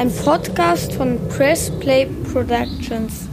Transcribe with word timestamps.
Ein 0.00 0.10
Podcast 0.10 0.94
von 0.94 1.18
Press 1.28 1.70
Play 1.78 2.06
Productions. 2.32 3.28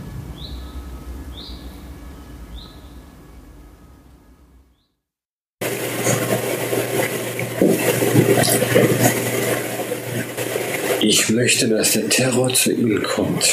Ich 11.00 11.30
möchte, 11.30 11.70
dass 11.70 11.94
der 11.94 12.10
Terror 12.10 12.54
zu 12.54 12.74
Ihnen 12.74 13.02
kommt. 13.02 13.48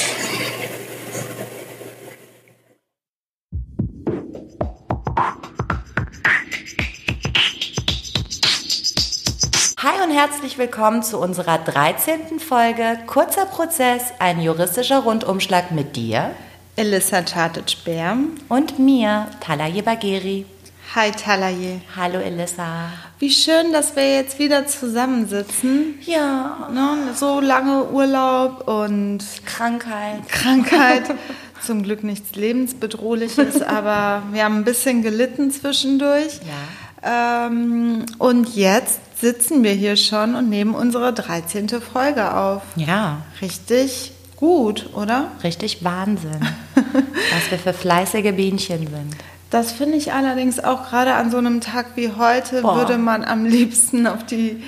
Herzlich 10.15 10.59
willkommen 10.59 11.03
zu 11.03 11.19
unserer 11.19 11.59
13. 11.59 12.39
Folge 12.39 13.01
Kurzer 13.05 13.47
Prozess, 13.47 14.13
ein 14.21 14.41
juristischer 14.41 15.01
Rundumschlag 15.01 15.73
mit 15.73 15.97
dir 15.97 16.31
Elissa 16.77 17.21
Chartic-Bär. 17.23 18.19
und 18.49 18.79
mir, 18.79 19.27
Talaye 19.41 19.83
Bagheri. 19.83 20.47
Hi 20.95 21.11
Talaye. 21.11 21.81
Hallo 21.97 22.21
Elissa. 22.21 22.91
Wie 23.19 23.31
schön, 23.31 23.73
dass 23.73 23.97
wir 23.97 24.15
jetzt 24.15 24.39
wieder 24.39 24.69
zusammensitzen. 24.69 25.99
Ja, 26.03 26.69
Ne? 26.73 27.13
So 27.17 27.41
lange 27.41 27.87
Urlaub 27.91 28.69
und 28.69 29.19
Krankheit. 29.45 30.29
Krankheit. 30.29 31.13
Zum 31.61 31.83
Glück 31.83 32.05
nichts 32.05 32.37
Lebensbedrohliches, 32.37 33.63
aber 33.67 34.23
wir 34.31 34.45
haben 34.45 34.59
ein 34.59 34.65
bisschen 34.65 35.03
gelitten 35.03 35.51
zwischendurch. 35.51 36.39
Ja. 36.45 37.47
Ähm, 37.47 38.07
und 38.19 38.55
jetzt 38.55 39.01
sitzen 39.21 39.63
wir 39.63 39.73
hier 39.73 39.97
schon 39.97 40.35
und 40.35 40.49
nehmen 40.49 40.75
unsere 40.75 41.13
13. 41.13 41.69
Folge 41.81 42.35
auf. 42.35 42.63
Ja, 42.77 43.23
Richtig 43.41 44.13
gut, 44.37 44.91
oder? 44.95 45.29
richtig 45.43 45.85
Wahnsinn, 45.85 46.41
was 46.75 47.51
wir 47.51 47.59
für 47.59 47.73
fleißige 47.73 48.35
Bienchen 48.35 48.81
sind. 48.81 49.17
Das 49.51 49.73
finde 49.73 49.97
ich 49.97 50.13
allerdings 50.13 50.59
auch 50.63 50.89
gerade 50.91 51.15
an 51.15 51.31
so 51.31 51.39
einem 51.39 51.61
Tag 51.61 51.87
wie 51.95 52.11
heute, 52.19 52.63
Boah. 52.63 52.77
würde 52.77 52.99
man 52.99 53.25
am 53.25 53.45
liebsten 53.45 54.07
auf 54.07 54.25
die 54.27 54.63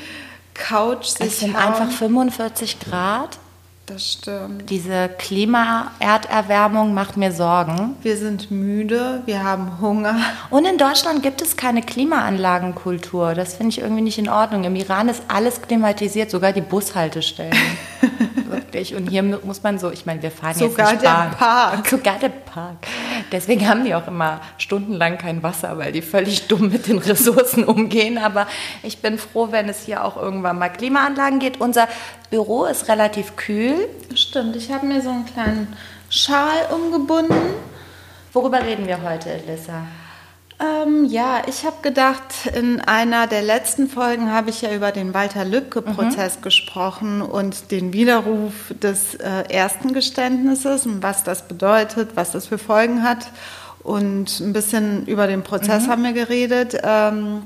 Couch 0.55 1.07
sich 1.07 1.27
Es 1.27 1.41
sind 1.41 1.55
hauen. 1.57 1.75
einfach 1.75 1.91
45 1.91 2.79
Grad. 2.81 3.39
Das 3.87 4.15
stimmt. 4.15 4.69
Diese 4.69 5.09
Klima-Erderwärmung 5.17 6.93
macht 6.93 7.17
mir 7.17 7.31
Sorgen. 7.31 7.95
Wir 8.03 8.17
sind 8.17 8.51
müde, 8.51 9.23
wir 9.27 9.45
haben 9.45 9.81
Hunger. 9.81 10.17
Und 10.51 10.65
in 10.65 10.77
Deutschland 10.77 11.23
gibt 11.23 11.41
es 11.41 11.57
keine 11.57 11.83
Klimaanlagenkultur. 11.83 13.35
Das 13.35 13.55
finde 13.55 13.71
ich 13.71 13.79
irgendwie 13.79 14.03
nicht 14.03 14.19
in 14.19 14.29
Ordnung. 14.29 14.65
Im 14.65 14.75
Iran 14.75 15.09
ist 15.09 15.23
alles 15.29 15.63
klimatisiert, 15.63 16.33
sogar 16.33 16.53
die 16.53 16.63
Bushaltestellen. 16.63 17.55
Wirklich. 18.67 18.95
Und 18.95 19.09
hier 19.09 19.23
mu- 19.23 19.39
muss 19.45 19.63
man 19.63 19.79
so, 19.79 19.91
ich 19.91 20.07
meine, 20.07 20.23
wir 20.23 20.31
fahren 20.31 20.55
Sogar 20.55 20.93
jetzt 20.93 21.03
nicht 21.03 21.03
der 21.05 21.09
Bahn. 21.11 21.31
Park. 21.33 21.87
Sogar 21.91 22.19
der 22.19 22.29
Park. 22.31 22.77
Deswegen 23.33 23.69
haben 23.69 23.85
die 23.85 23.95
auch 23.95 24.07
immer 24.09 24.41
stundenlang 24.59 25.19
kein 25.19 25.43
Wasser, 25.43 25.79
weil 25.79 25.93
die 25.93 26.03
völlig 26.03 26.47
dumm 26.49 26.69
mit 26.71 26.87
den 26.89 26.99
Ressourcen 26.99 27.65
umgehen. 27.65 28.19
Aber 28.19 28.47
ich 28.83 28.99
bin 28.99 29.19
froh, 29.19 29.49
wenn 29.51 29.69
es 29.69 29.85
hier 29.85 30.05
auch 30.05 30.17
irgendwann 30.17 30.59
mal 30.59 30.69
Klimaanlagen 30.69 31.39
geht. 31.39 31.61
Unser 31.61 31.89
Büro 32.31 32.65
ist 32.67 32.89
relativ 32.89 33.37
kühl. 33.37 33.89
Stimmt, 34.15 34.57
ich 34.57 34.71
habe 34.73 34.87
mir 34.87 35.01
so 35.01 35.11
einen 35.11 35.27
kleinen 35.27 35.77
Schal 36.11 36.67
umgebunden. 36.75 37.35
Worüber 38.33 38.63
reden 38.63 38.87
wir 38.87 39.03
heute, 39.03 39.31
Elissa? 39.31 39.83
Ähm, 40.59 41.05
ja, 41.05 41.43
ich 41.47 41.67
habe 41.67 41.83
gedacht, 41.83 42.47
in 42.55 42.81
einer 42.81 43.27
der 43.27 43.43
letzten 43.43 43.89
Folgen 43.89 44.33
habe 44.33 44.49
ich 44.49 44.63
ja 44.63 44.73
über 44.73 44.91
den 44.91 45.13
Walter 45.13 45.45
Mhm. 45.45 45.51
Lübcke-Prozess 45.53 46.41
gesprochen 46.41 47.21
und 47.21 47.71
den 47.71 47.93
Widerruf 47.93 48.73
des 48.83 49.17
äh, 49.17 49.43
ersten 49.51 49.93
Geständnisses 49.93 50.87
und 50.87 51.03
was 51.03 51.25
das 51.25 51.47
bedeutet, 51.47 52.13
was 52.15 52.33
das 52.33 52.47
für 52.47 52.57
Folgen 52.57 53.03
hat. 53.03 53.31
Und 53.83 54.41
ein 54.41 54.55
bisschen 54.55 55.05
über 55.07 55.27
den 55.27 55.43
Prozess 55.43 55.87
Mhm. 55.87 55.91
haben 55.91 56.05
wir 56.05 56.13
geredet, 56.13 56.79
ähm, 56.83 57.43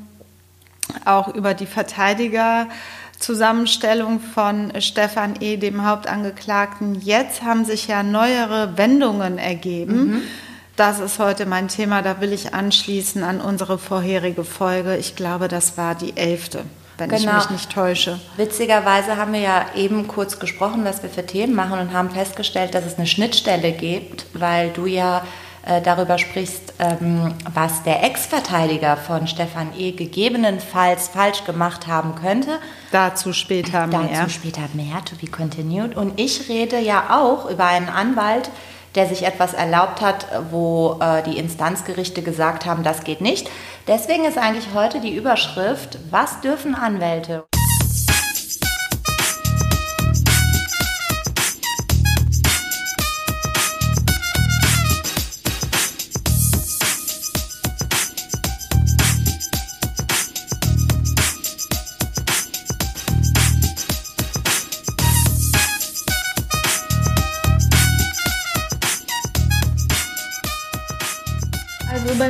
auch 1.04 1.34
über 1.34 1.54
die 1.54 1.66
Verteidigerzusammenstellung 1.66 4.20
von 4.20 4.72
Stefan 4.80 5.34
E., 5.40 5.56
dem 5.56 5.84
Hauptangeklagten. 5.84 6.94
Jetzt 7.00 7.42
haben 7.42 7.64
sich 7.64 7.88
ja 7.88 8.04
neuere 8.04 8.78
Wendungen 8.78 9.38
ergeben. 9.38 10.22
Das 10.76 10.98
ist 10.98 11.18
heute 11.18 11.46
mein 11.46 11.68
Thema, 11.68 12.00
da 12.02 12.20
will 12.20 12.32
ich 12.32 12.54
anschließen 12.54 13.22
an 13.22 13.40
unsere 13.40 13.78
vorherige 13.78 14.44
Folge. 14.44 14.96
Ich 14.96 15.14
glaube, 15.16 15.48
das 15.48 15.76
war 15.76 15.94
die 15.94 16.16
elfte, 16.16 16.64
wenn 16.96 17.10
ich 17.12 17.20
Genau. 17.22 17.34
mich 17.36 17.50
nicht 17.50 17.70
täusche. 17.70 18.18
Witzigerweise 18.36 19.16
haben 19.16 19.32
wir 19.34 19.40
ja 19.40 19.66
eben 19.76 20.08
kurz 20.08 20.38
gesprochen, 20.38 20.84
was 20.84 21.02
wir 21.02 21.10
für 21.10 21.26
Themen 21.26 21.54
machen 21.54 21.78
und 21.78 21.92
haben 21.92 22.10
festgestellt, 22.10 22.74
dass 22.74 22.86
es 22.86 22.96
eine 22.96 23.06
Schnittstelle 23.06 23.72
gibt, 23.72 24.24
weil 24.32 24.70
du 24.70 24.86
ja 24.86 25.22
äh, 25.66 25.82
darüber 25.82 26.16
sprichst, 26.16 26.72
ähm, 26.78 27.34
was 27.52 27.82
der 27.82 28.02
Ex-Verteidiger 28.02 28.96
von 28.96 29.26
Stefan 29.26 29.72
E. 29.76 29.92
gegebenenfalls 29.92 31.08
falsch 31.08 31.44
gemacht 31.44 31.86
haben 31.86 32.14
könnte. 32.14 32.52
Dazu 32.92 33.34
später 33.34 33.86
mehr. 33.86 34.08
Dazu 34.10 34.30
später 34.30 34.62
mehr, 34.72 35.04
to 35.04 35.16
be 35.20 35.26
continued. 35.30 35.94
Und 35.94 36.18
ich 36.18 36.48
rede 36.48 36.78
ja 36.78 37.18
auch 37.20 37.50
über 37.50 37.66
einen 37.66 37.90
Anwalt, 37.90 38.48
der 38.94 39.06
sich 39.06 39.24
etwas 39.24 39.54
erlaubt 39.54 40.00
hat, 40.00 40.26
wo 40.50 40.98
äh, 41.00 41.22
die 41.22 41.38
Instanzgerichte 41.38 42.22
gesagt 42.22 42.66
haben, 42.66 42.82
das 42.82 43.04
geht 43.04 43.20
nicht. 43.20 43.50
Deswegen 43.86 44.24
ist 44.24 44.38
eigentlich 44.38 44.68
heute 44.74 45.00
die 45.00 45.14
Überschrift, 45.14 45.98
was 46.10 46.40
dürfen 46.40 46.74
Anwälte? 46.74 47.44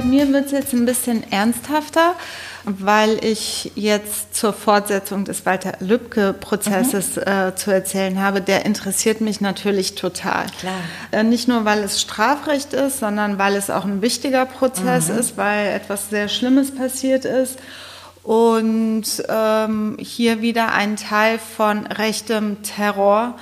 Bei 0.01 0.07
mir 0.07 0.33
wird 0.33 0.47
es 0.47 0.53
jetzt 0.53 0.73
ein 0.73 0.87
bisschen 0.87 1.31
ernsthafter, 1.31 2.15
weil 2.65 3.23
ich 3.23 3.73
jetzt 3.75 4.35
zur 4.35 4.55
Fortsetzung 4.55 5.25
des 5.27 5.45
Walter 5.45 5.75
Lübcke-Prozesses 5.81 7.19
äh, 7.19 7.55
zu 7.55 7.71
erzählen 7.71 8.19
habe. 8.21 8.41
Der 8.41 8.65
interessiert 8.65 9.21
mich 9.21 9.41
natürlich 9.43 9.97
total. 9.97 10.47
Klar. 10.59 10.75
Äh, 11.11 11.23
nicht 11.23 11.49
nur, 11.49 11.67
weil 11.67 11.81
es 11.81 12.01
Strafrecht 12.01 12.73
ist, 12.73 13.01
sondern 13.01 13.39
weil 13.39 13.57
es 13.57 13.69
auch 13.69 13.85
ein 13.85 14.01
wichtiger 14.01 14.47
Prozess 14.47 15.11
ist, 15.11 15.37
weil 15.37 15.69
etwas 15.69 16.09
sehr 16.09 16.29
Schlimmes 16.29 16.75
passiert 16.75 17.27
ist. 17.27 17.59
Und 18.23 19.05
ähm, 19.29 19.97
hier 20.01 20.41
wieder 20.41 20.73
ein 20.73 20.97
Teil 20.97 21.39
von 21.39 21.87
rechtem 21.87 22.63
Terror 22.63 23.37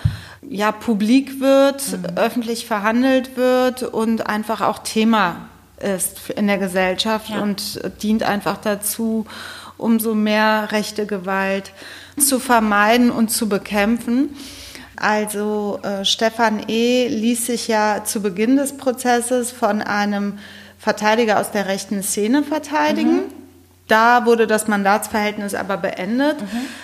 ja 0.48 0.72
publik 0.72 1.40
wird, 1.40 1.82
öffentlich 2.16 2.66
verhandelt 2.66 3.36
wird 3.36 3.82
und 3.82 4.28
einfach 4.28 4.60
auch 4.60 4.78
Thema 4.78 5.47
ist 5.80 6.30
in 6.30 6.46
der 6.46 6.58
Gesellschaft 6.58 7.28
Ja. 7.30 7.40
und 7.40 7.80
dient 8.02 8.22
einfach 8.22 8.56
dazu, 8.58 9.26
umso 9.76 10.14
mehr 10.14 10.68
rechte 10.72 11.06
Gewalt 11.06 11.72
zu 12.18 12.40
vermeiden 12.40 13.10
und 13.10 13.30
zu 13.30 13.48
bekämpfen. 13.48 14.36
Also 14.96 15.78
äh, 15.84 16.04
Stefan 16.04 16.64
E. 16.68 17.06
ließ 17.08 17.46
sich 17.46 17.68
ja 17.68 18.02
zu 18.04 18.20
Beginn 18.20 18.56
des 18.56 18.76
Prozesses 18.76 19.52
von 19.52 19.80
einem 19.80 20.38
Verteidiger 20.78 21.38
aus 21.40 21.52
der 21.52 21.66
rechten 21.66 22.02
Szene 22.02 22.42
verteidigen. 22.42 23.20
Da 23.86 24.26
wurde 24.26 24.46
das 24.46 24.68
Mandatsverhältnis 24.68 25.54
aber 25.54 25.76
beendet. 25.76 26.36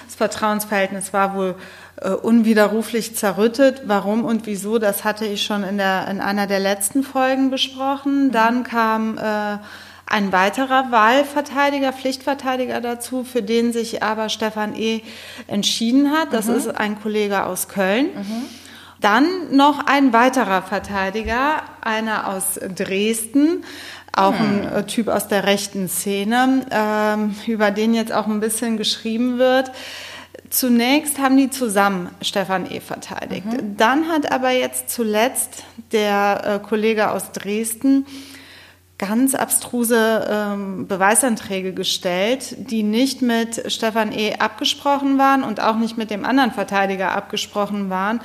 Das 0.07 0.15
Vertrauensverhältnis 0.15 1.13
war 1.13 1.35
wohl 1.35 1.55
unwiderruflich 2.03 3.17
zerrüttet. 3.17 3.83
Warum 3.87 4.25
und 4.25 4.47
wieso, 4.47 4.79
das 4.79 5.05
hatte 5.05 5.27
ich 5.27 5.43
schon 5.45 5.63
in, 5.63 5.79
der, 5.79 6.09
in 6.09 6.21
einer 6.21 6.47
der 6.47 6.61
letzten 6.61 7.03
Folgen 7.03 7.51
besprochen. 7.51 8.31
Dann 8.33 8.65
kam 8.65 9.17
äh, 9.19 9.59
ein 10.07 10.33
weiterer 10.33 10.91
Wahlverteidiger, 10.91 11.93
Pflichtverteidiger 11.93 12.81
dazu, 12.81 13.25
für 13.25 13.43
den 13.43 13.73
sich 13.73 14.03
aber 14.03 14.29
Stefan 14.29 14.77
E. 14.77 15.03
entschieden 15.47 16.13
hat. 16.13 16.33
Das 16.33 16.49
ist 16.49 16.69
ein 16.69 17.01
Kollege 17.01 17.45
aus 17.47 17.69
Köln. 17.69 18.09
Dann 19.01 19.27
noch 19.51 19.87
ein 19.87 20.13
weiterer 20.13 20.63
Verteidiger, 20.63 21.63
einer 21.81 22.29
aus 22.29 22.59
Dresden, 22.75 23.65
auch 24.17 24.39
ein 24.39 24.65
äh, 24.65 24.87
Typ 24.87 25.09
aus 25.09 25.29
der 25.29 25.45
rechten 25.45 25.89
Szene, 25.89 26.65
ähm, 26.71 27.35
über 27.47 27.71
den 27.71 27.95
jetzt 27.95 28.13
auch 28.13 28.27
ein 28.27 28.41
bisschen 28.41 28.77
geschrieben 28.77 29.39
wird. 29.39 29.73
Zunächst 30.55 31.19
haben 31.19 31.37
die 31.37 31.51
zusammen 31.51 32.11
Stefan 32.23 32.71
E. 32.71 32.79
verteidigt. 32.79 33.45
Dann 33.77 34.07
hat 34.07 34.31
aber 34.31 34.51
jetzt 34.51 34.89
zuletzt 34.89 35.65
der 35.91 36.61
äh, 36.63 36.65
Kollege 36.65 37.11
aus 37.11 37.33
Dresden 37.33 38.07
ganz 38.99 39.35
abstruse 39.35 40.29
ähm, 40.31 40.87
Beweisanträge 40.87 41.73
gestellt, 41.75 42.55
die 42.71 42.85
nicht 42.85 43.21
mit 43.21 43.65
Stefan 43.73 44.13
E. 44.13 44.37
abgesprochen 44.37 45.19
waren 45.19 45.43
und 45.43 45.61
auch 45.61 45.75
nicht 45.75 45.99
mit 45.99 46.13
dem 46.13 46.25
anderen 46.25 46.53
Verteidiger 46.53 47.11
abgesprochen 47.11 47.91
waren, 47.91 48.21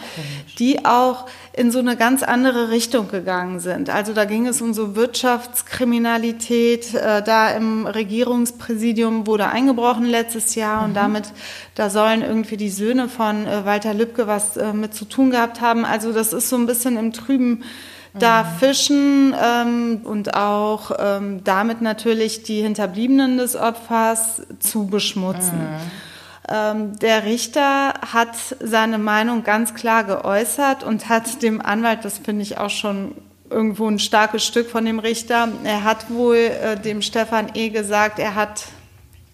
die 0.60 0.86
auch 0.86 1.26
in 1.60 1.72
so 1.72 1.80
eine 1.80 1.98
ganz 1.98 2.24
andere 2.24 2.70
Richtung 2.70 3.10
gegangen 3.10 3.60
sind. 3.60 3.90
Also 3.90 4.14
da 4.14 4.24
ging 4.24 4.48
es 4.48 4.62
um 4.62 4.74
so 4.74 4.96
Wirtschaftskriminalität. 4.96 6.96
Äh, 6.96 7.22
da 7.22 7.50
im 7.50 7.86
Regierungspräsidium 7.86 9.28
wurde 9.28 9.50
eingebrochen 9.50 10.06
letztes 10.06 10.56
Jahr 10.56 10.80
mhm. 10.80 10.86
und 10.86 10.94
damit, 10.94 11.34
da 11.76 11.90
sollen 11.90 12.22
irgendwie 12.22 12.56
die 12.56 12.70
Söhne 12.70 13.10
von 13.10 13.46
äh, 13.46 13.66
Walter 13.66 13.94
Lübcke 13.94 14.26
was 14.26 14.56
äh, 14.56 14.72
mit 14.72 14.94
zu 14.94 15.04
tun 15.04 15.32
gehabt 15.32 15.60
haben. 15.60 15.84
Also 15.84 16.14
das 16.14 16.32
ist 16.32 16.48
so 16.48 16.56
ein 16.56 16.66
bisschen 16.66 16.96
im 16.96 17.12
Trüben 17.12 17.66
da 18.14 18.44
mhm. 18.44 18.60
fischen 18.60 19.36
ähm, 19.44 20.00
und 20.06 20.36
auch 20.36 20.92
ähm, 20.98 21.44
damit 21.44 21.82
natürlich 21.82 22.44
die 22.44 22.62
Hinterbliebenen 22.62 23.38
des 23.38 23.58
Opfers 23.58 24.44
zu 24.60 24.88
beschmutzen. 24.88 25.58
Mhm. 25.58 26.09
Ähm, 26.48 26.98
der 27.00 27.26
Richter 27.26 27.94
hat 28.14 28.36
seine 28.60 28.98
Meinung 28.98 29.44
ganz 29.44 29.74
klar 29.74 30.04
geäußert 30.04 30.84
und 30.84 31.10
hat 31.10 31.42
dem 31.44 31.62
Anwalt, 31.62 32.06
das 32.06 32.18
finde 32.20 32.44
ich 32.44 32.58
auch 32.58 32.70
schon 32.70 33.16
irgendwo 33.50 33.88
ein 33.88 34.00
starkes 34.00 34.46
Stück 34.46 34.70
von 34.70 34.86
dem 34.86 35.00
Richter, 35.00 35.50
er 35.64 35.84
hat 35.84 36.10
wohl 36.10 36.36
äh, 36.36 36.80
dem 36.80 37.02
Stefan 37.02 37.52
E. 37.56 37.70
gesagt, 37.70 38.20
er 38.20 38.36
hat 38.36 38.66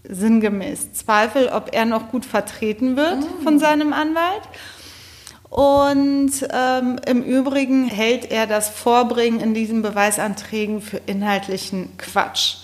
sinngemäß 0.07 0.94
Zweifel, 0.94 1.50
ob 1.50 1.74
er 1.74 1.86
noch 1.86 2.10
gut 2.10 2.25
vertreten 2.25 2.96
wird 2.96 3.18
mhm. 3.18 3.44
von 3.44 3.60
seinem 3.60 3.94
Anwalt. 3.94 4.44
Und 5.50 6.31
ähm, 6.51 7.00
im 7.06 7.24
Übrigen 7.24 7.86
hält 7.86 8.30
er 8.30 8.46
das 8.46 8.68
Vorbringen 8.68 9.40
in 9.40 9.54
diesen 9.54 9.81
Beweisanträgen 9.81 10.81
für 10.81 10.98
inhaltlichen 11.06 11.98
Quatsch. 11.98 12.58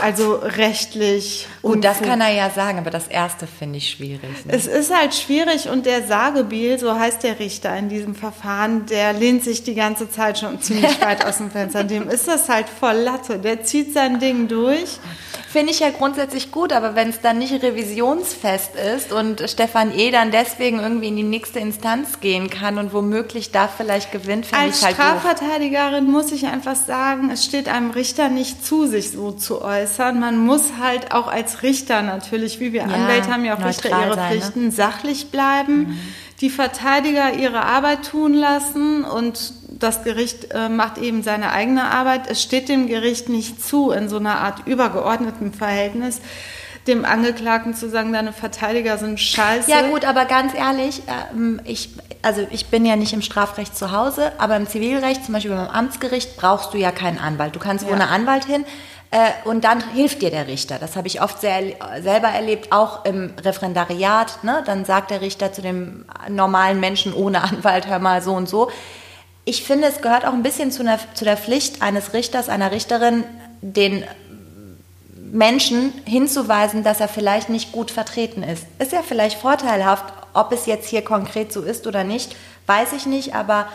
Also 0.00 0.34
rechtlich. 0.34 1.46
Und 1.62 1.84
das 1.84 2.00
kann 2.00 2.20
er 2.20 2.32
ja 2.32 2.50
sagen, 2.50 2.78
aber 2.78 2.90
das 2.90 3.08
erste 3.08 3.46
finde 3.46 3.78
ich 3.78 3.90
schwierig. 3.90 4.44
Ne? 4.44 4.52
Es 4.52 4.66
ist 4.66 4.94
halt 4.94 5.14
schwierig 5.14 5.68
und 5.68 5.86
der 5.86 6.06
Sagebiel, 6.06 6.78
so 6.78 6.94
heißt 6.98 7.22
der 7.22 7.38
Richter 7.38 7.76
in 7.76 7.88
diesem 7.88 8.14
Verfahren, 8.14 8.86
der 8.86 9.12
lehnt 9.12 9.44
sich 9.44 9.62
die 9.62 9.74
ganze 9.74 10.10
Zeit 10.10 10.38
schon 10.38 10.60
ziemlich 10.60 11.00
weit 11.04 11.24
aus 11.24 11.38
dem 11.38 11.50
Fenster. 11.50 11.84
Dem 11.84 12.08
ist 12.08 12.28
das 12.28 12.48
halt 12.48 12.66
voll 12.68 12.96
Latte. 12.96 13.38
Der 13.38 13.62
zieht 13.64 13.92
sein 13.92 14.20
Ding 14.20 14.48
durch. 14.48 14.98
Finde 15.50 15.72
ich 15.72 15.80
ja 15.80 15.88
grundsätzlich 15.88 16.52
gut, 16.52 16.74
aber 16.74 16.94
wenn 16.94 17.08
es 17.08 17.22
dann 17.22 17.38
nicht 17.38 17.62
revisionsfest 17.62 18.76
ist 18.76 19.12
und 19.12 19.48
Stefan 19.48 19.96
E. 19.96 20.10
dann 20.10 20.30
deswegen 20.30 20.78
irgendwie 20.78 21.08
in 21.08 21.16
die 21.16 21.22
nächste 21.22 21.58
Instanz 21.58 22.20
gehen 22.20 22.50
kann 22.50 22.76
und 22.76 22.92
womöglich 22.92 23.50
da 23.50 23.66
vielleicht 23.66 24.12
gewinnt, 24.12 24.44
finde 24.44 24.66
ich 24.68 24.82
halt 24.82 24.84
Als 24.84 24.94
Strafverteidigerin 24.94 26.04
doof. 26.04 26.12
muss 26.12 26.32
ich 26.32 26.46
einfach 26.46 26.76
sagen, 26.76 27.30
es 27.30 27.46
steht 27.46 27.66
einem 27.66 27.92
Richter 27.92 28.28
nicht 28.28 28.62
zu, 28.62 28.86
sich 28.86 29.10
so 29.10 29.32
zu 29.32 29.62
äußern. 29.68 30.18
Man 30.18 30.38
muss 30.38 30.72
halt 30.80 31.12
auch 31.12 31.28
als 31.28 31.62
Richter 31.62 32.02
natürlich, 32.02 32.60
wie 32.60 32.72
wir 32.72 32.82
ja, 32.82 32.86
Anwälte 32.86 33.30
haben 33.30 33.44
ja 33.44 33.56
auch 33.56 33.64
Richter 33.64 33.90
ihre 33.90 34.14
sein, 34.14 34.34
ne? 34.34 34.40
Pflichten, 34.40 34.64
ne? 34.66 34.70
sachlich 34.70 35.30
bleiben. 35.30 35.78
Mhm 35.78 35.98
die 36.40 36.50
Verteidiger 36.50 37.34
ihre 37.34 37.64
Arbeit 37.64 38.06
tun 38.06 38.32
lassen 38.32 39.04
und 39.04 39.52
das 39.68 40.04
Gericht 40.04 40.52
äh, 40.52 40.68
macht 40.68 40.98
eben 40.98 41.22
seine 41.22 41.50
eigene 41.50 41.84
Arbeit. 41.90 42.30
Es 42.30 42.42
steht 42.42 42.68
dem 42.68 42.86
Gericht 42.86 43.28
nicht 43.28 43.62
zu, 43.62 43.90
in 43.90 44.08
so 44.08 44.18
einer 44.18 44.38
Art 44.40 44.66
übergeordneten 44.66 45.52
Verhältnis 45.52 46.20
dem 46.86 47.04
Angeklagten 47.04 47.74
zu 47.74 47.90
sagen, 47.90 48.14
deine 48.14 48.32
Verteidiger 48.32 48.96
sind 48.96 49.20
scheiße. 49.20 49.70
Ja 49.70 49.82
gut, 49.88 50.06
aber 50.06 50.24
ganz 50.24 50.54
ehrlich, 50.54 51.02
ähm, 51.34 51.60
ich, 51.64 51.90
also 52.22 52.46
ich 52.50 52.66
bin 52.66 52.86
ja 52.86 52.96
nicht 52.96 53.12
im 53.12 53.20
Strafrecht 53.20 53.76
zu 53.76 53.92
Hause, 53.92 54.32
aber 54.38 54.56
im 54.56 54.66
Zivilrecht, 54.66 55.24
zum 55.24 55.34
Beispiel 55.34 55.54
beim 55.54 55.68
Amtsgericht, 55.68 56.38
brauchst 56.38 56.72
du 56.72 56.78
ja 56.78 56.90
keinen 56.90 57.18
Anwalt. 57.18 57.54
Du 57.54 57.58
kannst 57.60 57.86
ja. 57.86 57.92
ohne 57.92 58.08
Anwalt 58.08 58.46
hin. 58.46 58.64
Äh, 59.10 59.30
und 59.44 59.64
dann 59.64 59.82
hilft 59.92 60.20
dir 60.20 60.30
der 60.30 60.46
Richter. 60.46 60.78
Das 60.78 60.94
habe 60.96 61.06
ich 61.06 61.22
oft 61.22 61.40
sehr, 61.40 61.62
selber 62.02 62.28
erlebt, 62.28 62.72
auch 62.72 63.04
im 63.04 63.32
Referendariat. 63.42 64.44
Ne? 64.44 64.62
Dann 64.66 64.84
sagt 64.84 65.10
der 65.10 65.20
Richter 65.20 65.52
zu 65.52 65.62
dem 65.62 66.04
normalen 66.28 66.78
Menschen 66.80 67.14
ohne 67.14 67.42
Anwalt, 67.42 67.86
hör 67.86 67.98
mal 67.98 68.22
so 68.22 68.34
und 68.34 68.48
so. 68.48 68.70
Ich 69.44 69.64
finde, 69.64 69.88
es 69.88 70.02
gehört 70.02 70.26
auch 70.26 70.34
ein 70.34 70.42
bisschen 70.42 70.70
zu, 70.70 70.82
einer, 70.82 70.98
zu 71.14 71.24
der 71.24 71.38
Pflicht 71.38 71.80
eines 71.80 72.12
Richters, 72.12 72.50
einer 72.50 72.70
Richterin, 72.70 73.24
den 73.62 74.04
Menschen 75.32 75.92
hinzuweisen, 76.04 76.84
dass 76.84 77.00
er 77.00 77.08
vielleicht 77.08 77.48
nicht 77.48 77.72
gut 77.72 77.90
vertreten 77.90 78.42
ist. 78.42 78.66
Ist 78.78 78.92
ja 78.92 79.02
vielleicht 79.02 79.38
vorteilhaft, 79.38 80.04
ob 80.34 80.52
es 80.52 80.66
jetzt 80.66 80.88
hier 80.88 81.02
konkret 81.02 81.52
so 81.52 81.62
ist 81.62 81.86
oder 81.86 82.04
nicht, 82.04 82.36
weiß 82.66 82.92
ich 82.92 83.06
nicht, 83.06 83.34
aber 83.34 83.68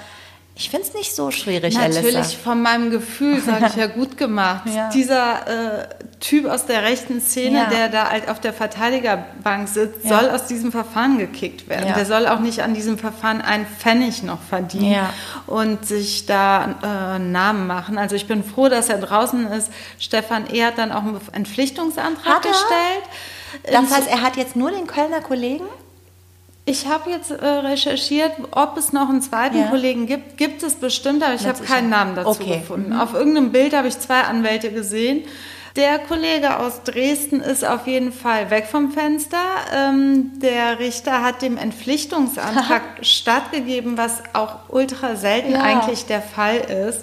ich 0.55 0.69
finde 0.69 0.87
es 0.87 0.93
nicht 0.93 1.15
so 1.15 1.31
schwierig, 1.31 1.73
Natürlich, 1.73 2.15
Alissa. 2.15 2.37
von 2.43 2.61
meinem 2.61 2.91
Gefühl, 2.91 3.41
sage 3.41 3.65
ich 3.67 3.75
ja, 3.75 3.87
gut 3.87 4.17
gemacht. 4.17 4.63
ja. 4.75 4.89
Dieser 4.89 5.81
äh, 5.81 5.87
Typ 6.19 6.45
aus 6.45 6.67
der 6.67 6.83
rechten 6.83 7.21
Szene, 7.21 7.57
ja. 7.57 7.65
der 7.65 7.89
da 7.89 8.11
halt 8.11 8.29
auf 8.29 8.39
der 8.39 8.53
Verteidigerbank 8.53 9.67
sitzt, 9.67 10.05
ja. 10.05 10.19
soll 10.19 10.29
aus 10.29 10.45
diesem 10.45 10.71
Verfahren 10.71 11.17
gekickt 11.17 11.67
werden. 11.69 11.91
Der 11.95 12.05
soll 12.05 12.27
auch 12.27 12.39
nicht 12.39 12.61
an 12.61 12.75
diesem 12.75 12.99
Verfahren 12.99 13.41
einen 13.41 13.65
Pfennig 13.65 14.21
noch 14.21 14.41
verdienen 14.41 15.09
und 15.47 15.87
sich 15.87 16.27
da 16.27 17.15
äh, 17.15 17.19
Namen 17.19 17.65
machen. 17.65 17.97
Also 17.97 18.15
ich 18.15 18.27
bin 18.27 18.43
froh, 18.43 18.69
dass 18.69 18.89
er 18.89 18.99
draußen 18.99 19.47
ist. 19.47 19.71
Stefan 19.97 20.45
E. 20.53 20.63
hat 20.63 20.77
dann 20.77 20.91
auch 20.91 21.01
einen 21.01 21.19
Entpflichtungsantrag 21.31 22.43
gestellt. 22.43 23.03
Das 23.63 23.91
heißt, 23.91 24.07
er 24.07 24.21
hat 24.21 24.37
jetzt 24.37 24.55
nur 24.55 24.69
den 24.69 24.85
Kölner 24.85 25.21
Kollegen? 25.21 25.65
Ich 26.65 26.87
habe 26.87 27.09
jetzt 27.09 27.29
äh, 27.29 27.45
recherchiert, 27.45 28.31
ob 28.51 28.77
es 28.77 28.93
noch 28.93 29.09
einen 29.09 29.21
zweiten 29.21 29.57
ja. 29.57 29.67
Kollegen 29.67 30.05
gibt. 30.05 30.37
Gibt 30.37 30.63
es 30.63 30.75
bestimmt, 30.75 31.21
aber 31.21 31.33
ich 31.33 31.45
habe 31.45 31.61
keinen 31.63 31.89
Namen 31.89 32.15
dazu 32.15 32.29
okay. 32.29 32.59
gefunden. 32.59 32.93
Mhm. 32.93 33.01
Auf 33.01 33.13
irgendeinem 33.13 33.51
Bild 33.51 33.75
habe 33.75 33.89
ich 33.89 33.99
zwei 33.99 34.21
Anwälte 34.21 34.71
gesehen. 34.71 35.25
Der 35.75 35.97
Kollege 35.99 36.59
aus 36.59 36.83
Dresden 36.83 37.41
ist 37.41 37.65
auf 37.65 37.87
jeden 37.87 38.13
Fall 38.13 38.49
weg 38.51 38.67
vom 38.67 38.91
Fenster. 38.91 39.41
Ähm, 39.75 40.39
der 40.39 40.79
Richter 40.79 41.23
hat 41.23 41.41
dem 41.41 41.57
Entpflichtungsantrag 41.57 42.83
stattgegeben, 43.01 43.97
was 43.97 44.21
auch 44.33 44.69
ultra 44.69 45.15
selten 45.15 45.53
ja. 45.53 45.61
eigentlich 45.61 46.05
der 46.05 46.21
Fall 46.21 46.57
ist. 46.57 47.01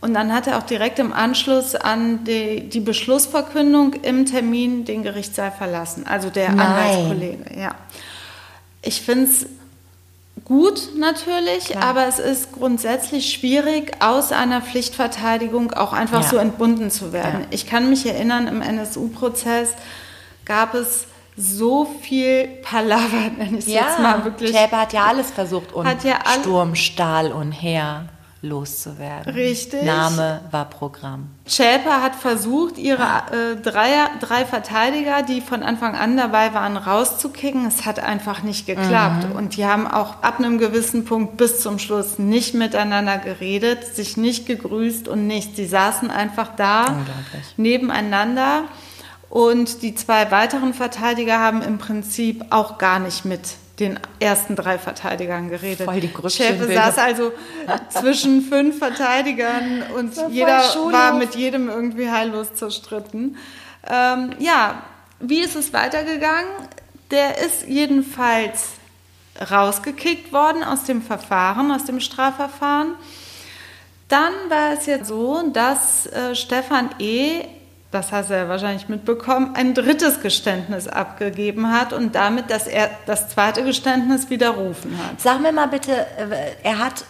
Und 0.00 0.14
dann 0.14 0.32
hat 0.32 0.46
er 0.46 0.58
auch 0.58 0.62
direkt 0.62 1.00
im 1.00 1.12
Anschluss 1.12 1.74
an 1.74 2.24
die, 2.24 2.68
die 2.68 2.80
Beschlussverkündung 2.80 3.94
im 3.94 4.24
Termin 4.24 4.84
den 4.84 5.02
Gerichtssaal 5.02 5.50
verlassen. 5.50 6.06
Also 6.06 6.30
der 6.30 6.52
Nein. 6.52 6.60
Anwaltskollege, 6.60 7.60
ja. 7.60 7.74
Ich 8.86 9.02
finde 9.02 9.24
es 9.24 9.46
gut 10.44 10.90
natürlich, 10.96 11.66
Klar. 11.66 11.82
aber 11.82 12.06
es 12.06 12.18
ist 12.18 12.52
grundsätzlich 12.52 13.32
schwierig, 13.32 13.92
aus 14.00 14.32
einer 14.32 14.62
Pflichtverteidigung 14.62 15.72
auch 15.72 15.92
einfach 15.92 16.22
ja. 16.22 16.28
so 16.28 16.36
entbunden 16.36 16.90
zu 16.90 17.12
werden. 17.12 17.42
Ja. 17.42 17.46
Ich 17.50 17.66
kann 17.66 17.90
mich 17.90 18.06
erinnern, 18.06 18.46
im 18.46 18.62
NSU-Prozess 18.62 19.70
gab 20.44 20.74
es 20.74 21.06
so 21.36 21.84
viel 22.00 22.46
Palaver, 22.62 23.30
nenne 23.38 23.58
ich 23.58 23.66
es 23.66 23.72
ja. 23.72 23.82
jetzt 23.82 23.98
mal 23.98 24.24
wirklich. 24.24 24.56
Schäpe 24.56 24.76
hat 24.76 24.92
ja 24.92 25.04
alles 25.04 25.30
versucht 25.30 25.72
und 25.72 25.86
hat 25.86 26.04
ja 26.04 26.18
Sturm, 26.40 26.74
Stahl 26.74 27.32
und 27.32 27.52
Heer 27.52 28.08
loszuwerden. 28.46 29.34
Richtig. 29.34 29.82
Name 29.82 30.40
war 30.50 30.64
Programm. 30.64 31.28
Schäper 31.46 32.02
hat 32.02 32.16
versucht, 32.16 32.78
ihre 32.78 33.02
äh, 33.02 33.56
drei, 33.62 33.90
drei 34.20 34.44
Verteidiger, 34.44 35.22
die 35.22 35.40
von 35.40 35.62
Anfang 35.62 35.94
an 35.94 36.16
dabei 36.16 36.54
waren, 36.54 36.76
rauszukicken. 36.76 37.66
Es 37.66 37.86
hat 37.86 37.98
einfach 37.98 38.42
nicht 38.42 38.66
geklappt. 38.66 39.28
Mhm. 39.28 39.36
Und 39.36 39.56
die 39.56 39.66
haben 39.66 39.86
auch 39.86 40.22
ab 40.22 40.38
einem 40.38 40.58
gewissen 40.58 41.04
Punkt 41.04 41.36
bis 41.36 41.60
zum 41.60 41.78
Schluss 41.78 42.18
nicht 42.18 42.54
miteinander 42.54 43.18
geredet, 43.18 43.84
sich 43.84 44.16
nicht 44.16 44.46
gegrüßt 44.46 45.08
und 45.08 45.26
nichts. 45.26 45.56
Sie 45.56 45.66
saßen 45.66 46.10
einfach 46.10 46.56
da 46.56 47.04
nebeneinander. 47.56 48.64
Und 49.28 49.82
die 49.82 49.94
zwei 49.94 50.30
weiteren 50.30 50.72
Verteidiger 50.72 51.38
haben 51.38 51.62
im 51.62 51.78
Prinzip 51.78 52.44
auch 52.50 52.78
gar 52.78 52.98
nicht 52.98 53.24
mit 53.24 53.56
den 53.78 54.00
ersten 54.20 54.56
drei 54.56 54.78
Verteidigern 54.78 55.50
geredet. 55.50 55.84
Voll 55.84 56.00
die 56.00 56.10
Schäfe 56.30 56.72
saß 56.72 56.98
also 56.98 57.32
zwischen 57.90 58.42
fünf 58.42 58.78
Verteidigern 58.78 59.84
und 59.94 60.14
jeder 60.30 60.62
war 60.90 61.14
mit 61.14 61.34
jedem 61.34 61.68
irgendwie 61.68 62.10
heillos 62.10 62.54
zerstritten. 62.54 63.36
Ähm, 63.88 64.30
ja, 64.38 64.82
wie 65.20 65.40
ist 65.40 65.56
es 65.56 65.72
weitergegangen? 65.72 66.50
Der 67.10 67.38
ist 67.38 67.66
jedenfalls 67.68 68.70
rausgekickt 69.50 70.32
worden 70.32 70.64
aus 70.64 70.84
dem 70.84 71.02
Verfahren, 71.02 71.70
aus 71.70 71.84
dem 71.84 72.00
Strafverfahren. 72.00 72.94
Dann 74.08 74.32
war 74.48 74.72
es 74.72 74.86
jetzt 74.86 75.08
so, 75.08 75.42
dass 75.52 76.06
äh, 76.06 76.34
Stefan 76.34 76.90
E 76.98 77.44
das 77.90 78.12
hast 78.12 78.30
du 78.30 78.34
ja 78.34 78.48
wahrscheinlich 78.48 78.88
mitbekommen, 78.88 79.54
ein 79.54 79.72
drittes 79.74 80.20
Geständnis 80.20 80.88
abgegeben 80.88 81.72
hat 81.72 81.92
und 81.92 82.14
damit, 82.14 82.50
dass 82.50 82.66
er 82.66 82.90
das 83.06 83.28
zweite 83.28 83.64
Geständnis 83.64 84.28
widerrufen 84.28 84.98
hat. 84.98 85.20
Sag 85.20 85.40
mir 85.40 85.52
mal 85.52 85.68
bitte, 85.68 85.92
äh, 85.92 86.56
er 86.64 86.78
hat, 86.78 87.04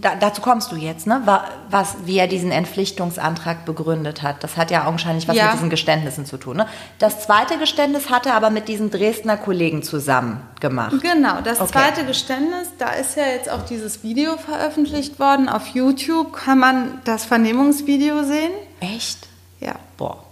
da, 0.00 0.14
dazu 0.14 0.42
kommst 0.42 0.72
du 0.72 0.76
jetzt, 0.76 1.06
ne, 1.06 1.22
was, 1.70 1.96
wie 2.04 2.18
er 2.18 2.28
diesen 2.28 2.52
Entpflichtungsantrag 2.52 3.64
begründet 3.64 4.22
hat. 4.22 4.44
Das 4.44 4.58
hat 4.58 4.70
ja 4.70 4.84
augenscheinlich 4.84 5.26
was 5.26 5.36
ja. 5.36 5.46
mit 5.46 5.54
diesen 5.54 5.70
Geständnissen 5.70 6.26
zu 6.26 6.36
tun. 6.36 6.58
Ne? 6.58 6.66
Das 6.98 7.22
zweite 7.22 7.56
Geständnis 7.56 8.10
hat 8.10 8.26
er 8.26 8.34
aber 8.34 8.50
mit 8.50 8.68
diesen 8.68 8.90
Dresdner 8.90 9.38
Kollegen 9.38 9.82
zusammen 9.82 10.42
gemacht. 10.60 10.94
Genau, 11.00 11.40
das 11.42 11.62
okay. 11.62 11.72
zweite 11.72 12.04
Geständnis, 12.04 12.68
da 12.78 12.90
ist 12.90 13.16
ja 13.16 13.24
jetzt 13.24 13.50
auch 13.50 13.62
dieses 13.62 14.02
Video 14.02 14.36
veröffentlicht 14.36 15.18
worden. 15.18 15.48
Auf 15.48 15.68
YouTube 15.68 16.34
kann 16.34 16.58
man 16.58 17.00
das 17.04 17.24
Vernehmungsvideo 17.24 18.22
sehen. 18.22 18.52
Echt? 18.80 19.29
Ja. 19.60 19.76
Boah. 19.96 20.24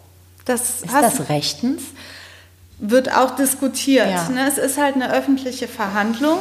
Das 0.44 0.82
Ist 0.82 0.92
das 0.92 1.28
rechtens? 1.28 1.82
wird 2.78 3.12
auch 3.14 3.32
diskutiert. 3.32 4.08
Ja. 4.08 4.28
Ne? 4.28 4.46
Es 4.46 4.58
ist 4.58 4.78
halt 4.78 4.94
eine 4.94 5.12
öffentliche 5.12 5.68
Verhandlung. 5.68 6.38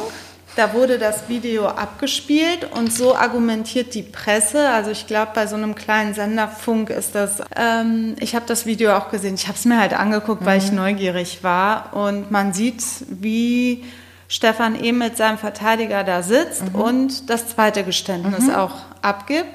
Da 0.56 0.74
wurde 0.74 0.98
das 0.98 1.30
Video 1.30 1.68
abgespielt 1.68 2.68
und 2.74 2.92
so 2.92 3.16
argumentiert 3.16 3.94
die 3.94 4.02
Presse. 4.02 4.70
Also 4.70 4.90
ich 4.90 5.06
glaube, 5.06 5.32
bei 5.36 5.46
so 5.46 5.56
einem 5.56 5.76
kleinen 5.76 6.16
Sender 6.16 6.48
Funk 6.48 6.90
ist 6.90 7.14
das. 7.14 7.44
Ähm, 7.56 8.16
ich 8.20 8.34
habe 8.34 8.46
das 8.48 8.66
Video 8.66 8.96
auch 8.96 9.12
gesehen. 9.12 9.36
Ich 9.36 9.48
habe 9.48 9.58
es 9.58 9.66
mir 9.66 9.80
halt 9.80 9.94
angeguckt, 9.94 10.46
weil 10.46 10.58
ich 10.58 10.72
neugierig 10.72 11.44
war. 11.44 11.94
Und 11.96 12.32
man 12.32 12.54
sieht, 12.54 12.84
wie 13.08 13.84
Stefan 14.30 14.84
E. 14.84 14.92
mit 14.94 15.16
seinem 15.16 15.38
Verteidiger 15.38 16.04
da 16.04 16.24
sitzt 16.24 16.64
und 16.74 17.30
das 17.30 17.50
zweite 17.50 17.84
Geständnis 17.84 18.50
auch 18.50 18.74
abgibt. 19.04 19.54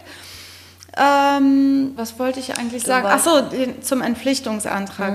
Ähm, 0.96 1.92
was 1.96 2.18
wollte 2.18 2.40
ich 2.40 2.58
eigentlich 2.58 2.82
sagen? 2.82 3.06
Ach 3.10 3.18
so, 3.18 3.40
den, 3.40 3.82
zum 3.82 4.02
Entpflichtungsantrag. 4.02 5.14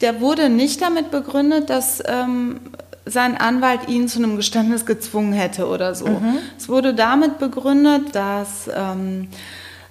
Der 0.00 0.20
wurde 0.20 0.48
nicht 0.48 0.80
damit 0.80 1.10
begründet, 1.10 1.70
dass 1.70 2.02
ähm, 2.06 2.60
sein 3.04 3.36
Anwalt 3.36 3.88
ihn 3.88 4.06
zu 4.06 4.18
einem 4.18 4.36
Geständnis 4.36 4.86
gezwungen 4.86 5.32
hätte 5.32 5.66
oder 5.66 5.94
so. 5.94 6.08
Es 6.56 6.68
wurde 6.68 6.94
damit 6.94 7.38
begründet, 7.38 8.14
dass 8.14 8.70
ähm, 8.72 9.28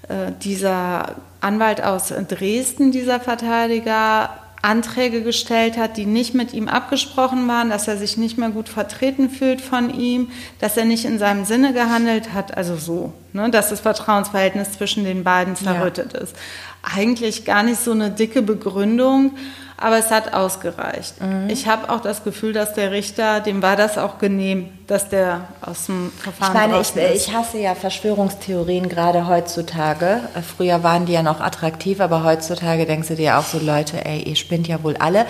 äh, 0.07 0.31
dieser 0.41 1.15
Anwalt 1.41 1.83
aus 1.83 2.13
Dresden, 2.27 2.91
dieser 2.91 3.19
Verteidiger, 3.19 4.29
Anträge 4.67 5.23
gestellt 5.23 5.77
hat, 5.77 5.95
die 5.95 6.05
nicht 6.05 6.33
mit 6.33 6.53
ihm 6.53 6.67
abgesprochen 6.67 7.47
waren, 7.47 7.69
dass 7.69 7.87
er 7.87 7.95
sich 7.95 8.17
nicht 8.17 8.37
mehr 8.37 8.49
gut 8.49 8.67
vertreten 8.67 9.29
fühlt 9.29 9.61
von 9.61 9.97
ihm, 9.97 10.29
dass 10.59 10.75
er 10.75 10.83
nicht 10.83 11.05
in 11.05 11.19
seinem 11.19 11.45
Sinne 11.45 11.71
gehandelt 11.71 12.33
hat, 12.33 12.57
also 12.57 12.75
so, 12.75 13.13
ne, 13.31 13.49
dass 13.49 13.69
das 13.69 13.79
Vertrauensverhältnis 13.79 14.73
zwischen 14.73 15.05
den 15.05 15.23
beiden 15.23 15.55
zerrüttet 15.55 16.13
ist. 16.13 16.35
Eigentlich 16.83 17.45
gar 17.45 17.63
nicht 17.63 17.79
so 17.79 17.91
eine 17.91 18.11
dicke 18.11 18.41
Begründung, 18.41 19.31
aber 19.79 19.97
es 19.99 20.09
hat 20.09 20.33
ausgereicht. 20.33 21.13
Ich 21.49 21.67
habe 21.67 21.89
auch 21.89 21.99
das 22.01 22.23
Gefühl, 22.23 22.51
dass 22.53 22.73
der 22.73 22.91
Richter, 22.91 23.39
dem 23.41 23.61
war 23.61 23.75
das 23.75 23.97
auch 23.97 24.17
genehm, 24.17 24.69
dass 24.87 25.09
der 25.09 25.41
aus 25.61 25.85
dem 25.85 26.11
Ich 26.15 26.23
Verfahren 26.23 26.53
meine, 26.53 26.73
ich, 26.81 26.87
draußen 26.91 27.01
ist. 27.01 27.27
ich 27.27 27.35
hasse 27.35 27.57
ja 27.59 27.75
Verschwörungstheorien 27.75 28.89
gerade 28.89 29.27
heutzutage. 29.27 30.21
Äh, 30.35 30.41
Früher 30.41 30.83
waren 30.83 31.05
die 31.05 31.13
ja 31.13 31.21
noch 31.23 31.41
attraktiv, 31.41 31.99
aber 32.01 32.23
heutzutage 32.23 32.85
denkst 32.85 33.09
du 33.09 33.15
dir 33.15 33.37
auch 33.37 33.43
so, 33.43 33.59
Leute, 33.59 34.03
ey, 34.03 34.23
ihr 34.23 34.35
spinnt 34.35 34.67
ja 34.67 34.81
wohl 34.83 34.97
alle. 34.97 35.25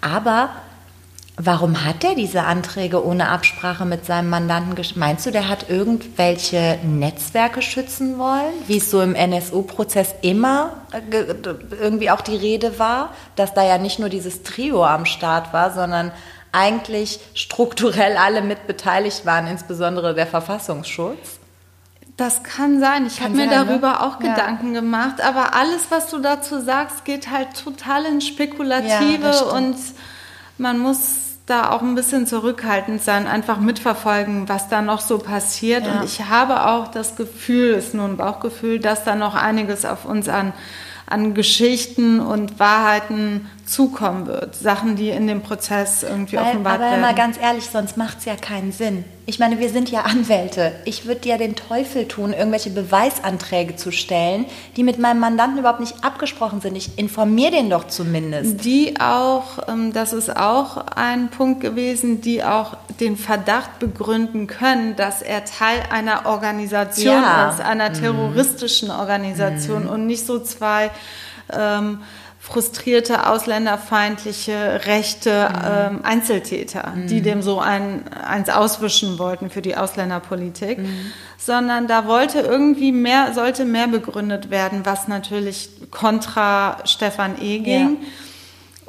Aber 0.00 0.50
warum 1.38 1.84
hat 1.84 2.02
der 2.02 2.14
diese 2.14 2.42
Anträge 2.42 3.04
ohne 3.04 3.28
Absprache 3.28 3.84
mit 3.84 4.04
seinem 4.04 4.28
Mandanten 4.28 4.74
gesch- 4.74 4.98
Meinst 4.98 5.24
du, 5.24 5.30
der 5.30 5.48
hat 5.48 5.70
irgendwelche 5.70 6.78
Netzwerke 6.84 7.62
schützen 7.62 8.18
wollen, 8.18 8.52
wie 8.66 8.78
es 8.78 8.90
so 8.90 9.00
im 9.00 9.14
NSU-Prozess 9.14 10.14
immer 10.22 10.72
äh, 10.92 11.24
irgendwie 11.80 12.10
auch 12.10 12.20
die 12.20 12.36
Rede 12.36 12.78
war, 12.78 13.10
dass 13.36 13.54
da 13.54 13.64
ja 13.64 13.78
nicht 13.78 13.98
nur 13.98 14.08
dieses 14.08 14.42
Trio 14.42 14.84
am 14.84 15.06
Start 15.06 15.52
war, 15.52 15.72
sondern 15.72 16.10
eigentlich 16.50 17.20
strukturell 17.34 18.16
alle 18.16 18.42
mit 18.42 18.66
beteiligt 18.66 19.24
waren, 19.26 19.46
insbesondere 19.46 20.14
der 20.14 20.26
Verfassungsschutz? 20.26 21.38
Das 22.16 22.42
kann 22.42 22.80
sein. 22.80 23.06
Ich 23.06 23.20
habe 23.20 23.30
mir 23.34 23.48
sein, 23.48 23.60
ne? 23.60 23.66
darüber 23.66 24.02
auch 24.02 24.20
Ja. 24.20 24.30
Gedanken 24.34 24.74
gemacht. 24.74 25.20
Aber 25.20 25.54
alles, 25.54 25.82
was 25.90 26.08
du 26.10 26.18
dazu 26.18 26.60
sagst, 26.60 27.04
geht 27.04 27.30
halt 27.30 27.48
total 27.62 28.06
ins 28.06 28.26
Ja, 28.26 28.32
Spekulative 28.32 29.32
stimmt. 29.34 29.52
und 29.52 29.76
man 30.58 30.78
muss 30.78 31.28
da 31.46 31.70
auch 31.70 31.80
ein 31.80 31.94
bisschen 31.94 32.26
zurückhaltend 32.26 33.02
sein, 33.02 33.26
einfach 33.26 33.58
mitverfolgen, 33.58 34.48
was 34.48 34.68
da 34.68 34.82
noch 34.82 35.00
so 35.00 35.18
passiert. 35.18 35.86
Ja. 35.86 35.92
Und 35.92 36.04
ich 36.04 36.24
habe 36.24 36.66
auch 36.66 36.88
das 36.88 37.16
Gefühl, 37.16 37.70
ist 37.70 37.94
nur 37.94 38.04
ein 38.04 38.18
Bauchgefühl, 38.18 38.78
dass 38.78 39.04
da 39.04 39.14
noch 39.14 39.34
einiges 39.34 39.84
auf 39.84 40.04
uns 40.04 40.28
an, 40.28 40.52
an 41.06 41.32
Geschichten 41.32 42.20
und 42.20 42.58
Wahrheiten 42.58 43.48
zukommen 43.68 44.26
wird. 44.26 44.54
Sachen, 44.56 44.96
die 44.96 45.10
in 45.10 45.26
dem 45.26 45.42
Prozess 45.42 46.02
irgendwie 46.02 46.36
Weil, 46.36 46.44
offenbart 46.46 46.76
aber 46.76 46.84
werden. 46.90 47.00
mal 47.02 47.14
ganz 47.14 47.38
ehrlich, 47.40 47.64
sonst 47.70 47.96
macht 47.96 48.18
es 48.18 48.24
ja 48.24 48.34
keinen 48.36 48.72
Sinn. 48.72 49.04
Ich 49.26 49.38
meine, 49.38 49.58
wir 49.58 49.68
sind 49.68 49.90
ja 49.90 50.00
Anwälte. 50.02 50.72
Ich 50.86 51.04
würde 51.04 51.28
ja 51.28 51.36
den 51.36 51.54
Teufel 51.54 52.08
tun, 52.08 52.32
irgendwelche 52.32 52.70
Beweisanträge 52.70 53.76
zu 53.76 53.90
stellen, 53.92 54.46
die 54.76 54.82
mit 54.82 54.98
meinem 54.98 55.20
Mandanten 55.20 55.58
überhaupt 55.58 55.80
nicht 55.80 56.02
abgesprochen 56.02 56.62
sind. 56.62 56.76
Ich 56.76 56.98
informiere 56.98 57.50
den 57.50 57.68
doch 57.68 57.86
zumindest. 57.88 58.64
Die 58.64 58.98
auch, 59.00 59.68
ähm, 59.68 59.92
das 59.92 60.14
ist 60.14 60.34
auch 60.34 60.78
ein 60.96 61.28
Punkt 61.28 61.60
gewesen, 61.60 62.22
die 62.22 62.42
auch 62.42 62.76
den 63.00 63.16
Verdacht 63.18 63.78
begründen 63.78 64.46
können, 64.46 64.96
dass 64.96 65.20
er 65.20 65.44
Teil 65.44 65.80
einer 65.90 66.24
Organisation 66.24 67.14
Ja. 67.22 67.50
ist, 67.50 67.60
einer 67.60 67.92
terroristischen 67.92 68.90
Organisation 68.90 69.86
und 69.86 70.06
nicht 70.06 70.24
so 70.26 70.38
zwei 70.38 70.90
ähm, 71.52 72.00
frustrierte, 72.48 73.26
ausländerfeindliche, 73.26 74.80
rechte 74.86 75.30
ähm, 75.30 76.00
Einzeltäter, 76.02 76.94
die 76.96 77.20
dem 77.20 77.42
so 77.42 77.60
ein, 77.60 78.08
eins 78.08 78.48
auswischen 78.48 79.18
wollten 79.18 79.50
für 79.50 79.60
die 79.60 79.76
Ausländerpolitik, 79.76 80.78
sondern 81.36 81.86
da 81.86 82.06
wollte 82.06 82.40
irgendwie 82.40 82.90
mehr, 82.90 83.34
sollte 83.34 83.66
mehr 83.66 83.86
begründet 83.86 84.50
werden, 84.50 84.80
was 84.84 85.08
natürlich 85.08 85.68
kontra 85.90 86.78
Stefan 86.84 87.36
E. 87.40 87.58
ging. 87.58 87.98
Ja. 88.00 88.06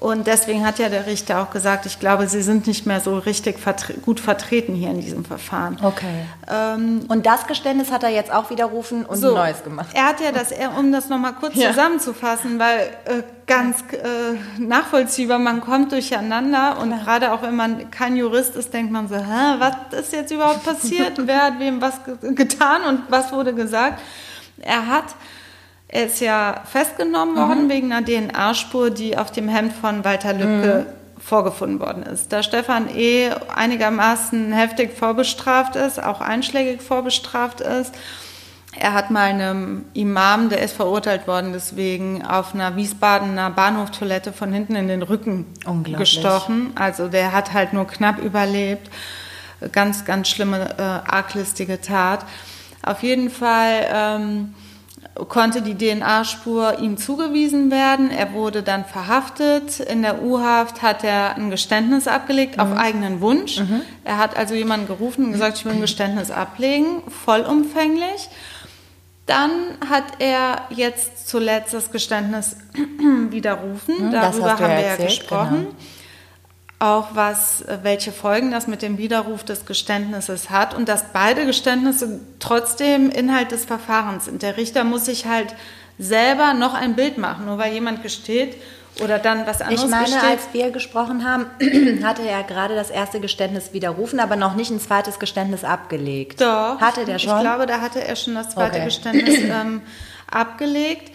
Und 0.01 0.27
deswegen 0.27 0.65
hat 0.65 0.79
ja 0.79 0.87
der 0.87 1.07
Richter 1.07 1.41
auch 1.41 1.49
gesagt, 1.49 1.85
ich 1.85 1.99
glaube, 1.99 2.25
sie 2.29 2.41
sind 2.41 2.67
nicht 2.67 2.85
mehr 2.85 3.01
so 3.01 3.17
richtig 3.17 3.59
vertre 3.59 3.95
gut 3.95 4.21
vertreten 4.21 4.73
hier 4.73 4.91
in 4.91 5.01
diesem 5.01 5.25
Verfahren. 5.25 5.77
Okay. 5.83 6.21
Ähm, 6.49 7.01
Und 7.09 7.25
das 7.25 7.47
Geständnis 7.47 7.91
hat 7.91 8.03
er 8.03 8.09
jetzt 8.09 8.31
auch 8.31 8.49
widerrufen 8.49 9.05
und 9.05 9.17
ein 9.21 9.33
neues 9.33 9.61
gemacht. 9.61 9.89
er 9.93 10.05
hat 10.05 10.21
ja 10.21 10.31
das, 10.31 10.53
um 10.77 10.93
das 10.93 11.09
nochmal 11.09 11.33
kurz 11.33 11.55
Ja. 11.55 11.71
zusammenzufassen, 11.71 12.57
weil 12.59 12.79
äh, 13.03 13.23
ganz 13.45 13.81
äh, 13.91 14.61
nachvollziehbar, 14.61 15.37
man 15.37 15.59
kommt 15.59 15.91
durcheinander 15.91 16.77
und 16.81 16.91
gerade 16.91 17.33
auch 17.33 17.41
wenn 17.41 17.57
man 17.57 17.91
kein 17.91 18.15
Jurist 18.15 18.55
ist, 18.55 18.73
denkt 18.73 18.93
man 18.93 19.09
so, 19.09 19.15
Hä, 19.17 19.55
was 19.59 19.99
ist 19.99 20.13
jetzt 20.13 20.31
überhaupt 20.31 20.63
passiert? 20.63 21.13
Wer 21.27 21.43
hat 21.43 21.59
wem 21.59 21.81
was 21.81 21.95
ge 22.05 22.35
getan 22.35 22.83
und 22.83 23.01
was 23.09 23.33
wurde 23.33 23.53
gesagt? 23.53 23.99
Er 24.61 24.87
hat, 24.87 25.05
er 25.89 26.05
ist 26.05 26.21
ja 26.21 26.61
festgenommen 26.71 27.35
worden 27.35 27.67
wegen 27.67 27.91
einer 27.91 28.05
DNA-Spur, 28.05 28.91
die 28.91 29.17
auf 29.17 29.31
dem 29.31 29.49
Hemd 29.49 29.73
von 29.73 30.05
Walter 30.05 30.33
Lübcke 30.33 30.85
vorgefunden 31.19 31.79
worden 31.79 32.03
ist. 32.03 32.31
Da 32.31 32.43
Stefan 32.43 32.87
E. 32.95 33.29
einigermaßen 33.53 34.53
heftig 34.53 34.93
vorbestraft 34.97 35.75
ist, 35.75 36.01
auch 36.01 36.21
einschlägig 36.21 36.81
vorbestraft 36.81 37.59
ist, 37.61 37.93
er 38.77 38.93
hat 38.93 39.09
mal 39.09 39.29
einem 39.29 39.85
Imam, 39.93 40.49
der 40.49 40.61
ist 40.61 40.75
verurteilt 40.75 41.27
worden, 41.27 41.53
deswegen 41.53 42.23
auf 42.23 42.53
einer 42.53 42.75
Wiesbadener 42.75 43.49
Bahnhoftoilette 43.49 44.31
von 44.31 44.53
hinten 44.53 44.75
in 44.75 44.87
den 44.87 45.01
Rücken 45.01 45.47
gestochen. 45.97 46.71
Also 46.75 47.07
der 47.07 47.33
hat 47.33 47.53
halt 47.53 47.73
nur 47.73 47.87
knapp 47.87 48.19
überlebt. 48.19 48.89
Ganz, 49.71 50.05
ganz 50.05 50.29
schlimme, 50.29 50.75
äh, 50.77 50.81
arglistige 50.81 51.81
Tat. 51.81 52.25
Auf 52.83 53.01
jeden 53.01 53.29
Fall 53.29 53.87
ähm, 53.91 54.53
konnte 55.27 55.61
die 55.61 55.75
DNA-Spur 55.77 56.79
ihm 56.79 56.97
zugewiesen 56.97 57.71
werden. 57.71 58.11
Er 58.11 58.33
wurde 58.33 58.63
dann 58.63 58.85
verhaftet. 58.85 59.79
In 59.79 60.01
der 60.01 60.21
U-Haft 60.21 60.81
hat 60.81 61.03
er 61.03 61.35
ein 61.35 61.49
Geständnis 61.49 62.07
abgelegt 62.07 62.59
auf 62.59 62.77
eigenen 62.77 63.21
Wunsch. 63.21 63.61
Er 64.03 64.17
hat 64.17 64.37
also 64.37 64.55
jemanden 64.55 64.87
gerufen 64.87 65.25
und 65.25 65.31
gesagt, 65.33 65.57
ich 65.57 65.65
will 65.65 65.73
ein 65.73 65.81
Geständnis 65.81 66.31
ablegen, 66.31 67.01
vollumfänglich. 67.25 68.29
Dann 69.25 69.51
hat 69.87 70.05
er 70.17 70.63
jetzt 70.71 71.27
zuletzt 71.29 71.73
das 71.73 71.91
Geständnis 71.91 72.57
widerrufen. 73.29 74.11
das 74.11 74.37
Darüber 74.37 74.59
haben 74.59 74.71
wir 74.71 74.81
ja 74.81 74.95
gesprochen. 74.95 75.57
genau. 75.65 75.75
Auch 76.79 77.09
was, 77.13 77.61
äh, 77.63 77.79
welche 77.83 78.11
Folgen 78.13 78.51
das 78.51 78.67
mit 78.67 78.81
dem 78.81 78.97
Widerruf 78.97 79.43
des 79.43 79.65
Geständnisses 79.65 80.49
hat 80.49 80.73
und 80.73 80.87
dass 80.87 81.05
beide 81.11 81.45
Geständnisse 81.45 82.21
trotzdem 82.39 83.09
Inhalt 83.09 83.51
des 83.51 83.65
Verfahrens 83.65 84.25
sind. 84.25 84.41
Der 84.41 84.55
Richter 84.55 84.85
muss 84.85 85.05
sich 85.05 85.25
halt 85.25 85.53
selber 85.97 86.53
noch 86.53 86.73
ein 86.73 86.95
Bild 86.95 87.17
machen, 87.17 87.45
nur 87.45 87.57
weil 87.57 87.73
jemand 87.73 88.01
gesteht 88.01 88.55
oder 89.03 89.19
dann 89.19 89.45
was 89.45 89.61
anderes 89.61 89.83
Ich 89.83 89.89
meine, 89.89 90.05
gesteht. 90.05 90.23
als 90.23 90.41
wir 90.53 90.71
gesprochen 90.71 91.25
haben, 91.29 91.45
hatte 92.03 92.21
er 92.21 92.43
gerade 92.43 92.75
das 92.75 92.89
erste 92.89 93.19
Geständnis 93.19 93.73
widerrufen, 93.73 94.19
aber 94.21 94.37
noch 94.37 94.55
nicht 94.55 94.71
ein 94.71 94.79
zweites 94.79 95.19
Geständnis 95.19 95.65
abgelegt. 95.65 96.39
Doch. 96.39 96.79
Hatte 96.79 97.03
der 97.05 97.19
schon? 97.19 97.35
Ich 97.35 97.41
glaube, 97.41 97.65
da 97.65 97.81
hatte 97.81 98.03
er 98.05 98.15
schon 98.15 98.35
das 98.35 98.49
zweite 98.51 98.75
Okay. 98.77 98.85
Geständnis 98.85 99.37
ähm, 99.39 99.81
abgelegt. 100.31 101.11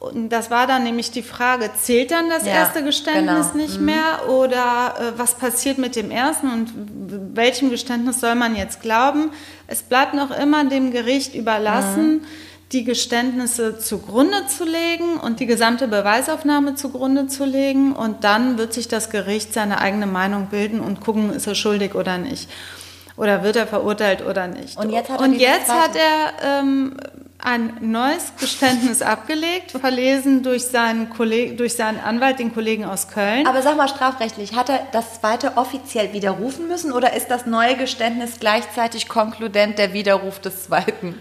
Und 0.00 0.28
das 0.28 0.48
war 0.50 0.68
dann 0.68 0.84
nämlich 0.84 1.10
die 1.10 1.22
Frage, 1.22 1.70
zählt 1.80 2.12
dann 2.12 2.30
das 2.30 2.46
Ja, 2.46 2.52
erste 2.52 2.84
Geständnis 2.84 3.52
genau. 3.52 3.64
nicht 3.64 3.80
mehr 3.80 4.28
oder 4.28 4.94
äh, 4.98 5.18
was 5.18 5.34
passiert 5.34 5.78
mit 5.78 5.96
dem 5.96 6.12
ersten 6.12 6.48
und 6.52 6.72
welchem 7.34 7.70
Geständnis 7.70 8.20
soll 8.20 8.36
man 8.36 8.54
jetzt 8.54 8.80
glauben? 8.80 9.32
Es 9.66 9.82
bleibt 9.82 10.14
noch 10.14 10.30
immer 10.30 10.64
dem 10.64 10.92
Gericht 10.92 11.34
überlassen, 11.34 12.22
die 12.70 12.84
Geständnisse 12.84 13.78
zugrunde 13.78 14.46
zu 14.46 14.64
legen 14.64 15.16
und 15.16 15.40
die 15.40 15.46
gesamte 15.46 15.88
Beweisaufnahme 15.88 16.76
zugrunde 16.76 17.26
zu 17.26 17.44
legen 17.44 17.92
und 17.92 18.22
dann 18.22 18.56
wird 18.58 18.74
sich 18.74 18.86
das 18.88 19.10
Gericht 19.10 19.52
seine 19.52 19.80
eigene 19.80 20.06
Meinung 20.06 20.46
bilden 20.46 20.80
und 20.80 21.00
gucken, 21.00 21.32
ist 21.32 21.46
er 21.46 21.54
schuldig 21.56 21.94
oder 21.94 22.18
nicht. 22.18 22.48
Oder 23.16 23.42
wird 23.42 23.56
er 23.56 23.66
verurteilt 23.66 24.24
oder 24.24 24.46
nicht. 24.46 24.76
Und 24.78 24.90
jetzt 24.90 25.10
hat 25.10 25.18
er 25.18 25.24
Und 25.24 25.34
jetzt 25.34 25.68
hat 25.68 25.96
er 25.96 26.60
ähm, 26.60 26.96
ein 27.38 27.76
neues 27.80 28.32
Geständnis 28.38 29.00
abgelegt, 29.00 29.70
verlesen 29.70 30.42
durch 30.42 30.64
seinen, 30.66 31.08
Kolleg 31.10 31.56
durch 31.56 31.74
seinen 31.74 32.00
Anwalt, 32.00 32.38
den 32.38 32.52
Kollegen 32.52 32.84
aus 32.84 33.08
Köln. 33.08 33.46
Aber 33.46 33.62
sag 33.62 33.76
mal 33.76 33.88
strafrechtlich, 33.88 34.54
hat 34.54 34.68
er 34.68 34.86
das 34.92 35.20
zweite 35.20 35.56
offiziell 35.56 36.12
widerrufen 36.12 36.68
müssen 36.68 36.92
oder 36.92 37.14
ist 37.14 37.28
das 37.28 37.46
neue 37.46 37.76
Geständnis 37.76 38.40
gleichzeitig 38.40 39.08
konkludent 39.08 39.78
der 39.78 39.92
Widerruf 39.92 40.40
des 40.40 40.64
zweiten? 40.64 41.14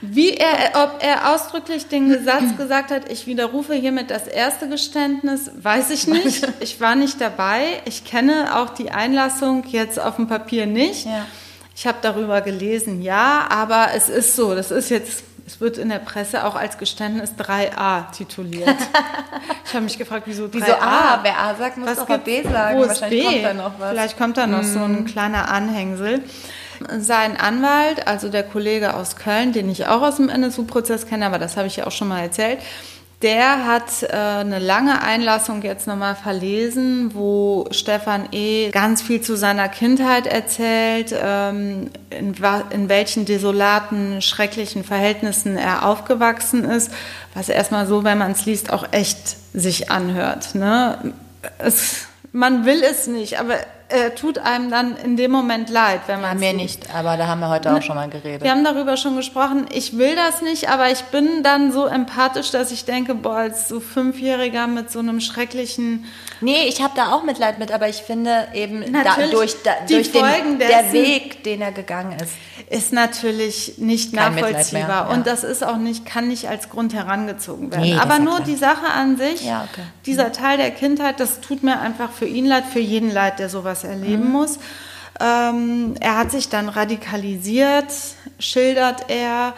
Wie 0.00 0.34
er, 0.34 0.84
ob 0.84 1.02
er 1.02 1.34
ausdrücklich 1.34 1.88
den 1.88 2.22
Satz 2.24 2.56
gesagt 2.56 2.90
hat, 2.90 3.10
ich 3.10 3.26
widerrufe 3.26 3.74
hiermit 3.74 4.10
das 4.10 4.26
erste 4.26 4.68
Geständnis, 4.68 5.50
weiß 5.60 5.90
ich 5.90 6.06
nicht. 6.06 6.46
Ich 6.60 6.80
war 6.80 6.94
nicht 6.94 7.20
dabei. 7.20 7.80
Ich 7.84 8.04
kenne 8.04 8.56
auch 8.56 8.70
die 8.70 8.90
Einlassung 8.90 9.64
jetzt 9.68 9.98
auf 9.98 10.16
dem 10.16 10.26
Papier 10.26 10.66
nicht. 10.66 11.06
Ja. 11.06 11.26
Ich 11.74 11.86
habe 11.86 11.98
darüber 12.02 12.40
gelesen, 12.40 13.02
ja, 13.02 13.46
aber 13.48 13.88
es 13.94 14.08
ist 14.08 14.34
so, 14.34 14.54
das 14.54 14.70
ist 14.70 14.90
jetzt, 14.90 15.22
es 15.48 15.62
wird 15.62 15.78
in 15.78 15.88
der 15.88 15.98
Presse 15.98 16.44
auch 16.44 16.56
als 16.56 16.76
Geständnis 16.76 17.32
3a 17.38 18.12
tituliert. 18.12 18.68
ich 19.64 19.72
habe 19.72 19.84
mich 19.84 19.96
gefragt, 19.96 20.24
wieso 20.26 20.44
3a? 20.44 20.50
Wieso 20.52 20.72
A? 20.74 21.20
Wer 21.22 21.38
A 21.40 21.54
sagt, 21.54 21.78
muss 21.78 21.88
Was 21.88 22.06
gibt- 22.06 22.24
B 22.24 22.42
sagen. 22.42 22.78
Wahrscheinlich 22.80 23.24
B? 23.26 23.30
kommt 23.32 23.44
da 23.44 23.54
noch 23.54 23.72
was. 23.78 23.88
Mhm. 23.88 23.96
Vielleicht 23.96 24.18
kommt 24.18 24.36
da 24.36 24.46
noch 24.46 24.62
so 24.62 24.80
ein 24.80 25.06
kleiner 25.06 25.50
Anhängsel. 25.50 26.22
Sein 26.98 27.38
Anwalt, 27.38 28.06
also 28.06 28.28
der 28.28 28.42
Kollege 28.42 28.92
aus 28.94 29.16
Köln, 29.16 29.52
den 29.54 29.70
ich 29.70 29.86
auch 29.86 30.02
aus 30.02 30.16
dem 30.16 30.28
NSU-Prozess 30.28 31.06
kenne, 31.06 31.24
aber 31.24 31.38
das 31.38 31.56
habe 31.56 31.66
ich 31.66 31.76
ja 31.76 31.86
auch 31.86 31.92
schon 31.92 32.08
mal 32.08 32.20
erzählt, 32.20 32.58
der 33.22 33.66
hat 33.66 34.04
äh, 34.04 34.14
eine 34.14 34.60
lange 34.60 35.02
Einlassung 35.02 35.62
jetzt 35.62 35.88
nochmal 35.88 36.14
verlesen, 36.14 37.14
wo 37.14 37.66
Stefan 37.72 38.28
E. 38.30 38.70
ganz 38.70 39.02
viel 39.02 39.20
zu 39.20 39.36
seiner 39.36 39.68
Kindheit 39.68 40.28
erzählt, 40.28 41.12
ähm, 41.20 41.90
in, 42.10 42.34
in 42.70 42.88
welchen 42.88 43.24
desolaten, 43.24 44.22
schrecklichen 44.22 44.84
Verhältnissen 44.84 45.56
er 45.56 45.84
aufgewachsen 45.84 46.64
ist, 46.64 46.92
was 47.34 47.48
erstmal 47.48 47.88
so, 47.88 48.04
wenn 48.04 48.18
man 48.18 48.32
es 48.32 48.46
liest, 48.46 48.72
auch 48.72 48.86
echt 48.92 49.36
sich 49.52 49.90
anhört. 49.90 50.54
Ne? 50.54 51.12
Es, 51.58 52.06
man 52.30 52.66
will 52.66 52.82
es 52.84 53.08
nicht, 53.08 53.40
aber 53.40 53.56
er 53.88 54.14
tut 54.14 54.38
einem 54.38 54.70
dann 54.70 54.96
in 54.96 55.16
dem 55.16 55.30
Moment 55.30 55.70
leid, 55.70 56.02
wenn 56.06 56.20
man 56.20 56.40
Ja, 56.40 56.52
mir 56.52 56.56
nicht, 56.56 56.94
aber 56.94 57.16
da 57.16 57.26
haben 57.26 57.40
wir 57.40 57.48
heute 57.48 57.74
auch 57.74 57.82
schon 57.82 57.96
mal 57.96 58.08
geredet. 58.08 58.42
Wir 58.42 58.50
haben 58.50 58.64
darüber 58.64 58.96
schon 58.96 59.16
gesprochen. 59.16 59.66
Ich 59.72 59.96
will 59.96 60.14
das 60.14 60.42
nicht, 60.42 60.68
aber 60.68 60.90
ich 60.90 61.02
bin 61.04 61.42
dann 61.42 61.72
so 61.72 61.86
empathisch, 61.86 62.50
dass 62.50 62.70
ich 62.70 62.84
denke, 62.84 63.14
boah, 63.14 63.36
als 63.36 63.68
so 63.68 63.80
Fünfjähriger 63.80 64.66
mit 64.66 64.90
so 64.90 64.98
einem 64.98 65.20
schrecklichen 65.20 66.04
Nee, 66.40 66.64
ich 66.68 66.82
habe 66.82 66.92
da 66.96 67.12
auch 67.12 67.22
Mitleid 67.24 67.58
mit, 67.58 67.72
aber 67.72 67.88
ich 67.88 67.96
finde 67.96 68.48
eben 68.54 68.84
da, 68.92 69.16
durch, 69.30 69.56
da, 69.62 69.72
durch 69.88 70.12
den, 70.12 70.58
der 70.58 70.92
Weg, 70.92 71.42
den 71.44 71.60
er 71.60 71.72
gegangen 71.72 72.16
ist. 72.20 72.32
ist 72.70 72.92
natürlich 72.92 73.74
nicht 73.78 74.14
Kein 74.14 74.34
nachvollziehbar 74.34 74.86
mehr, 75.04 75.10
ja. 75.10 75.14
und 75.14 75.26
das 75.26 75.42
ist 75.44 75.64
auch 75.64 75.76
nicht 75.78 76.06
kann 76.06 76.28
nicht 76.28 76.48
als 76.48 76.70
Grund 76.70 76.94
herangezogen 76.94 77.70
werden. 77.72 77.82
Nee, 77.82 77.96
Aber 77.98 78.18
nur 78.18 78.36
klar. 78.36 78.46
die 78.46 78.56
Sache 78.56 78.86
an 78.86 79.16
sich, 79.16 79.44
Ja, 79.44 79.66
okay. 79.70 79.82
dieser 80.06 80.32
Teil 80.32 80.58
der 80.58 80.70
Kindheit, 80.70 81.18
das 81.20 81.40
tut 81.40 81.62
mir 81.62 81.80
einfach 81.80 82.10
für 82.12 82.26
ihn 82.26 82.46
leid, 82.46 82.64
für 82.72 82.80
jeden 82.80 83.10
leid, 83.12 83.38
der 83.38 83.48
sowas 83.48 83.84
erleben 83.84 84.26
Mhm. 84.26 84.32
muss. 84.32 84.58
Ähm, 85.20 85.94
er 86.00 86.16
hat 86.18 86.30
sich 86.30 86.48
dann 86.48 86.68
radikalisiert, 86.68 87.86
schildert 88.38 89.06
er 89.10 89.54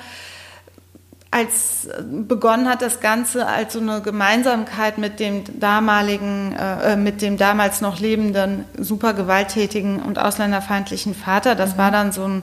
als 1.30 1.87
äh, 1.87 2.02
begonnen 2.02 2.68
hat 2.68 2.82
das 2.82 3.00
Ganze 3.00 3.46
als 3.46 3.75
so 3.75 3.80
eine 3.80 4.00
Gemeinsamkeit 4.00 4.99
mit 4.99 5.20
dem 5.20 5.44
damaligen, 5.60 6.54
äh, 6.56 6.92
äh, 6.92 6.96
mit 6.96 7.22
dem 7.22 7.37
damals 7.37 7.80
noch 7.80 8.00
lebenden, 8.00 8.64
super 8.78 9.14
gewalttätigen 9.14 10.00
und 10.00 10.18
ausländerfeindlichen 10.18 11.14
Vater. 11.14 11.54
Das 11.54 11.78
war 11.78 11.90
dann 11.90 12.12
so 12.12 12.25
ein 12.26 12.42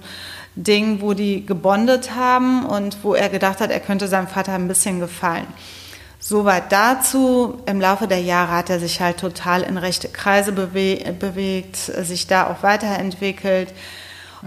Ding, 0.56 1.01
wo 1.01 1.13
die 1.13 1.46
gebondet 1.46 2.15
haben 2.15 2.65
und 2.65 2.98
wo 3.03 3.13
er 3.13 3.29
gedacht 3.29 3.62
hat, 3.62 3.70
er 3.70 3.79
könnte 3.79 4.08
seinem 4.08 4.27
Vater 4.27 4.53
ein 4.53 4.67
bisschen 4.67 5.00
gefallen. 5.00 5.48
Soweit 6.20 6.72
dazu. 6.72 7.62
Im 7.67 7.79
Laufe 7.79 8.08
der 8.08 8.22
Jahre 8.22 8.51
hat 8.51 8.72
er 8.72 8.79
sich 8.79 9.00
halt 9.01 9.17
total 9.17 9.62
in 9.62 9.77
rechte 9.77 10.08
Kreise 10.08 10.51
bewe 10.51 11.13
bewegt, 11.13 11.75
sich 11.75 12.25
da 12.25 12.48
auch 12.48 12.63
weiterentwickelt 12.63 13.72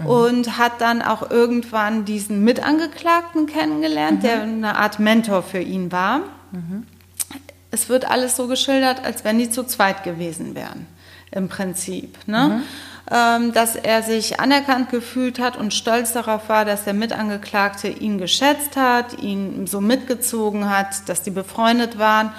und 0.05 0.57
hat 0.57 0.79
dann 0.79 1.01
auch 1.01 1.29
irgendwann 1.29 2.05
diesen 2.05 2.43
Mitangeklagten 2.43 3.45
kennengelernt, 3.45 4.23
der 4.23 4.43
eine 4.43 4.77
Art 4.77 4.99
Mentor 4.99 5.43
für 5.43 5.59
ihn 5.59 5.91
war. 5.91 6.21
Es 7.71 7.89
wird 7.89 8.09
alles 8.09 8.35
so 8.35 8.47
geschildert, 8.47 9.03
als 9.03 9.23
wenn 9.23 9.37
die 9.39 9.49
zu 9.49 9.63
zweit 9.63 10.03
gewesen 10.03 10.55
wären, 10.55 10.87
im 11.31 11.47
Prinzip. 11.47 12.17
Ne? 12.27 12.63
Ähm, 13.13 13.51
dass 13.51 13.75
er 13.75 14.03
sich 14.03 14.39
anerkannt 14.39 14.89
gefühlt 14.89 15.39
hat 15.39 15.57
und 15.57 15.73
stolz 15.73 16.13
darauf 16.13 16.47
war, 16.47 16.63
dass 16.63 16.85
der 16.85 16.93
Mitangeklagte 16.93 17.89
ihn 17.89 18.17
geschätzt 18.17 18.77
hat, 18.77 19.21
ihn 19.21 19.67
so 19.67 19.81
mitgezogen 19.81 20.69
hat, 20.69 21.09
dass 21.09 21.21
die 21.21 21.31
befreundet 21.31 21.97
waren. 21.97 22.31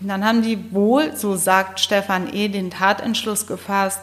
Und 0.00 0.08
dann 0.08 0.24
haben 0.24 0.42
die 0.42 0.72
wohl, 0.72 1.16
so 1.16 1.36
sagt 1.36 1.80
Stefan 1.80 2.32
E., 2.32 2.48
den 2.48 2.70
Tatentschluss 2.70 3.46
gefasst, 3.46 4.00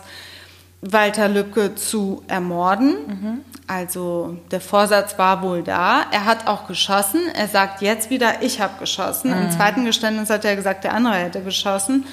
Walter 0.82 1.28
Lübcke 1.28 1.76
zu 1.76 2.24
ermorden. 2.28 3.44
Also 3.66 4.38
der 4.52 4.62
Vorsatz 4.62 5.18
war 5.18 5.42
wohl 5.42 5.64
da. 5.64 6.04
Er 6.12 6.26
hat 6.26 6.48
auch 6.48 6.68
geschossen. 6.68 7.22
Er 7.34 7.48
sagt 7.48 7.82
jetzt 7.82 8.10
wieder, 8.10 8.42
ich 8.42 8.62
habe 8.62 8.80
geschossen. 8.80 9.32
Im 9.34 9.52
zweiten 9.52 9.84
Geständnis 9.86 10.30
hat 10.30 10.46
er 10.46 10.56
gesagt, 10.56 10.84
der 10.84 10.94
andere 10.94 11.16
hätte 11.16 11.42
geschossen. 11.42 12.06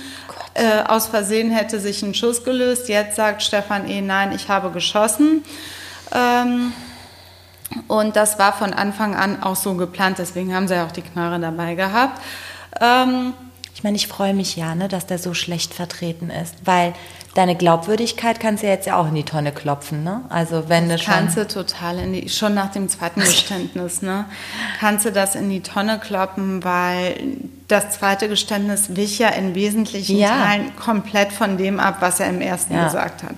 Äh, 0.55 0.83
aus 0.89 1.07
Versehen 1.09 1.51
hätte 1.51 1.79
sich 1.79 2.03
ein 2.03 2.15
Schuss 2.15 2.43
gelöst. 2.45 2.89
Jetzt 2.89 3.17
sagt 3.17 3.43
Stefan 3.43 3.89
E., 3.89 4.01
nein, 4.01 4.33
ich 4.33 4.49
habe 4.49 4.71
geschossen. 4.71 5.45
Ähm, 6.13 6.73
und 7.87 8.17
das 8.17 8.39
war 8.39 8.53
von 8.53 8.73
Anfang 8.73 9.15
an 9.15 9.43
auch 9.43 9.57
so 9.57 9.75
geplant. 9.75 10.19
Deswegen 10.19 10.55
haben 10.55 10.69
sie 10.69 10.75
ja 10.75 10.87
auch 10.87 10.93
die 10.93 11.03
Knarre 11.03 11.39
dabei 11.39 11.75
gehabt. 11.75 12.21
Ähm, 12.81 13.35
Ich 13.77 13.83
meine, 13.83 13.97
ich 13.97 14.07
freue 14.07 14.33
mich 14.33 14.57
ja, 14.57 14.75
ne, 14.75 14.89
dass 14.89 15.07
der 15.07 15.19
so 15.19 15.35
schlecht 15.35 15.75
vertreten 15.75 16.31
ist, 16.31 16.55
weil 16.65 16.95
deine 17.35 17.57
Glaubwürdigkeit 17.57 18.39
kannst 18.41 18.63
du 18.63 18.67
ja 18.69 18.73
jetzt 18.75 18.87
ja 18.87 18.97
auch 18.97 19.09
in 19.09 19.15
die 19.15 19.25
Tonne 19.25 19.53
klopfen, 19.53 20.05
ne? 20.05 20.23
Also 20.29 20.69
wenn 20.69 20.89
du 20.89 20.97
schon... 20.99 21.13
Kannst 21.13 21.37
du 21.37 21.47
total 21.47 21.99
in 21.99 22.13
die, 22.13 22.29
schon 22.29 22.55
nach 22.55 22.71
dem 22.71 22.89
zweiten 22.89 23.21
Geständnis, 23.25 24.03
ne? 24.03 24.25
Kannst 24.81 25.05
du 25.05 25.13
das 25.13 25.35
in 25.35 25.51
die 25.51 25.61
Tonne 25.61 25.99
kloppen, 25.99 26.63
weil 26.65 27.17
das 27.69 27.91
zweite 27.91 28.29
Geständnis 28.29 28.97
wich 28.97 29.19
ja 29.19 29.29
in 29.29 29.55
wesentlichen 29.55 30.17
Ja. 30.17 30.45
Teilen 30.45 30.77
komplett 30.77 31.33
von 31.33 31.57
dem 31.59 31.81
ab, 31.81 31.97
was 32.01 32.21
er 32.21 32.29
im 32.29 32.41
ersten 32.41 32.75
Ja. 32.75 32.85
gesagt 32.85 33.23
hat. 33.23 33.35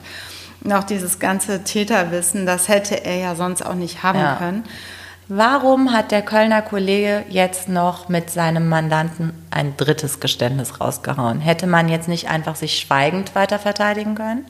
Und 0.63 0.73
auch 0.73 0.85
dieses 0.85 1.19
ganze 1.19 1.65
Täterwissen, 1.65 2.45
das 2.45 2.69
hätte 2.69 3.05
er 3.05 3.17
ja 3.17 3.35
sonst 3.35 3.65
auch 3.65 3.75
nicht 3.75 4.03
haben 4.03 4.19
Ja. 4.19 4.35
können. 4.37 4.65
Warum 5.29 5.93
hat 5.93 6.13
der 6.13 6.23
Kölner 6.23 6.63
Kollege 6.63 7.25
jetzt 7.29 7.69
noch 7.69 8.09
mit 8.09 8.31
seinem 8.31 8.69
Mandanten 8.69 9.33
ein 9.51 9.77
drittes 9.77 10.21
Geständnis 10.21 10.81
rausgehauen? 10.81 11.41
Hätte 11.41 11.67
man 11.67 11.89
jetzt 11.89 12.07
nicht 12.07 12.29
einfach 12.29 12.55
sich 12.55 12.79
schweigend 12.79 13.35
weiter 13.35 13.59
verteidigen 13.59 14.15
können? 14.15 14.47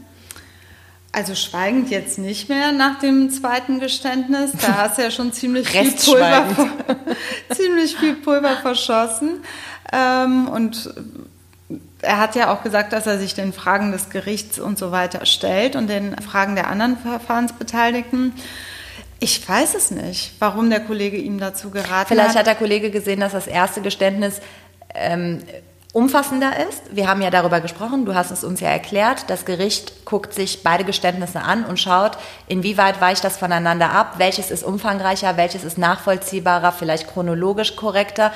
Also 1.12 1.34
schweigend 1.34 1.88
jetzt 1.88 2.18
nicht 2.18 2.50
mehr 2.50 2.72
nach 2.72 2.98
dem 2.98 3.30
zweiten 3.30 3.80
Geständnis. 3.80 4.52
Da 4.60 4.76
hast 4.76 4.98
du 4.98 5.02
ja 5.02 5.10
schon 5.10 5.32
ziemlich 5.32 5.66
viel 5.66 5.90
Pulver, 5.92 6.46
ziemlich 7.54 7.96
viel 7.96 8.16
Pulver 8.16 8.56
verschossen. 8.56 9.40
Ähm, 9.94 10.46
und 10.46 10.92
er 12.02 12.18
hat 12.18 12.34
ja 12.34 12.52
auch 12.52 12.62
gesagt, 12.62 12.92
dass 12.92 13.06
er 13.06 13.18
sich 13.18 13.34
den 13.34 13.54
Fragen 13.54 13.92
des 13.92 14.10
Gerichts 14.10 14.58
und 14.58 14.78
so 14.78 14.92
weiter 14.92 15.24
stellt 15.24 15.74
und 15.74 15.86
den 15.86 16.14
Fragen 16.18 16.54
der 16.54 16.68
anderen 16.68 16.98
Verfahrensbeteiligten. 16.98 18.34
Ich 19.18 19.48
weiß 19.48 19.74
es 19.74 19.90
nicht, 19.90 20.32
warum 20.38 20.68
der 20.68 20.80
Kollege 20.80 21.16
ihm 21.16 21.38
dazu 21.38 21.70
geraten 21.70 22.08
Vielleicht 22.08 22.30
hat. 22.30 22.36
hat 22.36 22.46
der 22.46 22.54
Kollege 22.54 22.90
gesehen, 22.90 23.20
dass 23.20 23.32
das 23.32 23.46
erste 23.46 23.80
Geständnis 23.80 24.40
ähm, 24.94 25.42
umfassender 25.96 26.52
ist. 26.68 26.82
Wir 26.94 27.08
haben 27.08 27.22
ja 27.22 27.30
darüber 27.30 27.62
gesprochen, 27.62 28.04
du 28.04 28.14
hast 28.14 28.30
es 28.30 28.44
uns 28.44 28.60
ja 28.60 28.68
erklärt. 28.68 29.30
Das 29.30 29.46
Gericht 29.46 30.04
guckt 30.04 30.34
sich 30.34 30.62
beide 30.62 30.84
Geständnisse 30.84 31.40
an 31.40 31.64
und 31.64 31.80
schaut, 31.80 32.18
inwieweit 32.48 33.00
weicht 33.00 33.24
das 33.24 33.38
voneinander 33.38 33.90
ab, 33.90 34.16
welches 34.18 34.50
ist 34.50 34.62
umfangreicher, 34.62 35.38
welches 35.38 35.64
ist 35.64 35.78
nachvollziehbarer, 35.78 36.72
vielleicht 36.72 37.08
chronologisch 37.08 37.76
korrekter. 37.76 38.32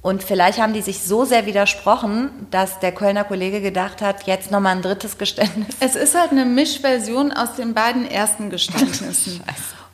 Und 0.00 0.24
vielleicht 0.24 0.60
haben 0.60 0.72
die 0.72 0.82
sich 0.82 1.02
so 1.02 1.24
sehr 1.24 1.46
widersprochen, 1.46 2.48
dass 2.50 2.80
der 2.80 2.90
Kölner 2.90 3.22
Kollege 3.22 3.60
gedacht 3.60 4.02
hat, 4.02 4.24
jetzt 4.24 4.50
nochmal 4.50 4.74
ein 4.74 4.82
drittes 4.82 5.16
Geständnis. 5.16 5.76
Es 5.78 5.94
ist 5.94 6.18
halt 6.18 6.32
eine 6.32 6.44
Mischversion 6.44 7.30
aus 7.30 7.54
den 7.54 7.74
beiden 7.74 8.10
ersten 8.10 8.50
Geständnissen. 8.50 9.40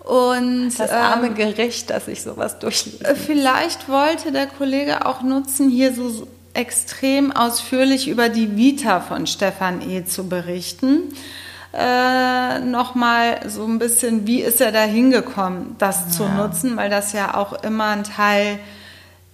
Und 0.08 0.70
Das 0.78 0.90
ähm, 0.90 0.96
arme 0.96 1.30
Gericht, 1.34 1.90
dass 1.90 2.08
ich 2.08 2.22
sowas 2.22 2.58
durchliest. 2.58 3.04
Äh, 3.04 3.14
Vielleicht 3.14 3.90
wollte 3.90 4.32
der 4.32 4.46
Kollege 4.46 5.04
auch 5.04 5.20
nutzen, 5.20 5.68
hier 5.68 5.92
so 5.92 6.26
extrem 6.54 7.30
ausführlich 7.30 8.08
über 8.08 8.30
die 8.30 8.56
Vita 8.56 9.00
von 9.00 9.26
Stefan 9.26 9.82
E. 9.82 10.06
zu 10.06 10.26
berichten. 10.26 11.12
Äh, 11.74 12.60
Nochmal 12.60 13.40
so 13.48 13.64
ein 13.66 13.78
bisschen, 13.78 14.26
wie 14.26 14.40
ist 14.40 14.62
er 14.62 14.72
da 14.72 14.80
hingekommen, 14.84 15.76
das 15.78 16.08
zu 16.08 16.26
nutzen, 16.26 16.78
weil 16.78 16.88
das 16.88 17.12
ja 17.12 17.34
auch 17.34 17.62
immer 17.62 17.88
ein 17.88 18.04
Teil 18.04 18.58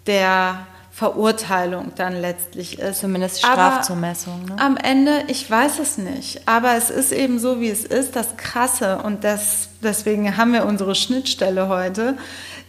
der 0.08 0.66
Verurteilung 1.04 1.92
dann 1.96 2.18
letztlich 2.18 2.78
ist. 2.78 3.00
Zumindest 3.00 3.40
Strafzumessung. 3.40 4.46
Ne? 4.46 4.56
Am 4.58 4.78
Ende, 4.78 5.24
ich 5.28 5.50
weiß 5.50 5.78
es 5.78 5.98
nicht, 5.98 6.48
aber 6.48 6.76
es 6.76 6.88
ist 6.88 7.12
eben 7.12 7.38
so, 7.38 7.60
wie 7.60 7.68
es 7.68 7.84
ist. 7.84 8.16
Das 8.16 8.38
Krasse 8.38 8.96
und 9.04 9.22
das, 9.22 9.68
deswegen 9.82 10.38
haben 10.38 10.54
wir 10.54 10.64
unsere 10.64 10.94
Schnittstelle 10.94 11.68
heute, 11.68 12.16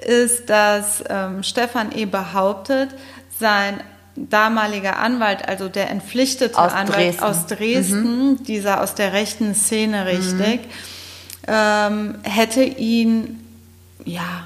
ist, 0.06 0.50
dass 0.50 1.02
ähm, 1.08 1.44
Stefan 1.44 1.94
E. 1.96 2.06
behauptet, 2.06 2.90
sein 3.40 3.80
damaliger 4.18 5.00
Anwalt, 5.00 5.48
also 5.48 5.70
der 5.70 5.90
entpflichtete 5.90 6.58
aus 6.58 6.74
Anwalt 6.74 6.98
Dresden. 6.98 7.24
aus 7.24 7.46
Dresden, 7.48 8.32
mhm. 8.32 8.44
dieser 8.44 8.82
aus 8.82 8.96
der 8.96 9.14
rechten 9.14 9.56
Szene 9.56 10.08
richtig, 10.08 10.60
mhm. 10.60 11.48
ähm, 11.48 12.16
hätte 12.24 12.64
ihn 12.64 13.46
ja 14.04 14.44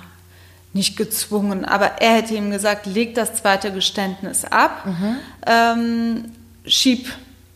nicht 0.74 0.98
gezwungen, 0.98 1.66
aber 1.66 2.02
er 2.02 2.16
hätte 2.16 2.36
ihm 2.36 2.52
gesagt, 2.52 2.86
leg 2.86 3.16
das 3.16 3.34
zweite 3.36 3.72
Geständnis 3.72 4.46
ab, 4.46 4.86
mhm. 4.86 5.16
ähm, 5.48 6.26
schieb 6.66 7.10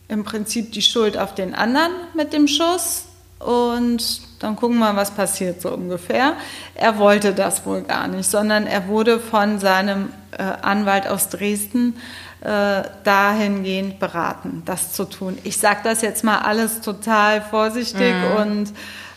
im 0.08 0.24
Prinzip 0.24 0.72
die 0.72 0.82
Schuld 0.82 1.16
auf 1.16 1.34
den 1.34 1.54
anderen 1.54 1.92
mit 2.14 2.32
dem 2.32 2.48
Schuss 2.48 3.04
und 3.38 4.20
dann 4.40 4.56
gucken 4.56 4.78
wir 4.78 4.92
mal, 4.92 4.96
was 4.96 5.12
passiert 5.12 5.60
so 5.60 5.72
ungefähr. 5.72 6.34
Er 6.74 6.98
wollte 6.98 7.32
das 7.32 7.64
wohl 7.66 7.82
gar 7.82 8.08
nicht, 8.08 8.28
sondern 8.28 8.66
er 8.66 8.88
wurde 8.88 9.20
von 9.20 9.58
seinem 9.58 10.10
äh, 10.32 10.42
Anwalt 10.42 11.06
aus 11.06 11.28
Dresden 11.28 11.94
äh, 12.40 12.82
dahingehend 13.04 13.98
beraten, 13.98 14.62
das 14.64 14.92
zu 14.92 15.04
tun. 15.04 15.38
Ich 15.44 15.58
sage 15.58 15.80
das 15.84 16.02
jetzt 16.02 16.24
mal 16.24 16.38
alles 16.38 16.80
total 16.80 17.40
vorsichtig 17.40 18.14
mhm. 18.14 18.36
und 18.36 18.72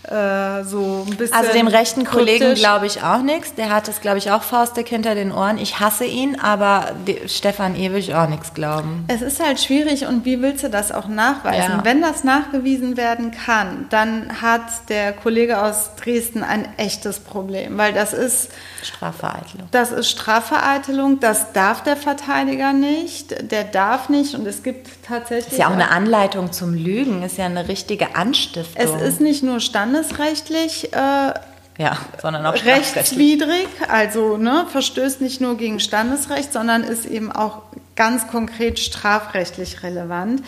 äh, 0.10 0.64
so 0.64 1.06
ein 1.08 1.18
bisschen. 1.18 1.36
Also 1.36 1.52
dem 1.52 1.68
rechten 1.68 2.06
Kollegen 2.06 2.54
glaube 2.56 2.86
ich 2.86 3.04
auch 3.04 3.22
nichts. 3.22 3.54
Der 3.56 3.70
hat 3.70 3.88
es, 3.88 4.02
glaube 4.02 4.18
ich, 4.18 4.32
auch 4.32 4.44
faustdick 4.44 4.88
hinter 4.88 5.16
den 5.16 5.32
Ohren. 5.32 5.58
Ich 5.58 5.80
hasse 5.80 6.06
ihn, 6.06 6.40
aber 6.40 6.92
Stefan 7.26 7.76
E. 7.76 7.92
will 7.92 8.00
ich 8.00 8.16
auch 8.16 8.30
nichts 8.30 8.54
glauben. 8.54 9.06
Es 9.10 9.22
ist 9.22 9.44
halt 9.44 9.60
schwierig 9.60 10.06
und 10.06 10.26
wie 10.26 10.42
willst 10.42 10.64
du 10.64 10.70
das 10.70 10.92
auch 10.92 11.08
nachweisen? 11.08 11.78
Ja. 11.78 11.86
Wenn 11.86 12.02
das 12.02 12.24
nachgewiesen 12.24 12.96
werden 12.96 13.32
kann, 13.32 13.88
dann 13.90 14.42
hat 14.42 14.90
der 14.90 15.14
Kollege 15.14 15.62
aus 15.62 15.92
Dresden 15.96 16.44
ein 16.44 16.68
echtes 16.78 17.20
Problem, 17.20 17.78
weil 17.78 17.94
das 17.94 18.14
ist 18.14 18.50
Strafvereitelung. 18.84 19.68
Das 19.72 19.92
ist 19.92 20.10
Strafvereitelung, 20.10 21.20
das 21.20 21.52
darf 21.54 21.84
der 21.84 21.98
Verteidiger 21.98 22.74
nicht, 22.74 23.52
der 23.52 23.66
darf 23.66 24.10
nicht 24.10 24.36
und 24.36 24.48
es 24.48 24.64
gibt 24.64 24.97
tatsächlich. 25.08 25.54
Ist 25.54 25.60
ja 25.60 25.68
auch 25.68 25.74
eine 25.74 25.90
Anleitung 25.90 26.52
zum 26.52 26.74
Lügen, 26.74 27.24
ist 27.24 27.38
ja 27.38 27.46
eine 27.46 27.68
richtige 27.68 28.16
Anstiftung. 28.16 28.84
Es 28.84 29.02
ist 29.02 29.22
nicht 29.22 29.44
nur 29.44 29.60
standesrechtlich. 29.60 30.94
Äh, 30.94 31.34
ja, 31.80 31.98
sondern 32.20 32.46
auch 32.48 32.56
rechtswidrig, 32.66 33.68
also 33.88 34.38
ne, 34.38 34.66
verstößt 34.72 35.22
nicht 35.22 35.42
nur 35.42 35.58
gegen 35.58 35.80
Standesrecht, 35.80 36.52
sondern 36.52 36.84
ist 36.84 37.06
eben 37.06 37.32
auch 37.32 37.62
ganz 37.96 38.28
konkret 38.28 38.80
strafrechtlich 38.80 39.84
relevant. 39.84 40.42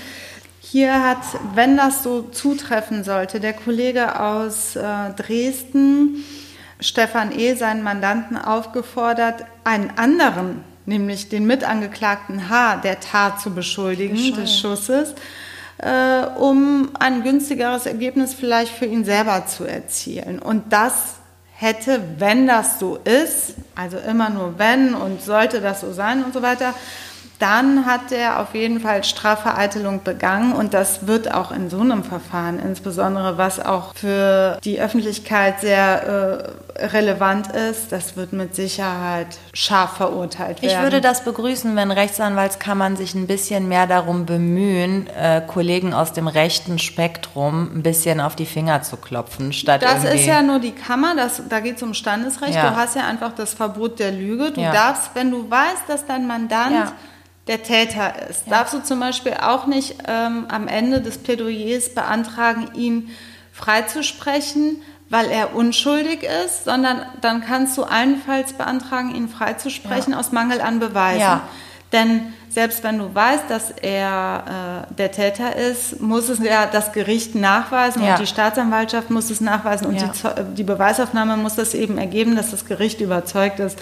Hier 0.60 1.04
hat, 1.04 1.20
wenn 1.54 1.78
das 1.78 2.04
so 2.04 2.24
zutreffen 2.24 3.04
sollte, 3.04 3.40
der 3.40 3.54
Kollege 3.54 4.20
aus 4.20 4.76
äh, 4.76 4.82
Dresden 5.16 6.24
Stefan 6.80 7.38
E. 7.38 7.56
seinen 7.56 7.84
Mandanten 7.84 8.38
aufgefordert, 8.38 9.46
einen 9.64 9.92
anderen, 9.98 10.64
nämlich 10.90 11.30
den 11.30 11.48
Mitangeklagten 11.48 12.50
H. 12.50 12.78
der 12.78 13.00
Tat 13.00 13.40
zu 13.40 13.52
beschuldigen, 13.52 14.16
Bescheid. 14.16 14.38
des 14.38 14.60
Schusses, 14.60 15.14
äh, 15.78 16.26
um 16.38 16.90
ein 17.00 17.24
günstigeres 17.24 17.86
Ergebnis 17.86 18.34
vielleicht 18.34 18.74
für 18.74 18.86
ihn 18.86 19.06
selber 19.06 19.46
zu 19.48 19.64
erzielen. 19.64 20.40
Und 20.40 20.74
das 20.74 21.16
hätte, 21.56 22.02
wenn 22.18 22.48
das 22.48 22.80
so 22.80 22.98
ist, 22.98 23.56
also 23.76 23.98
immer 23.98 24.30
nur 24.30 24.60
wenn 24.60 24.94
und 24.94 25.22
sollte 25.22 25.62
das 25.62 25.82
so 25.82 25.94
sein 25.94 26.24
und 26.24 26.34
so 26.34 26.42
weiter, 26.42 26.74
dann 27.40 27.86
hat 27.86 28.12
er 28.12 28.42
auf 28.42 28.54
jeden 28.54 28.82
Fall 28.82 29.06
Strafvereitelung 29.06 30.04
begangen 30.04 30.52
und 30.52 30.74
das 30.74 31.08
wird 31.08 31.34
auch 31.34 31.52
in 31.52 31.70
so 31.70 31.80
einem 31.80 32.04
Verfahren, 32.04 32.60
insbesondere 32.60 33.38
was 33.38 33.66
auch 33.66 33.96
für 33.96 34.60
die 34.66 34.82
Öffentlichkeit 34.82 35.62
sehr 35.62 36.52
äh, 36.78 36.86
relevant 36.88 37.48
ist, 37.48 37.94
das 37.94 38.18
wird 38.18 38.34
mit 38.34 38.56
Sicherheit 38.56 39.38
scharf 39.54 39.98
verurteilt 39.98 40.62
werden. 40.62 40.76
Ich 40.76 40.82
würde 40.84 41.00
das 41.00 41.24
begrüßen, 41.24 41.78
wenn 41.78 41.92
Rechtsanwaltskammern 41.92 42.98
sich 42.98 43.16
ein 43.16 43.26
bisschen 43.26 43.70
mehr 43.70 43.88
darum 43.88 44.26
bemühen, 44.26 45.08
äh, 45.08 45.42
Kollegen 45.48 45.94
aus 45.94 46.12
dem 46.12 46.28
rechten 46.28 46.78
Spektrum 46.78 47.72
ein 47.74 47.84
bisschen 47.84 48.20
auf 48.20 48.36
die 48.36 48.46
Finger 48.46 48.82
zu 48.82 48.98
klopfen, 48.98 49.54
statt 49.54 49.82
Das 49.82 50.04
ist 50.04 50.26
ja 50.26 50.42
nur 50.42 50.60
die 50.60 50.74
Kammer, 50.74 51.16
das, 51.16 51.42
da 51.48 51.62
geht 51.62 51.78
es 51.78 51.84
um 51.84 51.94
Standesrecht. 51.94 52.56
Ja. 52.56 52.72
Du 52.72 52.76
hast 52.76 52.98
ja 52.98 53.08
einfach 53.08 53.34
das 53.34 53.54
Verbot 53.54 54.00
der 54.00 54.12
Lüge. 54.12 54.52
Du 54.52 54.60
ja. 54.60 54.74
darfst, 54.74 55.12
wenn 55.14 55.32
du 55.32 55.50
weißt, 55.50 55.84
dass 55.88 56.06
dein 56.06 56.28
Mandant 56.28 56.72
ja 56.72 56.94
der 57.50 57.64
Täter 57.64 58.30
ist. 58.30 58.46
Ja. 58.46 58.60
Darfst 58.60 58.76
du 58.76 58.84
zum 58.84 59.00
Beispiel 59.00 59.34
auch 59.42 59.66
nicht 59.66 59.96
ähm, 60.08 60.46
am 60.50 60.68
Ende 60.68 61.02
des 61.02 61.18
Plädoyers 61.18 61.96
beantragen, 61.96 62.70
ihn 62.76 63.10
freizusprechen, 63.52 64.82
weil 65.10 65.32
er 65.32 65.56
unschuldig 65.56 66.22
ist, 66.46 66.66
sondern 66.66 67.02
dann 67.22 67.42
kannst 67.42 67.76
du 67.78 67.84
allenfalls 67.84 68.54
beantragen, 68.54 69.16
ihn 69.16 69.28
freizusprechen 69.28 70.14
ja. 70.14 70.20
aus 70.20 70.32
Mangel 70.32 70.62
an 70.62 70.80
Beweisen. 70.80 71.22
Ja. 71.22 71.42
Denn 71.92 72.34
selbst 72.50 72.84
wenn 72.84 72.98
du 72.98 73.14
weißt, 73.14 73.44
dass 73.50 73.72
er 73.72 74.88
äh, 74.90 74.94
der 74.96 75.12
Täter 75.12 75.56
ist, 75.56 76.02
muss 76.02 76.30
es 76.30 76.40
ja 76.40 76.66
das 76.66 76.92
Gericht 76.92 77.36
nachweisen 77.36 78.04
ja. 78.04 78.14
und 78.14 78.20
die 78.22 78.28
Staatsanwaltschaft 78.28 79.10
muss 79.12 79.30
es 79.30 79.40
nachweisen 79.40 79.86
und 79.88 80.02
ja. 80.02 80.12
die, 80.12 80.56
die, 80.56 80.64
Beweisaufnahme 80.64 81.38
muss 81.38 81.56
das 81.56 81.74
eben 81.74 81.98
ergeben, 81.98 82.36
dass 82.36 82.52
das 82.52 82.66
Gericht 82.66 83.02
überzeugt 83.02 83.60
ist, 83.60 83.78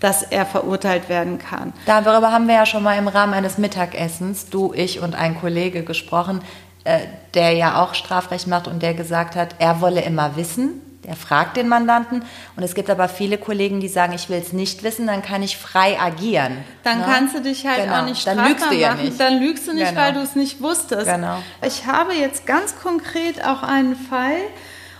dass 0.00 0.22
er 0.22 0.46
verurteilt 0.46 1.08
werden 1.08 1.38
kann. 1.38 1.72
Darüber 1.86 2.32
haben 2.32 2.48
wir 2.48 2.54
ja 2.54 2.66
schon 2.66 2.82
mal 2.82 2.98
im 2.98 3.08
Rahmen 3.08 3.34
eines 3.34 3.56
Mittagessens, 3.56 4.50
du, 4.50 4.72
ich 4.74 5.00
und 5.00 5.14
ein 5.14 5.38
Kollege 5.38 5.84
gesprochen, 5.84 6.40
äh, 6.84 7.00
der 7.34 7.52
ja 7.52 7.82
auch 7.82 7.94
Strafrecht 7.94 8.46
macht 8.46 8.66
und 8.66 8.82
der 8.82 8.94
gesagt 8.94 9.36
hat, 9.36 9.54
er 9.58 9.80
wolle 9.80 10.00
immer 10.02 10.36
wissen, 10.36 10.80
er 11.08 11.16
fragt 11.16 11.56
den 11.56 11.68
Mandanten 11.68 12.22
und 12.56 12.62
es 12.62 12.74
gibt 12.74 12.90
aber 12.90 13.08
viele 13.08 13.38
Kollegen, 13.38 13.80
die 13.80 13.88
sagen, 13.88 14.12
ich 14.12 14.28
will 14.28 14.38
es 14.38 14.52
nicht 14.52 14.82
wissen, 14.82 15.06
dann 15.06 15.22
kann 15.22 15.42
ich 15.42 15.56
frei 15.56 15.98
agieren. 15.98 16.58
Dann 16.84 16.98
ne? 16.98 17.04
kannst 17.06 17.34
du 17.34 17.40
dich 17.40 17.66
halt 17.66 17.84
genau. 17.84 18.00
auch 18.00 18.04
nicht 18.04 18.20
strafbar 18.20 18.44
dann 18.44 18.52
lügst 18.52 18.70
du 18.70 18.74
ja 18.74 18.90
machen. 18.90 19.04
Nicht. 19.04 19.20
Dann 19.20 19.40
lügst 19.40 19.68
du 19.68 19.72
nicht, 19.72 19.88
genau. 19.88 20.00
weil 20.00 20.12
du 20.12 20.20
es 20.20 20.36
nicht 20.36 20.60
wusstest. 20.60 21.06
Genau. 21.06 21.42
Ich 21.66 21.86
habe 21.86 22.12
jetzt 22.12 22.46
ganz 22.46 22.78
konkret 22.78 23.44
auch 23.44 23.62
einen 23.62 23.96
Fall 23.96 24.36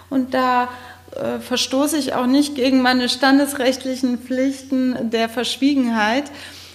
und 0.09 0.33
da 0.33 0.69
äh, 1.15 1.41
verstoße 1.41 1.97
ich 1.97 2.15
auch 2.15 2.27
nicht 2.27 2.55
gegen 2.55 2.81
meine 2.81 3.09
standesrechtlichen 3.09 4.19
Pflichten 4.19 5.11
der 5.11 5.29
Verschwiegenheit. 5.29 6.25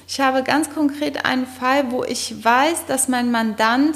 Ich 0.08 0.20
habe 0.20 0.44
ganz 0.44 0.74
konkret 0.74 1.26
einen 1.26 1.48
Fall, 1.48 1.92
wo 1.92 2.04
ich 2.04 2.44
weiß, 2.44 2.86
dass 2.88 3.08
mein 3.08 3.32
Mandant 3.32 3.96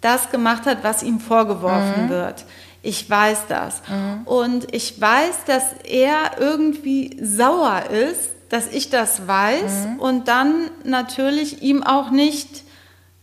das 0.00 0.30
gemacht 0.30 0.66
hat, 0.66 0.78
was 0.82 1.02
ihm 1.02 1.20
vorgeworfen 1.20 2.06
mhm. 2.06 2.08
wird. 2.10 2.44
Ich 2.82 3.08
weiß 3.08 3.46
das. 3.48 3.80
Mhm. 3.88 4.22
Und 4.24 4.74
ich 4.74 5.00
weiß, 5.00 5.44
dass 5.46 5.64
er 5.84 6.38
irgendwie 6.38 7.16
sauer 7.22 7.84
ist, 7.90 8.30
dass 8.48 8.66
ich 8.66 8.90
das 8.90 9.26
weiß 9.26 9.86
mhm. 9.86 10.00
und 10.00 10.28
dann 10.28 10.70
natürlich 10.84 11.62
ihm 11.62 11.82
auch 11.82 12.10
nicht 12.10 12.64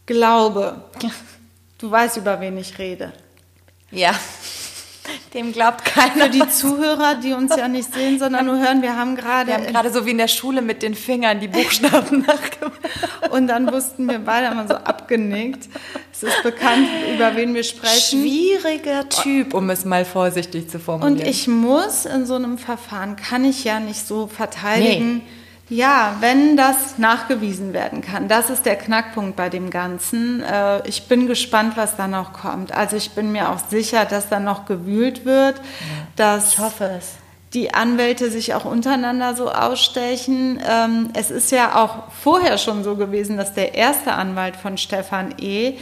glaube. 0.05 0.81
Du 1.77 1.91
weißt, 1.91 2.17
über 2.17 2.41
wen 2.41 2.57
ich 2.57 2.79
rede. 2.79 3.13
Ja. 3.91 4.13
Dem 5.33 5.51
glaubt 5.51 5.85
keiner. 5.85 6.25
Für 6.25 6.29
die 6.29 6.49
Zuhörer, 6.49 7.15
die 7.15 7.33
uns 7.33 7.55
ja 7.55 7.67
nicht 7.67 7.93
sehen, 7.93 8.19
sondern 8.19 8.45
nur 8.45 8.59
hören, 8.59 8.81
wir 8.81 8.95
haben 8.95 9.15
gerade. 9.15 9.47
Wir 9.47 9.55
haben 9.55 9.67
gerade 9.67 9.91
so 9.91 10.05
wie 10.05 10.11
in 10.11 10.17
der 10.17 10.27
Schule 10.27 10.61
mit 10.61 10.81
den 10.81 10.95
Fingern 10.95 11.39
die 11.39 11.47
Buchstaben 11.47 12.21
nachgemacht. 12.27 13.31
Und 13.31 13.47
dann 13.47 13.71
wussten 13.71 14.07
wir 14.07 14.19
beide 14.19 14.47
immer 14.47 14.67
so 14.67 14.75
abgenickt. 14.75 15.69
Es 16.11 16.23
ist 16.23 16.43
bekannt, 16.43 16.87
über 17.13 17.35
wen 17.35 17.53
wir 17.53 17.63
sprechen. 17.63 18.21
Schwieriger 18.21 19.07
Typ, 19.09 19.53
um 19.53 19.69
es 19.69 19.85
mal 19.85 20.05
vorsichtig 20.05 20.69
zu 20.69 20.79
formulieren. 20.79 21.19
Und 21.19 21.27
ich 21.27 21.47
muss 21.47 22.05
in 22.05 22.25
so 22.25 22.35
einem 22.35 22.57
Verfahren, 22.57 23.15
kann 23.15 23.45
ich 23.45 23.63
ja 23.63 23.79
nicht 23.79 24.05
so 24.05 24.27
verteidigen. 24.27 25.17
Nee 25.17 25.38
ja, 25.69 26.15
wenn 26.19 26.57
das 26.57 26.97
nachgewiesen 26.97 27.73
werden 27.73 28.01
kann, 28.01 28.27
das 28.27 28.49
ist 28.49 28.65
der 28.65 28.75
Knackpunkt 28.75 29.35
bei 29.35 29.49
dem 29.49 29.69
Ganzen. 29.69 30.41
Äh, 30.41 30.87
ich 30.87 31.07
bin 31.07 31.27
gespannt, 31.27 31.77
was 31.77 31.95
da 31.95 32.07
noch 32.07 32.33
kommt. 32.33 32.71
Also 32.71 32.95
ich 32.95 33.11
bin 33.11 33.31
mir 33.31 33.49
auch 33.49 33.59
sicher, 33.69 34.05
dass 34.05 34.29
da 34.29 34.39
noch 34.39 34.65
gewühlt 34.65 35.25
wird, 35.25 35.57
ja, 35.57 35.63
dass 36.15 36.53
ich 36.53 36.59
hoffe 36.59 36.89
es. 36.97 37.13
die 37.53 37.73
Anwälte 37.73 38.31
sich 38.31 38.55
auch 38.55 38.65
untereinander 38.65 39.35
so 39.35 39.51
ausstechen. 39.51 40.59
Ähm, 40.67 41.09
es 41.13 41.29
ist 41.29 41.51
ja 41.51 41.75
auch 41.83 42.11
vorher 42.11 42.57
schon 42.57 42.83
so 42.83 42.95
gewesen, 42.95 43.37
dass 43.37 43.53
der 43.53 43.75
erste 43.75 44.13
Anwalt 44.13 44.55
von 44.55 44.77
Stefan 44.77 45.35
E. 45.39 45.73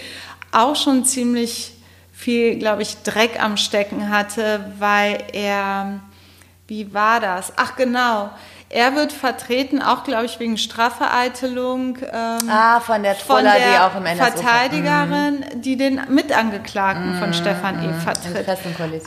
auch 0.51 0.75
schon 0.75 1.05
ziemlich 1.05 1.73
viel, 2.11 2.57
glaube 2.57 2.81
ich, 2.81 3.03
Dreck 3.03 3.41
am 3.41 3.55
Stecken 3.57 4.09
hatte, 4.09 4.73
weil 4.79 5.23
er, 5.31 5.99
wie 6.67 6.93
war 6.93 7.19
das? 7.19 7.53
Ach 7.55 7.75
genau, 7.75 8.31
Er 8.69 8.95
wird 8.95 9.13
vertreten, 9.13 9.81
auch 9.81 10.03
glaube 10.03 10.25
ich 10.25 10.41
wegen 10.41 10.57
Strafvereitelung. 10.57 11.99
Ähm, 12.01 12.49
ah, 12.49 12.81
von 12.81 13.01
der 13.01 13.17
Troller, 13.17 13.51
von 13.51 13.61
der 13.61 13.71
die 13.71 13.77
auch 13.79 13.95
im 13.95 14.05
NSU 14.05 14.23
Verteidigerin, 14.23 15.45
die 15.55 15.77
den 15.77 16.01
Mitangeklagten 16.09 17.17
von 17.17 17.33
Stefan 17.33 17.81
E. 17.81 17.93
vertritt. 17.93 18.45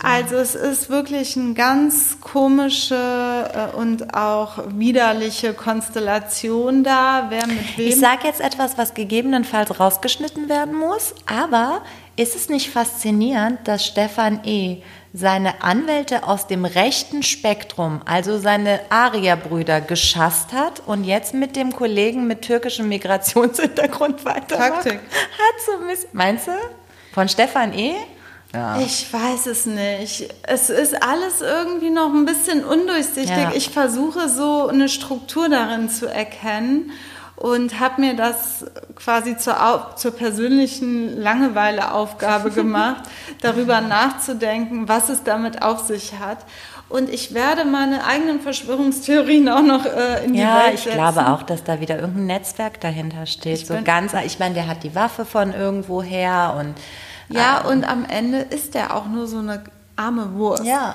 Also 0.02 0.36
es 0.36 0.54
ist 0.54 0.88
wirklich 0.88 1.36
eine 1.36 1.52
ganz 1.52 2.20
komische 2.22 2.94
äh, 2.94 3.76
und 3.76 4.14
auch 4.14 4.64
widerliche 4.68 5.52
Konstellation 5.52 6.82
da. 6.82 7.26
Wer 7.28 7.46
mit 7.46 7.76
wem? 7.76 7.88
Ich 7.88 8.00
sage 8.00 8.20
jetzt 8.24 8.40
etwas, 8.40 8.78
was 8.78 8.94
gegebenenfalls 8.94 9.78
rausgeschnitten 9.78 10.48
werden 10.48 10.74
muss, 10.74 11.14
aber 11.26 11.82
ist 12.16 12.34
es 12.34 12.48
nicht 12.48 12.70
faszinierend, 12.70 13.60
dass 13.64 13.84
Stefan 13.84 14.40
E. 14.44 14.82
seine 15.12 15.62
Anwälte 15.62 16.24
aus 16.24 16.46
dem 16.46 16.64
rechten 16.64 17.22
Spektrum, 17.22 18.00
also 18.04 18.38
seine 18.38 18.80
Arierbrüder, 18.90 19.80
geschasst 19.80 20.52
hat 20.52 20.82
und 20.86 21.04
jetzt 21.04 21.34
mit 21.34 21.56
dem 21.56 21.72
Kollegen 21.72 22.26
mit 22.26 22.42
türkischem 22.42 22.88
Migrationshintergrund 22.88 24.24
weitermacht? 24.24 24.84
Taktik. 24.84 25.00
Hat 25.00 25.60
so 25.66 25.84
Miss 25.84 26.06
Meinst 26.12 26.46
du? 26.46 26.52
Von 27.12 27.28
Stefan 27.28 27.76
E.? 27.76 27.94
Ja. 28.52 28.80
Ich 28.80 29.12
weiß 29.12 29.46
es 29.46 29.66
nicht. 29.66 30.28
Es 30.42 30.70
ist 30.70 31.02
alles 31.02 31.40
irgendwie 31.40 31.90
noch 31.90 32.12
ein 32.12 32.24
bisschen 32.24 32.64
undurchsichtig. 32.64 33.28
Ja. 33.28 33.52
Ich 33.54 33.70
versuche 33.70 34.28
so 34.28 34.66
eine 34.66 34.88
Struktur 34.88 35.48
darin 35.48 35.88
zu 35.88 36.06
erkennen 36.06 36.92
und 37.40 37.80
habe 37.80 38.02
mir 38.02 38.14
das 38.14 38.66
quasi 38.96 39.36
zur, 39.36 39.56
zur 39.96 40.10
persönlichen 40.12 41.18
Langeweileaufgabe 41.20 42.50
gemacht, 42.60 43.02
darüber 43.40 43.80
nachzudenken, 43.80 44.88
was 44.88 45.08
es 45.08 45.22
damit 45.24 45.62
auf 45.62 45.80
sich 45.80 46.18
hat. 46.18 46.38
Und 46.90 47.08
ich 47.08 47.32
werde 47.34 47.64
meine 47.64 48.04
eigenen 48.04 48.40
Verschwörungstheorien 48.40 49.48
auch 49.48 49.62
noch 49.62 49.86
äh, 49.86 50.24
in 50.24 50.34
die 50.34 50.40
Ja, 50.40 50.64
Welt 50.64 50.74
ich 50.74 50.80
setzen. 50.80 50.96
glaube 50.96 51.28
auch, 51.28 51.42
dass 51.42 51.64
da 51.64 51.80
wieder 51.80 51.98
irgendein 51.98 52.26
Netzwerk 52.26 52.80
dahinter 52.80 53.26
steht. 53.26 53.60
Ich 53.60 53.66
so 53.66 53.78
ganz, 53.84 54.12
ich 54.26 54.38
meine, 54.38 54.54
der 54.54 54.66
hat 54.66 54.82
die 54.82 54.94
Waffe 54.94 55.24
von 55.24 55.54
irgendwo 55.54 56.02
her 56.02 56.56
und 56.58 56.74
Ja, 57.34 57.60
und 57.62 57.84
am 57.84 58.04
Ende 58.04 58.38
ist 58.38 58.74
der 58.74 58.94
auch 58.94 59.06
nur 59.06 59.26
so 59.28 59.38
eine 59.38 59.62
arme 59.96 60.34
Wurst. 60.34 60.64
Ja. 60.64 60.94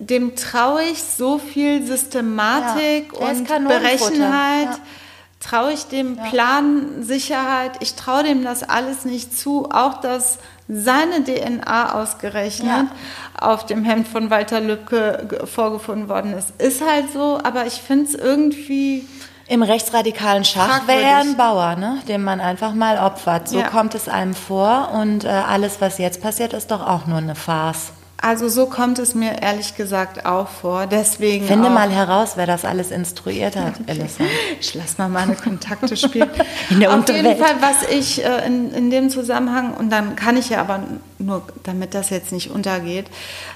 Dem 0.00 0.34
traue 0.34 0.82
ich 0.82 1.02
so 1.04 1.38
viel 1.38 1.86
Systematik 1.86 3.12
Ja, 3.12 3.28
und. 3.28 3.68
Berechenheit. 3.68 4.70
Ja. 4.70 4.78
Traue 5.44 5.72
ich 5.72 5.84
dem 5.86 6.16
Plan 6.16 7.02
Sicherheit. 7.02 7.72
Ich 7.80 7.94
traue 7.94 8.22
dem 8.24 8.42
das 8.44 8.62
alles 8.62 9.04
nicht 9.04 9.36
zu. 9.38 9.68
Auch 9.70 10.00
dass 10.00 10.38
seine 10.68 11.22
DNA 11.22 11.92
ausgerechnet 11.94 12.68
Ja. 12.68 12.86
auf 13.38 13.66
dem 13.66 13.84
Hemd 13.84 14.08
von 14.08 14.30
Walter 14.30 14.60
Lübcke 14.60 15.26
ge- 15.28 15.46
vorgefunden 15.46 16.08
worden 16.08 16.32
ist. 16.32 16.52
Ist 16.58 16.80
halt 16.82 17.12
so, 17.12 17.38
aber 17.42 17.66
ich 17.66 17.74
finde 17.74 18.06
es 18.06 18.14
irgendwie. 18.14 19.06
Im 19.46 19.62
rechtsradikalen 19.62 20.44
Schach 20.46 20.86
wäre 20.86 21.02
er 21.02 21.18
ein 21.18 21.36
Bauer, 21.36 21.76
ne? 21.76 21.98
den 22.08 22.24
man 22.24 22.40
einfach 22.40 22.72
mal 22.72 22.96
opfert. 22.96 23.48
So 23.50 23.58
Ja. 23.60 23.68
kommt 23.68 23.94
es 23.94 24.08
einem 24.08 24.32
vor 24.34 24.92
und 24.94 25.24
äh, 25.24 25.28
alles, 25.28 25.82
was 25.82 25.98
jetzt 25.98 26.22
passiert, 26.22 26.54
ist 26.54 26.70
doch 26.70 26.80
auch 26.86 27.04
nur 27.06 27.18
eine 27.18 27.34
Farce. 27.34 27.92
Also 28.26 28.48
so 28.48 28.64
kommt 28.64 28.98
es 28.98 29.14
mir 29.14 29.42
ehrlich 29.42 29.76
gesagt 29.76 30.24
auch 30.24 30.48
vor. 30.48 30.86
Deswegen 30.86 31.46
Finde 31.46 31.68
auch, 31.68 31.74
mal 31.74 31.90
heraus, 31.90 32.32
wer 32.36 32.46
das 32.46 32.64
alles 32.64 32.90
instruiert 32.90 33.54
hat, 33.54 33.74
Elissa. 33.86 34.24
Ich 34.58 34.74
lass 34.74 34.96
mal 34.96 35.10
meine 35.10 35.34
Kontakte 35.34 35.94
spielen. 35.94 36.30
In 36.70 36.80
der 36.80 36.94
Auf 36.94 37.06
jeden. 37.06 37.36
Fall, 37.36 37.56
was 37.60 37.86
ich 37.90 38.24
äh, 38.24 38.46
in, 38.46 38.72
in 38.72 38.90
dem 38.90 39.10
Zusammenhang, 39.10 39.74
und 39.74 39.90
dann 39.90 40.16
kann 40.16 40.38
ich 40.38 40.48
ja 40.48 40.62
aber 40.62 40.80
nur, 41.18 41.42
damit 41.64 41.92
das 41.92 42.08
jetzt 42.08 42.32
nicht 42.32 42.50
untergeht, 42.50 43.08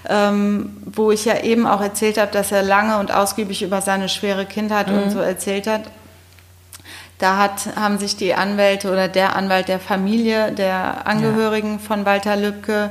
ähm, 0.06 0.76
wo 0.84 1.12
ich 1.12 1.24
ja 1.24 1.40
eben 1.40 1.66
auch 1.66 1.80
erzählt 1.80 2.18
habe, 2.18 2.30
dass 2.30 2.52
er 2.52 2.62
lange 2.62 2.98
und 2.98 3.10
ausgiebig 3.10 3.62
über 3.62 3.80
seine 3.80 4.10
schwere 4.10 4.44
Kindheit 4.44 4.88
Mhm. 4.88 5.02
und 5.04 5.10
so 5.10 5.18
erzählt 5.20 5.66
hat. 5.66 5.84
Da 7.16 7.38
hat, 7.38 7.74
haben 7.74 7.96
sich 7.98 8.16
die 8.16 8.34
Anwälte 8.34 8.92
oder 8.92 9.08
der 9.08 9.34
Anwalt 9.34 9.68
der 9.68 9.80
Familie, 9.80 10.52
der 10.52 11.06
Angehörigen 11.06 11.80
von 11.80 12.04
Walter 12.04 12.36
Lübcke 12.36 12.90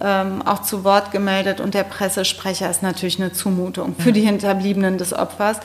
ähm, 0.00 0.42
auch 0.42 0.62
zu 0.62 0.84
Wort 0.84 1.12
gemeldet 1.12 1.60
und 1.60 1.74
der 1.74 1.84
Pressesprecher 1.84 2.68
ist 2.70 2.82
natürlich 2.82 3.20
eine 3.20 3.32
Zumutung 3.32 3.94
für 3.98 4.12
die 4.12 4.22
Hinterbliebenen 4.22 4.98
des 4.98 5.12
Opfers. 5.12 5.58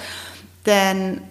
Denn 0.65 1.22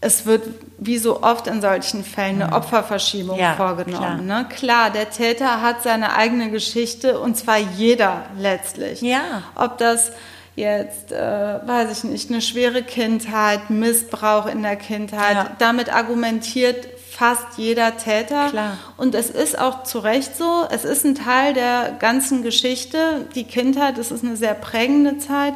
es 0.00 0.26
wird 0.26 0.42
wie 0.78 0.98
so 0.98 1.22
oft 1.22 1.46
in 1.46 1.60
solchen 1.62 2.04
Fällen 2.04 2.42
eine 2.42 2.52
Opferverschiebung 2.54 3.38
Ja, 3.38 3.54
vorgenommen. 3.54 4.26
Ne? 4.26 4.46
Klar, 4.54 4.90
der 4.90 5.10
Täter 5.10 5.62
hat 5.62 5.82
seine 5.82 6.14
eigene 6.14 6.50
Geschichte 6.50 7.18
und 7.18 7.36
zwar 7.36 7.56
jeder 7.58 8.22
letztlich. 8.38 9.00
Ja. 9.00 9.42
Ob 9.54 9.78
das 9.78 10.12
jetzt, 10.54 11.12
äh, 11.12 11.18
weiß 11.66 11.90
ich 11.98 12.04
nicht, 12.04 12.30
eine 12.30 12.40
schwere 12.42 12.82
Kindheit, 12.82 13.70
Missbrauch 13.70 14.46
in 14.46 14.62
der 14.62 14.76
Kindheit, 14.76 15.34
Ja. 15.34 15.50
damit 15.58 15.92
argumentiert 15.94 16.86
fast 17.16 17.56
jeder 17.56 17.96
Täter. 17.96 18.50
Klar. 18.50 18.78
Und 18.96 19.14
es 19.14 19.30
ist 19.30 19.58
auch 19.58 19.84
zu 19.84 20.00
Recht 20.00 20.36
so, 20.36 20.66
es 20.70 20.84
ist 20.84 21.04
ein 21.04 21.14
Teil 21.14 21.54
der 21.54 21.92
ganzen 21.98 22.42
Geschichte. 22.42 23.26
Die 23.34 23.44
Kindheit, 23.44 23.96
es 23.98 24.10
ist 24.10 24.22
eine 24.22 24.36
sehr 24.36 24.54
prägende 24.54 25.18
Zeit. 25.18 25.54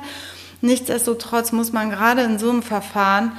Nichtsdestotrotz 0.63 1.53
muss 1.53 1.73
man 1.73 1.91
gerade 1.91 2.23
in 2.23 2.39
so 2.39 2.51
einem 2.51 2.63
Verfahren 2.63 3.33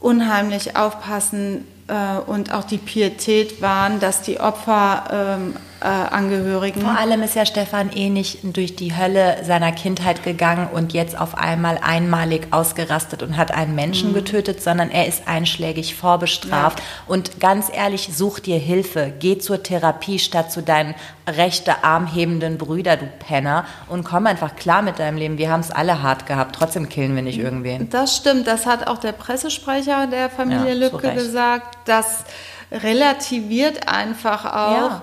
unheimlich 0.00 0.76
aufpassen 0.76 1.66
äh, 1.88 2.18
und 2.18 2.52
auch 2.52 2.64
die 2.64 2.78
Pietät 2.78 3.60
wahren, 3.60 4.00
dass 4.00 4.22
die 4.22 4.40
Opferangehörigen 4.40 5.54
ähm, 5.54 5.56
äh, 5.80 5.86
Angehörigen 5.86 6.80
Vor 6.80 6.96
allem 6.96 7.22
ist 7.22 7.34
ja 7.34 7.44
Stefan 7.44 7.92
eh 7.92 8.08
nicht 8.08 8.38
durch 8.56 8.76
die 8.76 8.96
Hölle 8.96 9.44
seiner 9.44 9.72
Kindheit 9.72 10.22
gegangen 10.22 10.68
und 10.72 10.92
jetzt 10.92 11.18
auf 11.18 11.36
einmal 11.36 11.78
einmalig 11.82 12.48
ausgerastet 12.50 13.22
und 13.22 13.36
hat 13.36 13.52
einen 13.52 13.74
Menschen 13.74 14.14
getötet, 14.14 14.62
sondern 14.62 14.90
er 14.90 15.06
ist 15.06 15.28
einschlägig 15.28 15.94
vorbestraft. 15.94 16.82
Und 17.06 17.40
ganz 17.40 17.70
ehrlich, 17.72 18.08
such 18.12 18.40
dir 18.40 18.58
Hilfe. 18.58 19.12
Geh 19.18 19.38
zur 19.38 19.62
Therapie 19.62 20.18
statt 20.18 20.50
zu 20.50 20.62
deinen 20.62 20.94
rechte 21.28 21.84
armhebenden 21.84 22.56
Brüder, 22.56 22.96
du 22.96 23.06
Penner, 23.06 23.64
und 23.88 24.04
komm 24.04 24.26
einfach 24.26 24.56
klar 24.56 24.82
mit 24.82 24.98
deinem 24.98 25.18
Leben. 25.18 25.38
Wir 25.38 25.50
haben 25.50 25.60
es 25.60 25.70
alle 25.70 26.02
hart 26.02 26.26
gehabt. 26.26 26.56
Trotzdem 26.56 26.88
killen 26.88 27.14
wir 27.14 27.22
nicht 27.22 27.38
irgendwen. 27.38 27.90
Das 27.90 28.16
stimmt, 28.16 28.46
das 28.46 28.66
hat 28.66 28.86
auch 28.86 28.98
der 28.98 29.12
Pressesprecher 29.12 30.06
der 30.06 30.30
Familie 30.30 30.74
Ja, 30.74 30.86
Lübcke 30.86 31.12
gesagt. 31.14 31.76
Das 31.84 32.24
relativiert 32.72 33.88
einfach 33.88 34.44
auch 34.44 34.90
ähm, 34.90 35.02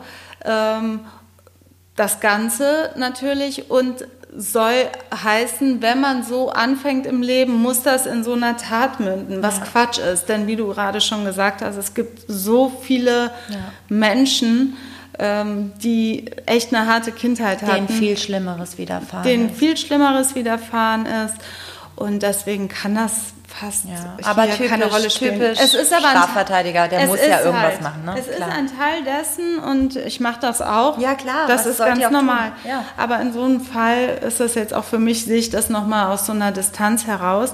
das 1.96 2.20
Ganze 2.20 2.92
natürlich 2.98 3.70
und 3.70 4.06
soll 4.36 4.90
heißen, 5.14 5.82
wenn 5.82 6.02
man 6.02 6.24
so 6.24 6.50
anfängt 6.50 7.06
im 7.06 7.22
Leben, 7.22 7.54
muss 7.62 7.84
das 7.84 8.06
in 8.06 8.24
so 8.24 8.34
einer 8.34 8.58
Tat 8.58 9.00
münden, 9.00 9.44
was 9.44 9.62
Quatsch 9.62 10.00
ist. 10.00 10.28
Denn 10.28 10.48
wie 10.48 10.56
du 10.56 10.68
gerade 10.68 11.02
schon 11.02 11.24
gesagt 11.24 11.62
hast, 11.62 11.78
es 11.78 11.94
gibt 11.94 12.24
so 12.28 12.70
viele 12.70 13.32
Menschen, 13.90 14.76
ähm, 15.20 15.72
die 15.84 16.32
echt 16.46 16.74
eine 16.74 16.88
harte 16.88 17.12
Kindheit 17.12 17.62
hatten 17.62 17.88
Denen 17.88 18.00
viel 18.00 18.18
Schlimmeres 18.18 18.78
widerfahren. 18.78 19.24
denen 19.24 19.50
ist. 19.50 19.60
viel 19.60 19.78
Schlimmeres 19.78 20.34
widerfahren 20.34 21.06
ist. 21.06 21.36
Und 21.96 22.24
deswegen 22.24 22.70
kann 22.70 22.96
das 22.96 23.34
fast 23.60 23.86
Ja, 23.86 24.18
aber 24.24 24.48
keine 24.48 24.58
typisch- 24.58 24.92
Rolle 24.94 25.10
spielen. 25.10 25.40
typisch 25.40 25.60
es 25.62 25.74
ist 25.74 25.94
aber 25.94 26.08
ein- 26.10 26.18
Strafverteidiger, 26.18 26.88
der 26.88 27.02
es 27.02 27.08
muss 27.08 27.20
ja 27.20 27.38
ist 27.38 27.46
irgendwas 27.46 27.72
halt, 27.72 27.82
machen, 27.82 28.06
ne? 28.06 28.16
Es 28.20 28.36
Klar. 28.36 28.50
ist 28.50 28.56
ein 28.56 28.68
Teil 28.78 29.04
dessen 29.04 29.60
und 29.60 29.96
ich 29.96 30.20
mache 30.20 30.40
das 30.42 30.62
auch. 30.62 30.98
Ja, 30.98 31.16
klar, 31.16 31.48
Das 31.48 31.66
ist 31.66 31.78
ganz 31.78 32.10
normal. 32.10 32.52
Ja. 32.64 32.84
Aber 32.98 33.20
in 33.22 33.32
so 33.34 33.44
einem 33.44 33.62
Fall 33.62 34.20
ist 34.26 34.40
das 34.40 34.56
jetzt 34.56 34.74
auch 34.74 34.84
für 34.86 35.00
mich, 35.00 35.26
sehe 35.26 35.38
ich 35.38 35.50
das 35.50 35.70
nochmal 35.70 36.12
aus 36.12 36.26
so 36.26 36.32
einer 36.34 36.52
Distanz 36.52 37.06
heraus. 37.08 37.54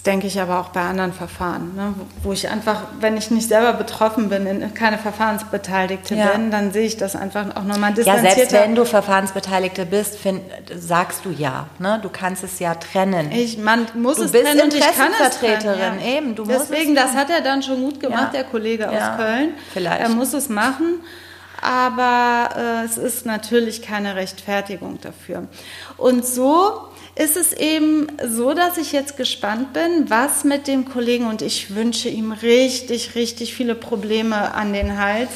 Das 0.00 0.04
denke 0.04 0.28
ich 0.28 0.40
aber 0.40 0.60
auch 0.60 0.70
bei 0.70 0.80
anderen 0.80 1.12
Verfahren, 1.12 1.76
ne? 1.76 1.92
wo- 2.22 2.32
ich 2.32 2.48
einfach, 2.48 2.84
wenn 3.00 3.18
ich 3.18 3.30
nicht 3.30 3.46
selber 3.46 3.74
betroffen 3.74 4.30
bin, 4.30 4.46
in- 4.46 4.72
keine 4.72 4.96
Verfahrensbeteiligte 4.96 6.14
Ja. 6.14 6.28
bin, 6.28 6.50
dann 6.50 6.72
sehe 6.72 6.86
ich 6.86 6.96
das 6.96 7.14
einfach 7.16 7.54
auch 7.54 7.64
nochmal 7.64 7.90
Ja, 7.90 7.96
distanzierter. 7.96 8.34
selbst 8.36 8.52
wenn 8.54 8.74
du 8.74 8.86
Verfahrensbeteiligte 8.86 9.84
bist, 9.84 10.16
find, 10.16 10.40
sagst 10.74 11.26
du 11.26 11.30
ja. 11.30 11.66
Ne? 11.78 11.98
Du 12.02 12.08
kannst 12.08 12.42
es 12.44 12.58
ja 12.60 12.76
trennen. 12.76 13.30
Ich, 13.30 13.58
man 13.58 13.88
muss 13.94 14.16
Du 14.16 14.22
es 14.24 14.32
bist 14.32 14.44
trennen 14.46 14.62
und 14.62 14.72
ich 14.74 14.80
kann 14.80 15.12
es 15.22 15.38
trennen, 15.38 15.78
ja. 16.00 16.16
eben, 16.16 16.34
du 16.34 16.44
Deswegen, 16.46 16.96
es 16.96 17.02
das 17.04 17.14
hat 17.14 17.28
er 17.28 17.42
dann 17.42 17.62
schon 17.62 17.82
gut 17.82 18.00
gemacht, 18.00 18.28
Ja. 18.32 18.40
der 18.40 18.44
Kollege 18.44 18.84
Ja, 18.90 19.12
aus 19.12 19.16
Köln. 19.18 19.50
vielleicht. 19.74 20.00
Er 20.00 20.08
muss 20.08 20.32
es 20.32 20.48
machen, 20.48 21.00
aber 21.60 22.48
äh, 22.56 22.84
es 22.86 22.96
ist 22.96 23.26
natürlich 23.26 23.82
keine 23.82 24.16
Rechtfertigung 24.16 24.98
dafür. 25.02 25.46
Und 25.98 26.24
so 26.24 26.88
ist 27.20 27.36
es 27.36 27.52
eben 27.52 28.06
so, 28.26 28.54
dass 28.54 28.78
ich 28.78 28.92
jetzt 28.92 29.18
gespannt 29.18 29.74
bin, 29.74 30.08
was 30.08 30.42
mit 30.44 30.66
dem 30.66 30.88
Kollegen 30.88 31.26
und 31.26 31.42
ich 31.42 31.74
wünsche 31.74 32.08
ihm 32.08 32.32
richtig, 32.32 33.14
richtig 33.14 33.54
viele 33.54 33.74
Probleme 33.74 34.54
an 34.54 34.72
den 34.72 34.98
Hals, 34.98 35.28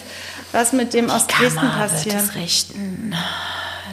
was 0.52 0.72
mit 0.72 0.94
dem 0.94 1.10
aus 1.10 1.26
Dresden 1.26 1.58
Kammer 1.58 1.78
wird 1.78 1.90
passiert. 1.90 2.16
es 2.16 2.34
richten. 2.36 3.14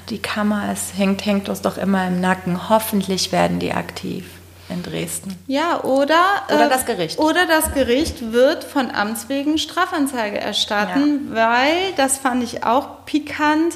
Die 0.10 0.19
Kammer, 0.19 0.69
es 0.71 0.97
hängt, 0.97 1.25
hängt 1.25 1.49
uns 1.49 1.62
doch 1.62 1.77
immer 1.77 2.08
im 2.08 2.21
Nacken. 2.21 2.69
Hoffentlich 2.69 3.34
werden 3.34 3.60
die 3.60 3.73
aktiv 3.73 4.25
in 4.69 4.84
Dresden. 4.84 5.38
Ja, 5.47 5.84
oder, 5.84 6.43
äh, 6.47 6.56
Oder 6.56 6.69
das 6.69 6.86
Gericht. 6.86 7.19
Oder 7.19 7.45
das 7.45 7.73
Gericht 7.73 8.32
wird 8.32 8.63
von 8.63 8.89
Amts 8.89 9.27
wegen 9.27 9.58
Strafanzeige 9.58 10.39
erstatten, 10.39 11.34
weil, 11.34 11.91
das 11.97 12.17
fand 12.17 12.41
ich 12.43 12.63
auch 12.63 13.06
pikant, 13.06 13.75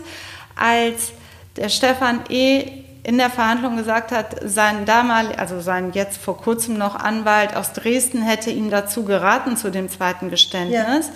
als 0.56 1.12
der 1.58 1.68
Stefan 1.68 2.22
E. 2.30 2.85
in 3.06 3.20
der 3.20 3.30
Verhandlung 3.30 3.78
gesagt 3.78 4.12
hat, 4.12 4.36
sein 4.44 4.86
damalig, 4.86 5.38
also 5.38 5.62
sein 5.62 5.92
jetzt 5.94 6.18
vor 6.18 6.38
kurzem 6.38 6.76
noch 6.76 6.96
Anwalt 6.96 7.56
aus 7.56 7.72
Dresden 7.72 8.24
hätte 8.24 8.50
ihm 8.50 8.72
dazu 8.72 9.06
geraten 9.06 9.58
zu 9.58 9.70
dem 9.70 9.90
zweiten 9.90 10.32
Geständnis, 10.32 11.12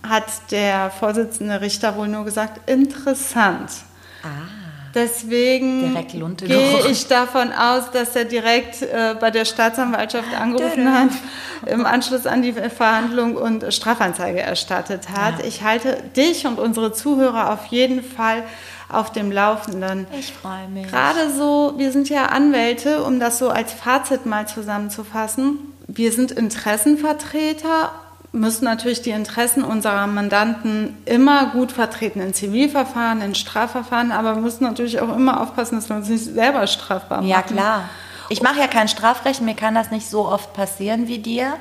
ja. 0.00 0.08
hat 0.08 0.24
der 0.50 0.90
Vorsitzende 0.90 1.60
Richter 1.60 1.96
wohl 1.96 2.08
nur 2.08 2.24
gesagt, 2.24 2.68
interessant. 2.70 3.70
Ah. 4.22 4.62
Deswegen 4.94 5.94
gehe 6.36 6.86
ich 6.90 7.08
davon 7.08 7.52
aus, 7.52 7.90
dass 7.92 8.14
er 8.14 8.26
direkt 8.26 8.82
äh, 8.82 9.14
bei 9.18 9.30
der 9.30 9.46
Staatsanwaltschaft 9.46 10.34
angerufen 10.34 10.92
hat, 10.92 11.10
im 11.66 11.86
Anschluss 11.86 12.26
an 12.26 12.42
die 12.42 12.52
Verhandlung 12.52 13.36
und 13.36 13.72
Strafanzeige 13.72 14.40
erstattet 14.40 15.08
hat. 15.10 15.38
Ja. 15.38 15.44
Ich 15.46 15.62
halte 15.62 16.02
dich 16.14 16.46
und 16.46 16.58
unsere 16.58 16.92
Zuhörer 16.92 17.52
auf 17.52 17.66
jeden 17.66 18.02
Fall 18.02 18.44
auf 18.92 19.12
dem 19.12 19.32
Laufenden. 19.32 20.06
Ich 20.18 20.32
freue 20.32 20.68
mich. 20.68 20.88
Gerade 20.88 21.30
so, 21.32 21.74
wir 21.76 21.92
sind 21.92 22.08
ja 22.08 22.26
Anwälte, 22.26 23.02
um 23.04 23.20
das 23.20 23.38
so 23.38 23.48
als 23.48 23.72
Fazit 23.72 24.26
mal 24.26 24.46
zusammenzufassen. 24.46 25.58
Wir 25.88 26.12
sind 26.12 26.30
Interessenvertreter 26.30 27.90
müssen 28.32 28.64
natürlich 28.64 29.02
die 29.02 29.10
Interessen 29.10 29.62
unserer 29.62 30.06
Mandanten 30.06 30.96
immer 31.04 31.46
gut 31.50 31.70
vertreten 31.70 32.20
in 32.20 32.32
Zivilverfahren, 32.32 33.20
in 33.20 33.34
Strafverfahren, 33.34 34.10
aber 34.10 34.36
wir 34.36 34.42
müssen 34.42 34.64
natürlich 34.64 35.00
auch 35.00 35.14
immer 35.14 35.40
aufpassen, 35.40 35.76
dass 35.76 35.90
wir 35.90 35.96
uns 35.96 36.08
nicht 36.08 36.24
selber 36.24 36.66
strafbar 36.66 37.18
machen. 37.18 37.28
Ja, 37.28 37.42
klar. 37.42 37.90
Ich 38.30 38.42
mache 38.42 38.58
ja 38.60 38.66
kein 38.66 38.88
Strafrecht, 38.88 39.42
mir 39.42 39.54
kann 39.54 39.74
das 39.74 39.90
nicht 39.90 40.08
so 40.08 40.26
oft 40.26 40.54
passieren 40.54 41.06
wie 41.06 41.18
dir. 41.18 41.54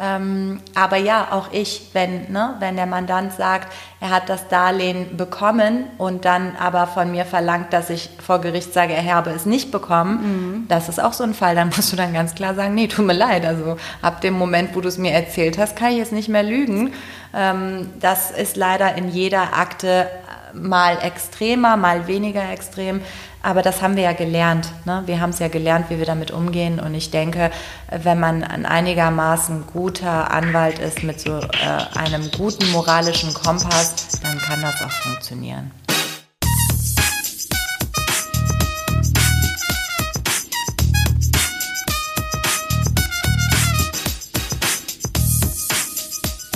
Ähm, 0.00 0.60
aber 0.76 0.96
ja, 0.96 1.28
auch 1.32 1.48
ich, 1.50 1.90
wenn, 1.92 2.30
ne, 2.30 2.54
wenn 2.60 2.76
der 2.76 2.86
Mandant 2.86 3.32
sagt, 3.32 3.72
er 4.00 4.10
hat 4.10 4.28
das 4.28 4.46
Darlehen 4.46 5.16
bekommen 5.16 5.84
und 5.98 6.24
dann 6.24 6.54
aber 6.56 6.86
von 6.86 7.10
mir 7.10 7.24
verlangt, 7.24 7.72
dass 7.72 7.90
ich 7.90 8.08
vor 8.24 8.40
Gericht 8.40 8.72
sage, 8.72 8.92
er 8.92 9.14
habe 9.14 9.30
es 9.30 9.44
nicht 9.44 9.72
bekommen, 9.72 10.20
mhm. 10.20 10.68
das 10.68 10.88
ist 10.88 11.02
auch 11.02 11.12
so 11.12 11.24
ein 11.24 11.34
Fall. 11.34 11.56
Dann 11.56 11.70
musst 11.76 11.92
du 11.92 11.96
dann 11.96 12.12
ganz 12.12 12.36
klar 12.36 12.54
sagen, 12.54 12.74
nee, 12.74 12.86
tut 12.86 13.06
mir 13.06 13.12
leid. 13.12 13.44
Also 13.44 13.76
ab 14.00 14.20
dem 14.20 14.34
Moment, 14.34 14.76
wo 14.76 14.80
du 14.80 14.88
es 14.88 14.98
mir 14.98 15.12
erzählt 15.12 15.58
hast, 15.58 15.74
kann 15.74 15.90
ich 15.90 15.98
jetzt 15.98 16.12
nicht 16.12 16.28
mehr 16.28 16.44
lügen. 16.44 16.92
Ähm, 17.34 17.90
das 17.98 18.30
ist 18.30 18.56
leider 18.56 18.94
in 18.94 19.08
jeder 19.08 19.58
Akte 19.58 20.06
mal 20.54 20.98
extremer, 21.02 21.76
mal 21.76 22.06
weniger 22.06 22.50
extrem. 22.52 23.02
Aber 23.42 23.62
das 23.62 23.82
haben 23.82 23.96
wir 23.96 24.02
ja 24.02 24.12
gelernt. 24.12 24.68
Ne? 24.84 25.02
Wir 25.06 25.20
haben 25.20 25.30
es 25.30 25.38
ja 25.38 25.48
gelernt, 25.48 25.90
wie 25.90 25.98
wir 25.98 26.06
damit 26.06 26.30
umgehen. 26.30 26.80
Und 26.80 26.94
ich 26.94 27.10
denke, 27.10 27.50
wenn 27.90 28.18
man 28.18 28.42
ein 28.42 28.66
einigermaßen 28.66 29.66
guter 29.72 30.32
Anwalt 30.32 30.78
ist 30.80 31.04
mit 31.04 31.20
so 31.20 31.38
äh, 31.38 31.98
einem 31.98 32.30
guten 32.36 32.70
moralischen 32.72 33.32
Kompass, 33.32 34.20
dann 34.22 34.38
kann 34.38 34.60
das 34.60 34.82
auch 34.82 34.90
funktionieren. 34.90 35.70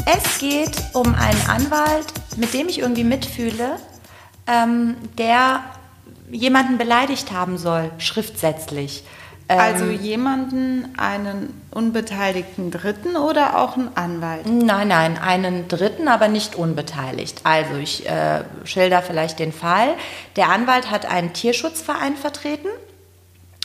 Es 0.05 0.39
geht 0.41 0.77
um 0.95 1.15
einen 1.15 1.47
Anwalt, 1.49 2.13
mit 2.37 2.53
dem 2.53 2.69
ich 2.69 2.81
irgendwie 2.81 3.05
mitfühle, 3.05 3.77
ähm, 4.49 4.97
der 5.17 5.61
jemanden 6.33 6.79
beleidigt 6.79 7.33
haben 7.33 7.59
soll, 7.59 7.91
schriftsätzlich. 7.99 9.05
Also 9.49 9.85
ähm, 9.87 10.01
jemanden, 10.01 10.95
einen 10.97 11.61
unbeteiligten 11.71 12.71
Dritten 12.71 13.17
oder 13.17 13.59
auch 13.59 13.77
einen 13.77 13.91
Anwalt? 13.97 14.47
Nein, 14.47 14.89
nein, 14.89 15.19
einen 15.19 15.69
Dritten, 15.69 16.09
aber 16.09 16.29
nicht 16.29 16.55
unbeteiligt. 16.55 17.41
Also 17.45 17.75
ich 17.77 18.09
äh, 18.09 18.45
schilder 18.65 19.03
vielleicht 19.03 19.39
den 19.39 19.53
Fall. 19.53 19.95
Der 20.37 20.49
Anwalt 20.49 20.91
hat 20.91 21.07
einen 21.07 21.33
Tierschutzverein 21.33 22.17
vertreten 22.17 22.69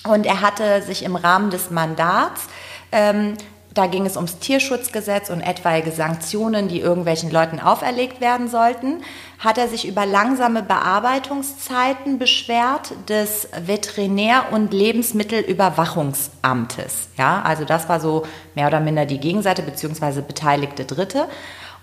und 0.03 0.25
er 0.25 0.41
hatte 0.41 0.81
sich 0.81 1.03
im 1.03 1.15
Rahmen 1.15 1.51
des 1.51 1.69
Mandats 1.69 2.47
ähm, 2.91 3.35
da 3.77 3.87
ging 3.87 4.05
es 4.05 4.15
ums 4.15 4.39
Tierschutzgesetz 4.39 5.29
und 5.29 5.41
etwaige 5.41 5.91
Sanktionen, 5.91 6.67
die 6.67 6.79
irgendwelchen 6.79 7.29
Leuten 7.29 7.59
auferlegt 7.59 8.21
werden 8.21 8.47
sollten. 8.47 9.03
Hat 9.39 9.59
er 9.59 9.67
sich 9.67 9.87
über 9.87 10.05
langsame 10.05 10.63
Bearbeitungszeiten 10.63 12.17
beschwert 12.17 12.93
des 13.07 13.49
Veterinär- 13.65 14.51
und 14.51 14.73
Lebensmittelüberwachungsamtes. 14.73 17.09
Ja, 17.17 17.41
also 17.43 17.65
das 17.65 17.87
war 17.87 17.99
so 17.99 18.25
mehr 18.55 18.65
oder 18.67 18.79
minder 18.79 19.05
die 19.05 19.19
Gegenseite 19.19 19.61
bzw. 19.61 20.21
beteiligte 20.21 20.85
Dritte. 20.85 21.27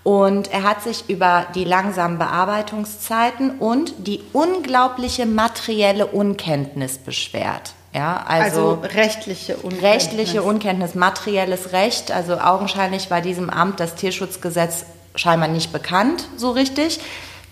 Und 0.03 0.51
er 0.51 0.63
hat 0.63 0.83
sich 0.83 1.09
über 1.09 1.45
die 1.55 1.63
langsamen 1.63 2.17
Bearbeitungszeiten 2.19 3.57
und 3.57 4.05
die 4.05 4.21
unglaubliche 4.33 5.25
materielle 5.25 6.05
Unkenntnis 6.05 6.99
beschwert. 6.99 7.73
Ja, 7.95 8.25
also, 8.27 8.71
also, 8.71 8.87
rechtliche 8.93 9.55
Unkenntnis. 9.55 9.83
Rechtliche 9.83 10.43
Unkenntnis, 10.43 10.95
materielles 10.95 11.71
Recht. 11.71 12.11
Also 12.11 12.37
augenscheinlich 12.39 13.09
war 13.09 13.21
diesem 13.21 13.49
Amt 13.49 13.79
das 13.79 13.95
Tierschutzgesetz 13.95 14.85
scheinbar 15.15 15.47
nicht 15.47 15.71
bekannt, 15.71 16.27
so 16.35 16.51
richtig. 16.51 16.99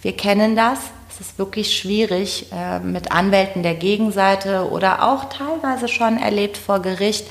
Wir 0.02 0.18
kennen 0.18 0.58
das. 0.58 0.80
Es 1.10 1.22
ist 1.22 1.40
wirklich 1.40 1.78
schwierig 1.78 2.48
äh, 2.52 2.80
mit 2.80 3.14
Anwälten 3.14 3.64
der 3.64 3.76
Gegenseite 3.76 4.70
oder 4.70 5.08
auch 5.08 5.30
teilweise 5.30 5.88
schon 5.88 6.18
erlebt 6.18 6.58
vor 6.58 6.82
Gericht, 6.82 7.26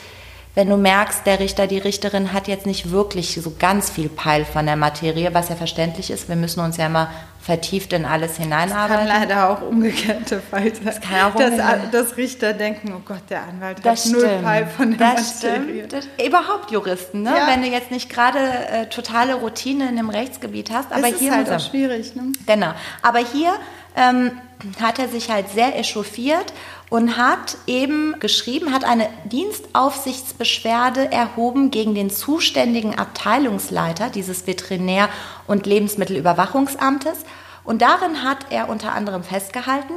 wenn 0.55 0.69
du 0.69 0.77
merkst, 0.77 1.27
der 1.27 1.41
Richter, 1.41 1.67
die 1.67 1.79
Richterin 1.79 2.33
hat 2.33 2.47
jetzt 2.47 2.67
nicht 2.67 2.91
wirklich 2.91 3.41
so 3.41 3.55
ganz 3.59 3.89
viel 3.89 4.11
Peil 4.11 4.45
von 4.45 4.67
der 4.67 4.77
Materie, 4.77 5.33
was 5.33 5.49
ja 5.49 5.57
verständlich 5.57 6.11
ist. 6.11 6.29
Wir 6.29 6.37
müssen 6.37 6.61
uns 6.61 6.77
ja 6.77 6.87
immer 6.87 7.11
vertieft 7.41 7.93
in 7.93 8.05
alles 8.05 8.37
hineinarbeiten. 8.37 9.07
Das 9.07 9.19
kann 9.19 9.29
leider 9.29 9.51
auch 9.51 9.63
umgekehrte 9.63 10.41
Fall 10.41 10.75
sein. 10.75 10.85
Das 10.85 11.01
kann 11.01 11.33
auch 11.33 11.35
dass, 11.35 11.91
dass 11.91 12.17
Richter 12.17 12.53
denken, 12.53 12.95
oh 12.95 13.01
Gott, 13.05 13.23
der 13.31 13.43
Anwalt 13.43 13.79
das 13.83 14.05
hat 14.05 14.13
null 14.13 14.29
Peil 14.43 14.67
von 14.67 14.97
der 14.97 15.15
das 15.15 15.43
Materie. 15.43 15.87
Stimmt. 15.87 15.93
Das, 15.93 16.27
überhaupt 16.27 16.71
Juristen, 16.71 17.23
ne? 17.23 17.31
Ja. 17.31 17.47
wenn 17.49 17.63
du 17.63 17.69
jetzt 17.69 17.91
nicht 17.91 18.11
gerade 18.11 18.39
äh, 18.39 18.87
totale 18.87 19.35
Routine 19.35 19.89
in 19.89 19.97
dem 19.97 20.11
Rechtsgebiet 20.11 20.71
hast. 20.71 20.93
Aber 20.93 21.09
es 21.09 21.19
hier 21.19 21.31
ist 21.31 21.37
halt 21.37 21.51
auch 21.51 21.61
schwierig. 21.61 22.15
Ne? 22.15 22.33
Genau. 22.47 22.73
Aber 23.01 23.19
hier 23.19 23.55
ähm, 23.97 24.33
hat 24.81 24.99
er 24.99 25.09
sich 25.09 25.31
halt 25.31 25.49
sehr 25.49 25.79
echauffiert 25.79 26.53
und 26.93 27.17
hat 27.17 27.57
eben 27.67 28.21
geschrieben, 28.21 28.71
hat 28.71 28.85
eine 28.85 29.09
Dienstaufsichtsbeschwerde 29.25 31.11
erhoben 31.11 31.71
gegen 31.71 31.95
den 31.95 32.11
zuständigen 32.11 32.99
Abteilungsleiter 32.99 34.11
dieses 34.11 34.47
Veterinär- 34.47 35.09
und 35.47 35.65
Lebensmittelüberwachungsamtes. 35.65 37.21
Und 37.65 37.81
darin 37.81 38.23
hat 38.25 38.45
er 38.51 38.69
unter 38.69 38.93
anderem 38.93 39.25
festgehalten, 39.25 39.95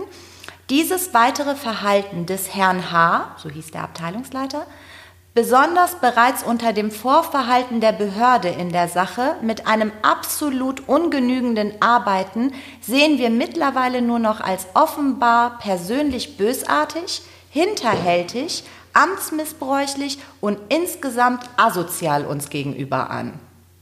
dieses 0.70 1.14
weitere 1.14 1.56
Verhalten 1.56 2.28
des 2.28 2.56
Herrn 2.56 2.90
H., 2.90 3.36
so 3.44 3.50
hieß 3.50 3.72
der 3.72 3.84
Abteilungsleiter, 3.84 4.66
besonders 5.36 5.96
bereits 5.96 6.44
unter 6.44 6.74
dem 6.74 6.90
Vorverhalten 6.90 7.82
der 7.82 7.92
Behörde 7.92 8.48
in 8.48 8.72
der 8.72 8.88
Sache 8.88 9.36
mit 9.42 9.68
einem 9.68 9.92
absolut 10.02 10.88
ungenügenden 10.88 11.74
Arbeiten 11.82 12.54
sehen 12.82 13.20
wir 13.20 13.30
mittlerweile 13.30 14.02
nur 14.02 14.18
noch 14.18 14.40
als 14.40 14.66
offenbar 14.74 15.60
persönlich 15.60 16.38
bösartig, 16.38 17.22
hinterhältig, 17.52 18.64
amtsmissbräuchlich 18.94 20.20
und 20.40 20.58
insgesamt 20.70 21.44
asozial 21.58 22.26
uns 22.26 22.50
gegenüber 22.50 23.10
an. 23.10 23.34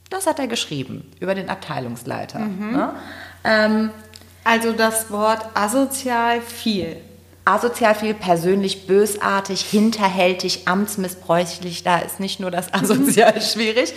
Das 0.09 0.25
hat 0.25 0.39
er 0.39 0.47
geschrieben 0.47 1.09
über 1.19 1.35
den 1.35 1.49
Abteilungsleiter. 1.49 2.39
Mhm. 2.39 2.71
Ne? 2.71 2.93
Ähm, 3.43 3.91
also 4.43 4.73
das 4.73 5.11
Wort 5.11 5.45
asozial 5.53 6.41
viel 6.41 6.97
asozial 7.45 7.95
viel, 7.95 8.13
persönlich 8.13 8.88
bösartig, 8.88 9.62
hinterhältig, 9.62 10.67
amtsmissbräuchlich. 10.67 11.84
Da 11.84 11.99
ist 11.99 12.19
nicht 12.19 12.39
nur 12.39 12.51
das 12.51 12.73
asozial 12.73 13.41
schwierig. 13.41 13.93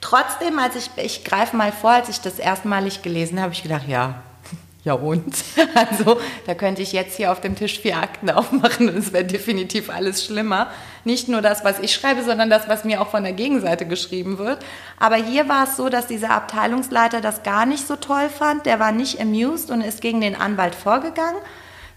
Trotzdem, 0.00 0.58
als 0.58 0.76
ich, 0.76 0.90
ich 0.96 1.24
greife 1.24 1.56
mal 1.56 1.72
vor, 1.72 1.90
als 1.90 2.08
ich 2.08 2.20
das 2.20 2.38
erstmalig 2.38 3.02
gelesen 3.02 3.38
habe, 3.38 3.44
habe 3.44 3.54
ich 3.54 3.62
gedacht, 3.62 3.88
ja, 3.88 4.22
ja 4.84 4.94
und? 4.94 5.34
Also 5.74 6.20
da 6.46 6.54
könnte 6.54 6.82
ich 6.82 6.92
jetzt 6.92 7.16
hier 7.16 7.30
auf 7.30 7.40
dem 7.40 7.54
Tisch 7.54 7.78
vier 7.78 7.98
Akten 7.98 8.30
aufmachen 8.30 8.88
und 8.88 8.96
es 8.96 9.12
wäre 9.12 9.24
definitiv 9.24 9.90
alles 9.90 10.24
schlimmer. 10.24 10.68
Nicht 11.04 11.28
nur 11.28 11.40
das, 11.40 11.64
was 11.64 11.78
ich 11.78 11.94
schreibe, 11.94 12.24
sondern 12.24 12.50
das, 12.50 12.68
was 12.68 12.84
mir 12.84 13.00
auch 13.00 13.08
von 13.08 13.22
der 13.22 13.32
Gegenseite 13.32 13.86
geschrieben 13.86 14.38
wird. 14.38 14.58
Aber 14.98 15.16
hier 15.16 15.48
war 15.48 15.64
es 15.64 15.76
so, 15.76 15.88
dass 15.88 16.08
dieser 16.08 16.30
Abteilungsleiter 16.30 17.20
das 17.20 17.44
gar 17.44 17.64
nicht 17.64 17.86
so 17.86 17.94
toll 17.96 18.28
fand. 18.28 18.66
Der 18.66 18.80
war 18.80 18.90
nicht 18.90 19.20
amused 19.20 19.70
und 19.70 19.82
ist 19.82 20.00
gegen 20.00 20.20
den 20.20 20.34
Anwalt 20.34 20.74
vorgegangen. 20.74 21.40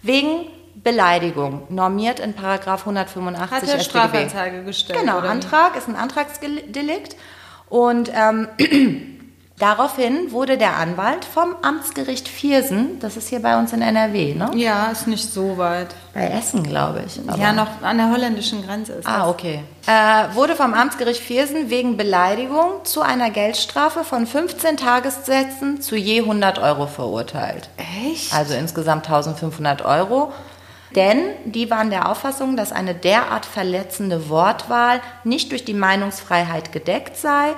Wegen 0.04 0.48
Beleidigung, 0.76 1.64
normiert 1.70 2.20
in 2.20 2.34
Paragraph 2.34 2.82
185 2.82 3.52
Hat 3.52 3.64
er 3.64 3.80
StGB. 3.80 3.84
Strafanzeige 3.84 4.64
gestellt? 4.64 5.00
Genau, 5.00 5.20
Antrag 5.20 5.76
ist 5.76 5.88
ein 5.88 5.96
Antragsdelikt. 5.96 7.16
Und 7.70 8.12
ähm, 8.14 8.48
daraufhin 9.58 10.32
wurde 10.32 10.58
der 10.58 10.76
Anwalt 10.78 11.24
vom 11.24 11.56
Amtsgericht 11.62 12.28
Viersen, 12.28 13.00
das 13.00 13.16
ist 13.16 13.30
hier 13.30 13.42
bei 13.42 13.58
uns 13.60 13.72
in 13.74 13.82
NRW, 13.82 14.34
ne? 14.34 14.50
Ja, 14.56 14.88
ist 14.88 15.08
nicht 15.08 15.32
so 15.32 15.58
weit. 15.58 15.90
Bei 16.14 16.28
Essen, 16.28 16.64
glaube 16.64 17.04
ich. 17.06 17.20
ja, 17.38 17.54
noch 17.54 17.82
an 17.84 17.98
der 17.98 18.12
holländischen 18.12 18.66
Grenze 18.66 18.94
ist 18.94 19.06
Ah, 19.08 19.20
das. 19.20 19.28
okay. 19.30 19.64
Äh, 19.88 20.36
wurde 20.36 20.56
vom 20.56 20.74
Amtsgericht 20.74 21.22
Viersen 21.22 21.70
wegen 21.70 21.96
Beleidigung 21.96 22.84
zu 22.84 23.02
einer 23.02 23.30
Geldstrafe 23.30 24.04
von 24.04 24.26
15 24.28 24.78
Tagessätzen 24.78 25.82
zu 25.82 25.96
je 25.96 26.22
100 26.22 26.60
Euro 26.60 26.88
verurteilt. 26.88 27.70
Echt? 28.08 28.34
Also 28.34 28.54
insgesamt 28.56 29.06
1500 29.06 29.84
Euro. 29.84 30.34
Denn 30.96 31.22
die 31.46 31.70
waren 31.70 31.90
der 31.90 32.10
Auffassung, 32.10 32.58
dass 32.58 32.72
eine 32.72 32.94
derart 32.94 33.46
verletzende 33.46 34.30
Wortwahl 34.30 35.02
nicht 35.24 35.52
durch 35.52 35.64
die 35.64 35.74
Meinungsfreiheit 35.74 36.72
gedeckt 36.72 37.16
sei. 37.18 37.54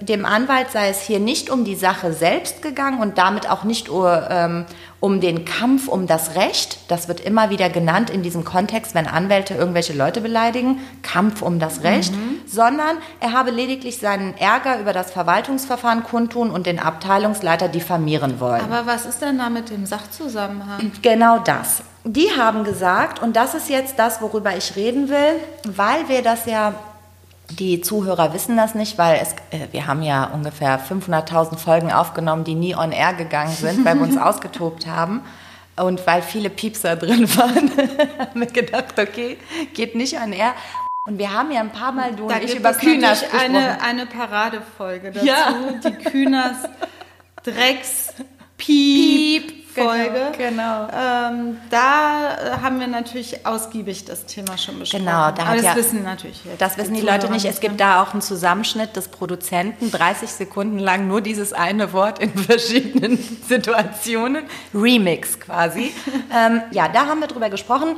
Dem 0.00 0.24
Anwalt 0.24 0.72
sei 0.72 0.88
es 0.88 1.02
hier 1.02 1.20
nicht 1.20 1.50
um 1.50 1.64
die 1.64 1.76
Sache 1.76 2.12
selbst 2.12 2.62
gegangen 2.62 3.00
und 3.00 3.16
damit 3.16 3.48
auch 3.48 3.62
nicht 3.62 3.88
ähm, 3.88 4.66
um 4.98 5.20
den 5.20 5.44
Kampf 5.44 5.86
um 5.86 6.08
das 6.08 6.34
Recht. 6.34 6.78
Das 6.88 7.06
wird 7.06 7.20
immer 7.20 7.48
wieder 7.50 7.70
genannt 7.70 8.10
in 8.10 8.24
diesem 8.24 8.44
Kontext, 8.44 8.96
wenn 8.96 9.06
Anwälte 9.06 9.54
irgendwelche 9.54 9.92
Leute 9.92 10.20
beleidigen. 10.20 10.80
Kampf 11.02 11.42
um 11.42 11.60
das 11.60 11.84
Recht. 11.84 12.12
Mhm. 12.12 12.40
Sondern 12.44 12.96
er 13.20 13.32
habe 13.32 13.52
lediglich 13.52 13.98
seinen 13.98 14.36
Ärger 14.36 14.80
über 14.80 14.92
das 14.92 15.12
Verwaltungsverfahren 15.12 16.02
kundtun 16.02 16.50
und 16.50 16.66
den 16.66 16.80
Abteilungsleiter 16.80 17.68
diffamieren 17.68 18.40
wollen. 18.40 18.62
Aber 18.62 18.86
was 18.86 19.06
ist 19.06 19.22
denn 19.22 19.38
da 19.38 19.48
mit 19.48 19.70
dem 19.70 19.86
Sachzusammenhang? 19.86 20.90
Genau 21.02 21.38
das. 21.38 21.82
Die 22.02 22.30
haben 22.36 22.64
gesagt, 22.64 23.22
und 23.22 23.36
das 23.36 23.54
ist 23.54 23.70
jetzt 23.70 23.96
das, 23.98 24.20
worüber 24.20 24.56
ich 24.56 24.74
reden 24.74 25.08
will, 25.08 25.40
weil 25.64 26.08
wir 26.08 26.22
das 26.22 26.46
ja 26.46 26.74
die 27.56 27.80
Zuhörer 27.80 28.32
wissen 28.32 28.56
das 28.56 28.74
nicht, 28.74 28.98
weil 28.98 29.20
es, 29.20 29.32
äh, 29.50 29.68
wir 29.72 29.86
haben 29.86 30.02
ja 30.02 30.24
ungefähr 30.26 30.80
500.000 30.80 31.56
Folgen 31.56 31.92
aufgenommen, 31.92 32.44
die 32.44 32.54
nie 32.54 32.74
on 32.74 32.92
air 32.92 33.14
gegangen 33.14 33.54
sind, 33.54 33.84
weil 33.84 33.96
wir 33.96 34.02
uns 34.02 34.16
ausgetobt 34.18 34.86
haben. 34.86 35.22
Und 35.76 36.06
weil 36.06 36.22
viele 36.22 36.50
Piepser 36.50 36.96
drin 36.96 37.28
waren, 37.36 37.70
haben 38.18 38.40
wir 38.40 38.46
gedacht, 38.46 38.98
okay, 38.98 39.38
geht 39.72 39.94
nicht 39.94 40.20
on 40.20 40.32
air. 40.32 40.54
Und 41.06 41.18
wir 41.18 41.32
haben 41.32 41.50
ja 41.50 41.60
ein 41.60 41.70
paar 41.70 41.92
Mal, 41.92 42.14
du 42.14 42.28
da 42.28 42.36
und 42.36 42.44
ich, 42.44 42.54
über 42.56 42.72
Kühners 42.72 43.20
gesprochen. 43.20 43.56
Eine, 43.56 43.82
eine 43.82 44.06
Paradefolge 44.06 45.10
dazu, 45.10 45.26
ja. 45.26 45.54
die 45.84 45.92
Kühners 45.92 46.56
Drecks 47.44 48.14
Piep, 48.56 49.46
Piep 49.46 49.63
Folge. 49.82 50.32
Genau. 50.36 50.86
genau. 50.86 50.88
Ähm, 50.92 51.58
da 51.70 52.60
haben 52.62 52.80
wir 52.80 52.86
natürlich 52.86 53.46
ausgiebig 53.46 54.04
das 54.04 54.26
Thema 54.26 54.56
schon 54.58 54.78
besprochen. 54.78 55.04
Genau, 55.04 55.30
da 55.30 55.44
Aber 55.44 55.56
das 55.56 55.64
ja, 55.64 55.76
wissen 55.76 56.02
natürlich 56.02 56.44
jetzt 56.44 56.60
Das 56.60 56.76
wissen 56.78 56.94
die, 56.94 57.00
die 57.00 57.06
Leute 57.06 57.30
nicht. 57.30 57.44
Es 57.44 57.60
gibt 57.60 57.80
da 57.80 58.02
auch 58.02 58.12
einen 58.12 58.22
Zusammenschnitt 58.22 58.96
des 58.96 59.08
Produzenten, 59.08 59.90
30 59.90 60.30
Sekunden 60.30 60.78
lang 60.78 61.08
nur 61.08 61.20
dieses 61.20 61.52
eine 61.52 61.92
Wort 61.92 62.18
in 62.18 62.32
verschiedenen 62.34 63.18
Situationen. 63.48 64.44
Remix 64.74 65.40
quasi. 65.40 65.92
ähm, 66.34 66.62
ja, 66.70 66.88
da 66.88 67.06
haben 67.06 67.20
wir 67.20 67.28
drüber 67.28 67.50
gesprochen. 67.50 67.96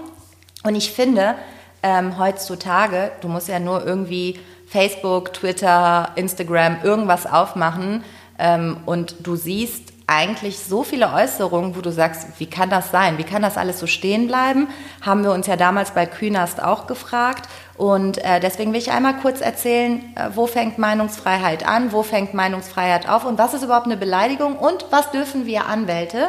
Und 0.64 0.74
ich 0.74 0.90
finde, 0.90 1.36
ähm, 1.82 2.18
heutzutage, 2.18 3.12
du 3.20 3.28
musst 3.28 3.48
ja 3.48 3.60
nur 3.60 3.84
irgendwie 3.84 4.40
Facebook, 4.66 5.32
Twitter, 5.32 6.10
Instagram, 6.16 6.78
irgendwas 6.82 7.26
aufmachen 7.26 8.02
ähm, 8.38 8.78
und 8.86 9.16
du 9.20 9.36
siehst 9.36 9.85
eigentlich 10.06 10.60
so 10.60 10.84
viele 10.84 11.12
Äußerungen, 11.12 11.74
wo 11.74 11.80
du 11.80 11.90
sagst, 11.90 12.28
wie 12.38 12.46
kann 12.46 12.70
das 12.70 12.92
sein? 12.92 13.18
Wie 13.18 13.24
kann 13.24 13.42
das 13.42 13.56
alles 13.56 13.80
so 13.80 13.88
stehen 13.88 14.28
bleiben? 14.28 14.68
Haben 15.02 15.24
wir 15.24 15.32
uns 15.32 15.48
ja 15.48 15.56
damals 15.56 15.90
bei 15.90 16.06
Künast 16.06 16.62
auch 16.62 16.86
gefragt. 16.86 17.48
Und 17.76 18.18
äh, 18.24 18.38
deswegen 18.38 18.72
will 18.72 18.80
ich 18.80 18.92
einmal 18.92 19.16
kurz 19.16 19.40
erzählen, 19.40 20.14
äh, 20.14 20.30
wo 20.34 20.46
fängt 20.46 20.78
Meinungsfreiheit 20.78 21.66
an, 21.66 21.92
wo 21.92 22.02
fängt 22.04 22.34
Meinungsfreiheit 22.34 23.08
auf 23.08 23.24
und 23.24 23.38
was 23.38 23.52
ist 23.52 23.64
überhaupt 23.64 23.86
eine 23.86 23.96
Beleidigung 23.96 24.56
und 24.56 24.86
was 24.90 25.10
dürfen 25.10 25.44
wir 25.44 25.66
Anwälte 25.66 26.28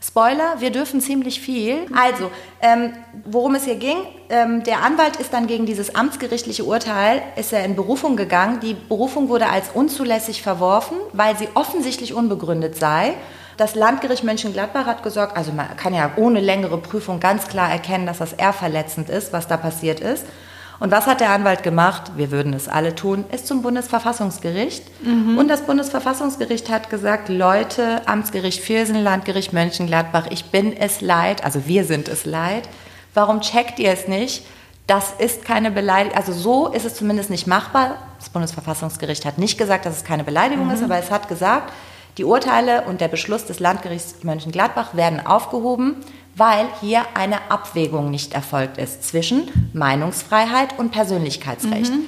Spoiler, 0.00 0.60
wir 0.60 0.70
dürfen 0.70 1.00
ziemlich 1.00 1.40
viel. 1.40 1.86
Also, 1.96 2.30
ähm, 2.60 2.92
worum 3.24 3.54
es 3.54 3.64
hier 3.64 3.76
ging, 3.76 3.96
ähm, 4.28 4.62
der 4.62 4.82
Anwalt 4.82 5.16
ist 5.16 5.32
dann 5.32 5.46
gegen 5.46 5.66
dieses 5.66 5.94
amtsgerichtliche 5.94 6.64
Urteil, 6.64 7.22
ist 7.36 7.52
er 7.52 7.64
in 7.64 7.74
Berufung 7.74 8.16
gegangen. 8.16 8.60
Die 8.60 8.74
Berufung 8.74 9.28
wurde 9.28 9.48
als 9.48 9.70
unzulässig 9.72 10.42
verworfen, 10.42 10.98
weil 11.12 11.36
sie 11.36 11.48
offensichtlich 11.54 12.14
unbegründet 12.14 12.76
sei. 12.76 13.14
Das 13.56 13.74
Landgericht 13.74 14.22
Mönchengladbach 14.22 14.84
hat 14.84 15.02
gesagt, 15.02 15.34
also 15.34 15.50
man 15.50 15.74
kann 15.78 15.94
ja 15.94 16.10
ohne 16.16 16.40
längere 16.40 16.76
Prüfung 16.76 17.20
ganz 17.20 17.48
klar 17.48 17.70
erkennen, 17.70 18.06
dass 18.06 18.18
das 18.18 18.34
eher 18.34 18.52
verletzend 18.52 19.08
ist, 19.08 19.32
was 19.32 19.48
da 19.48 19.56
passiert 19.56 20.00
ist. 20.00 20.26
Und 20.78 20.90
was 20.90 21.06
hat 21.06 21.20
der 21.20 21.30
Anwalt 21.30 21.62
gemacht? 21.62 22.12
Wir 22.16 22.30
würden 22.30 22.52
es 22.52 22.68
alle 22.68 22.94
tun, 22.94 23.24
ist 23.32 23.46
zum 23.46 23.62
Bundesverfassungsgericht. 23.62 24.84
Mhm. 25.02 25.38
Und 25.38 25.48
das 25.48 25.62
Bundesverfassungsgericht 25.62 26.70
hat 26.70 26.90
gesagt, 26.90 27.28
Leute, 27.28 28.06
Amtsgericht 28.06 28.62
Viersen, 28.62 29.02
Landgericht 29.02 29.52
Mönchengladbach, 29.52 30.26
ich 30.30 30.46
bin 30.46 30.76
es 30.76 31.00
leid, 31.00 31.44
also 31.44 31.66
wir 31.66 31.84
sind 31.84 32.08
es 32.08 32.26
leid. 32.26 32.68
Warum 33.14 33.40
checkt 33.40 33.78
ihr 33.78 33.90
es 33.90 34.08
nicht? 34.08 34.44
Das 34.86 35.14
ist 35.18 35.44
keine 35.44 35.70
Beleidigung, 35.70 36.16
also 36.16 36.32
so 36.32 36.68
ist 36.68 36.84
es 36.84 36.94
zumindest 36.94 37.30
nicht 37.30 37.46
machbar. 37.46 37.96
Das 38.18 38.28
Bundesverfassungsgericht 38.28 39.24
hat 39.24 39.38
nicht 39.38 39.58
gesagt, 39.58 39.86
dass 39.86 39.96
es 39.96 40.04
keine 40.04 40.24
Beleidigung 40.24 40.66
mhm. 40.66 40.72
ist, 40.72 40.82
aber 40.82 40.98
es 40.98 41.10
hat 41.10 41.28
gesagt, 41.28 41.72
die 42.18 42.24
Urteile 42.24 42.82
und 42.82 43.00
der 43.00 43.08
Beschluss 43.08 43.44
des 43.46 43.60
Landgerichts 43.60 44.22
Mönchengladbach 44.22 44.94
werden 44.94 45.26
aufgehoben 45.26 45.96
weil 46.36 46.68
hier 46.80 47.04
eine 47.14 47.50
Abwägung 47.50 48.10
nicht 48.10 48.34
erfolgt 48.34 48.78
ist 48.78 49.04
zwischen 49.04 49.70
Meinungsfreiheit 49.72 50.78
und 50.78 50.92
Persönlichkeitsrecht. 50.92 51.92
Mhm. 51.92 52.06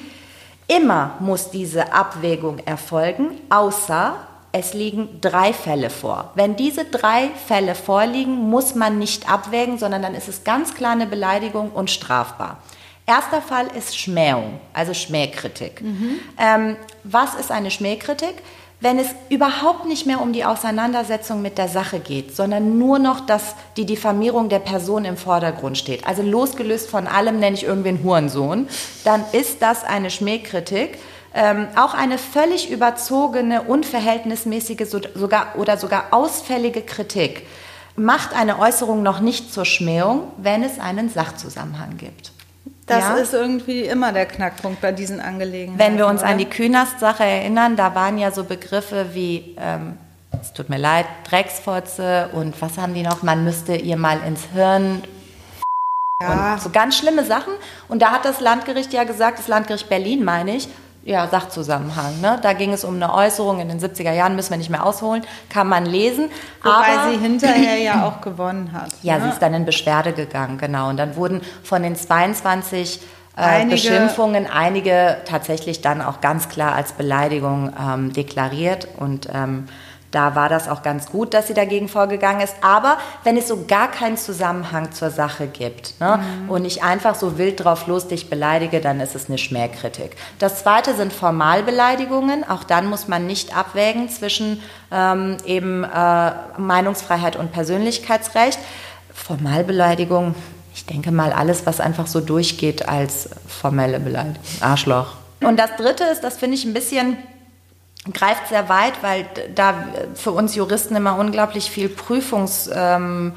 Immer 0.68 1.16
muss 1.20 1.51
diese 1.51 1.95
Abwägung 1.95 2.59
erfolgen, 2.59 3.31
außer 3.49 4.16
es 4.53 4.74
liegen 4.74 5.20
drei 5.20 5.53
Fälle 5.53 5.89
vor. 5.89 6.33
Wenn 6.35 6.57
diese 6.57 6.85
drei 6.85 7.31
Fälle 7.47 7.74
vorliegen, 7.74 8.51
muss 8.51 8.74
man 8.74 8.99
nicht 8.99 9.31
abwägen, 9.31 9.79
sondern 9.79 10.03
dann 10.03 10.14
ist 10.14 10.29
es 10.29 10.45
ganz 10.45 10.74
klar 10.74 10.93
eine 10.93 11.07
Beleidigung 11.07 11.70
und 11.70 11.91
strafbar. 11.91 12.59
Erster 13.07 13.41
Fall 13.41 13.68
ist 13.68 13.99
Schmähung, 13.99 14.61
also 14.74 14.93
Schmähkritik. 14.93 15.81
Mhm. 15.81 16.20
Ähm, 16.39 16.76
was 17.05 17.35
ist 17.35 17.51
eine 17.51 17.70
Schmähkritik? 17.70 18.35
Wenn 18.81 18.99
es 18.99 19.09
überhaupt 19.29 19.87
nicht 19.87 20.07
mehr 20.07 20.20
um 20.20 20.33
die 20.33 20.45
Auseinandersetzung 20.45 21.43
mit 21.43 21.59
der 21.59 21.68
Sache 21.68 21.99
geht, 21.99 22.37
sondern 22.37 22.79
nur 22.79 22.99
noch, 22.99 23.20
dass 23.20 23.55
die 23.76 23.87
Diffamierung 23.87 24.49
der 24.49 24.61
Person 24.61 25.05
im 25.05 25.16
Vordergrund 25.16 25.76
steht, 25.76 26.07
also 26.07 26.22
losgelöst 26.22 26.89
von 26.89 27.07
allem 27.07 27.41
nenne 27.41 27.57
ich 27.57 27.64
irgendwen 27.64 28.05
Hurensohn, 28.05 28.68
dann 29.05 29.24
ist 29.33 29.62
das 29.62 29.85
eine 29.85 30.11
Schmähkritik. 30.11 30.99
Ähm, 31.35 31.68
auch 31.76 31.93
eine 31.93 32.16
völlig 32.16 32.70
überzogene, 32.70 33.62
unverhältnismäßige 33.62 34.89
sogar, 35.14 35.57
oder 35.57 35.76
sogar 35.76 36.07
ausfällige 36.12 36.81
Kritik 36.81 37.47
macht 37.97 38.35
eine 38.35 38.59
Äußerung 38.59 39.03
noch 39.03 39.20
nicht 39.20 39.53
zur 39.53 39.64
Schmähung, 39.64 40.33
wenn 40.39 40.62
es 40.62 40.79
einen 40.79 41.11
Sachzusammenhang 41.11 41.97
gibt. 41.99 42.33
Das 42.89 43.01
ja? 43.01 43.14
ist 43.16 43.34
irgendwie 43.34 43.82
immer 43.82 44.12
der 44.12 44.26
Knackpunkt 44.26 44.80
bei 44.80 44.93
diesen 44.93 45.20
Angelegenheiten. 45.20 45.78
Wenn 45.78 45.99
wir 45.99 46.07
uns 46.07 46.22
oder? 46.22 46.30
an 46.30 46.39
die 46.39 46.47
Künast-Sache 46.47 47.22
erinnern, 47.22 47.76
da 47.76 47.95
waren 47.95 48.18
ja 48.18 48.30
so 48.30 48.45
Begriffe 48.45 49.11
wie, 49.12 49.55
ähm, 49.59 49.99
es 50.41 50.53
tut 50.55 50.70
mir 50.70 50.78
leid, 50.78 51.07
Drecksfotze 51.28 52.30
und 52.32 52.61
was 52.62 52.78
haben 52.78 52.95
die 52.95 53.03
noch? 53.03 53.22
Man 53.22 53.45
müsste 53.45 53.76
ihr 53.76 53.97
mal 53.97 54.18
ins 54.26 54.45
Hirn. 54.55 55.03
Ja. 56.20 56.55
Und 56.55 56.62
so 56.62 56.70
ganz 56.70 56.97
schlimme 56.97 57.24
Sachen. 57.24 57.53
Und 57.89 58.01
da 58.01 58.11
hat 58.11 58.24
das 58.24 58.41
Landgericht 58.41 58.93
ja 58.93 59.05
gesagt, 59.05 59.39
das 59.39 59.49
Landgericht 59.49 59.89
Berlin 59.89 60.24
meine 60.24 60.57
ich, 60.57 60.68
ja, 61.09 61.26
Sachzusammenhang. 61.26 62.20
Ne? 62.20 62.38
Da 62.42 62.52
ging 62.52 62.70
es 62.72 62.84
um 62.84 62.96
eine 62.96 63.14
Äußerung 63.14 63.61
in 63.61 63.68
den 63.68 63.80
70er 63.80 64.12
Jahren, 64.12 64.36
müssen 64.36 64.50
wir 64.50 64.59
nicht 64.59 64.68
mehr 64.68 64.84
ausholen, 64.84 65.24
kann 65.48 65.66
man 65.66 65.86
lesen. 65.86 66.28
Wobei 66.62 66.98
Aber, 66.98 67.11
sie 67.11 67.16
hinterher 67.16 67.78
ja 67.78 68.06
auch 68.06 68.20
gewonnen 68.20 68.72
hat. 68.74 68.90
Ja, 69.02 69.16
ne? 69.16 69.24
sie 69.24 69.30
ist 69.30 69.38
dann 69.40 69.54
in 69.54 69.64
Beschwerde 69.64 70.12
gegangen, 70.12 70.59
genau. 70.59 70.90
Und 70.90 70.98
dann 70.98 71.16
wurden 71.16 71.40
von 71.64 71.82
den 71.82 71.96
22 71.96 73.00
äh, 73.36 73.40
einige, 73.40 73.70
Beschimpfungen 73.70 74.46
einige 74.46 75.16
tatsächlich 75.24 75.80
dann 75.80 76.02
auch 76.02 76.20
ganz 76.20 76.50
klar 76.50 76.74
als 76.74 76.92
Beleidigung 76.92 77.72
ähm, 77.80 78.12
deklariert 78.12 78.86
und 78.98 79.30
ähm, 79.32 79.64
da 80.11 80.34
war 80.34 80.48
das 80.48 80.68
auch 80.68 80.82
ganz 80.82 81.11
gut, 81.11 81.34
dass 81.34 81.48
sie 81.48 81.54
dagegen 81.54 81.88
vorgegangen 81.88 82.40
ist. 82.40 82.56
Aber 82.62 82.96
wenn 83.24 83.36
es 83.36 83.48
so 83.48 83.64
gar 83.66 83.90
keinen 83.90 84.16
Zusammenhang 84.16 84.92
zur 84.92 85.11
Sache 85.11 85.46
gibt 85.46 86.00
ne, 86.00 86.18
mhm. 86.18 86.50
und 86.50 86.64
ich 86.64 86.82
einfach 86.82 87.14
so 87.14 87.36
wild 87.36 87.62
drauf 87.64 87.86
los 87.86 88.09
dich 88.09 88.30
beleidige, 88.30 88.80
dann 88.80 89.00
ist 89.00 89.14
es 89.14 89.28
eine 89.28 89.38
Schmähkritik. 89.38 90.16
Das 90.38 90.62
zweite 90.62 90.94
sind 90.94 91.12
Formalbeleidigungen. 91.12 92.48
Auch 92.48 92.64
dann 92.64 92.86
muss 92.86 93.06
man 93.09 93.26
nicht 93.26 93.56
abwägen 93.56 94.09
zwischen 94.09 94.62
ähm, 94.90 95.36
eben 95.44 95.84
äh, 95.84 96.32
Meinungsfreiheit 96.56 97.36
und 97.36 97.52
Persönlichkeitsrecht. 97.52 98.59
Formalbeleidigung, 99.12 100.34
ich 100.74 100.86
denke 100.86 101.11
mal 101.11 101.32
alles, 101.32 101.66
was 101.66 101.80
einfach 101.80 102.06
so 102.06 102.20
durchgeht 102.20 102.88
als 102.88 103.28
formelle 103.46 104.00
Beleidigung. 104.00 104.38
Arschloch. 104.61 105.14
Und 105.40 105.59
das 105.59 105.76
dritte 105.76 106.04
ist, 106.04 106.24
das 106.24 106.38
finde 106.38 106.56
ich 106.56 106.64
ein 106.64 106.72
bisschen 106.72 107.18
greift 108.12 108.48
sehr 108.48 108.68
weit, 108.68 109.02
weil 109.02 109.26
da 109.54 109.74
für 110.14 110.32
uns 110.32 110.54
Juristen 110.54 110.96
immer 110.96 111.16
unglaublich 111.18 111.70
viel 111.70 111.88
Prüfungspflicht 111.88 112.70
ähm, 112.70 113.34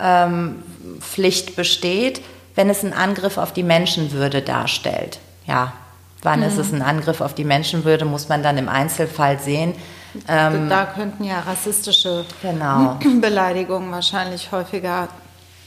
ähm, 0.00 1.54
besteht, 1.56 2.22
wenn 2.54 2.70
es 2.70 2.84
einen 2.84 2.92
Angriff 2.92 3.38
auf 3.38 3.52
die 3.52 3.62
Menschenwürde 3.62 4.42
darstellt. 4.42 5.20
Ja, 5.46 5.72
wann 6.22 6.40
mhm. 6.40 6.46
ist 6.46 6.58
es 6.58 6.72
ein 6.72 6.82
Angriff 6.82 7.20
auf 7.20 7.34
die 7.34 7.44
Menschenwürde, 7.44 8.04
muss 8.04 8.28
man 8.28 8.42
dann 8.42 8.58
im 8.58 8.68
Einzelfall 8.68 9.38
sehen. 9.38 9.74
Ähm, 10.26 10.68
da 10.68 10.86
könnten 10.86 11.24
ja 11.24 11.40
rassistische 11.40 12.24
genau. 12.42 12.98
Beleidigungen 13.20 13.92
wahrscheinlich 13.92 14.50
häufiger 14.52 15.08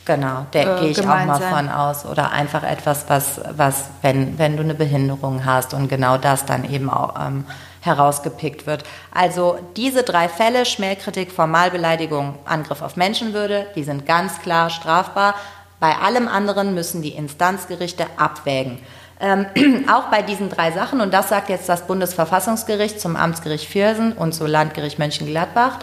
Genau, 0.06 0.46
da 0.52 0.60
äh, 0.60 0.80
gehe 0.80 0.90
ich 0.90 1.00
auch 1.02 1.26
mal 1.26 1.40
von 1.40 1.70
aus. 1.70 2.06
Oder 2.06 2.32
einfach 2.32 2.64
etwas, 2.64 3.06
was, 3.08 3.40
was 3.56 3.86
wenn, 4.02 4.38
wenn 4.40 4.58
du 4.58 4.64
eine 4.64 4.74
Behinderung 4.74 5.46
hast 5.46 5.74
und 5.74 5.90
genau 5.90 6.18
das 6.18 6.46
dann 6.46 6.70
eben 6.70 6.90
auch 6.90 7.14
ähm, 7.20 7.46
herausgepickt 7.82 8.66
wird. 8.66 8.84
Also 9.14 9.60
diese 9.76 10.04
drei 10.04 10.28
Fälle, 10.30 10.66
Schmähkritik, 10.66 11.32
Formalbeleidigung, 11.32 12.36
Angriff 12.46 12.82
auf 12.82 12.96
Menschenwürde, 12.96 13.68
die 13.76 13.84
sind 13.84 14.06
ganz 14.06 14.40
klar 14.42 14.70
strafbar. 14.70 15.36
Bei 15.80 15.96
allem 15.98 16.28
anderen 16.28 16.74
müssen 16.74 17.02
die 17.02 17.16
Instanzgerichte 17.16 18.06
abwägen. 18.18 18.80
Ähm, 19.20 19.46
auch 19.92 20.06
bei 20.06 20.24
diesen 20.24 20.50
drei 20.50 20.72
Sachen, 20.72 21.02
und 21.02 21.14
das 21.14 21.30
sagt 21.30 21.50
jetzt 21.50 21.70
das 21.70 21.86
Bundesverfassungsgericht 21.86 23.00
zum 23.00 23.16
Amtsgericht 23.16 23.68
Viersen 23.68 24.14
und 24.14 24.34
zum 24.34 24.48
Landgericht 24.48 24.98
Mönchengladbach, 24.98 25.78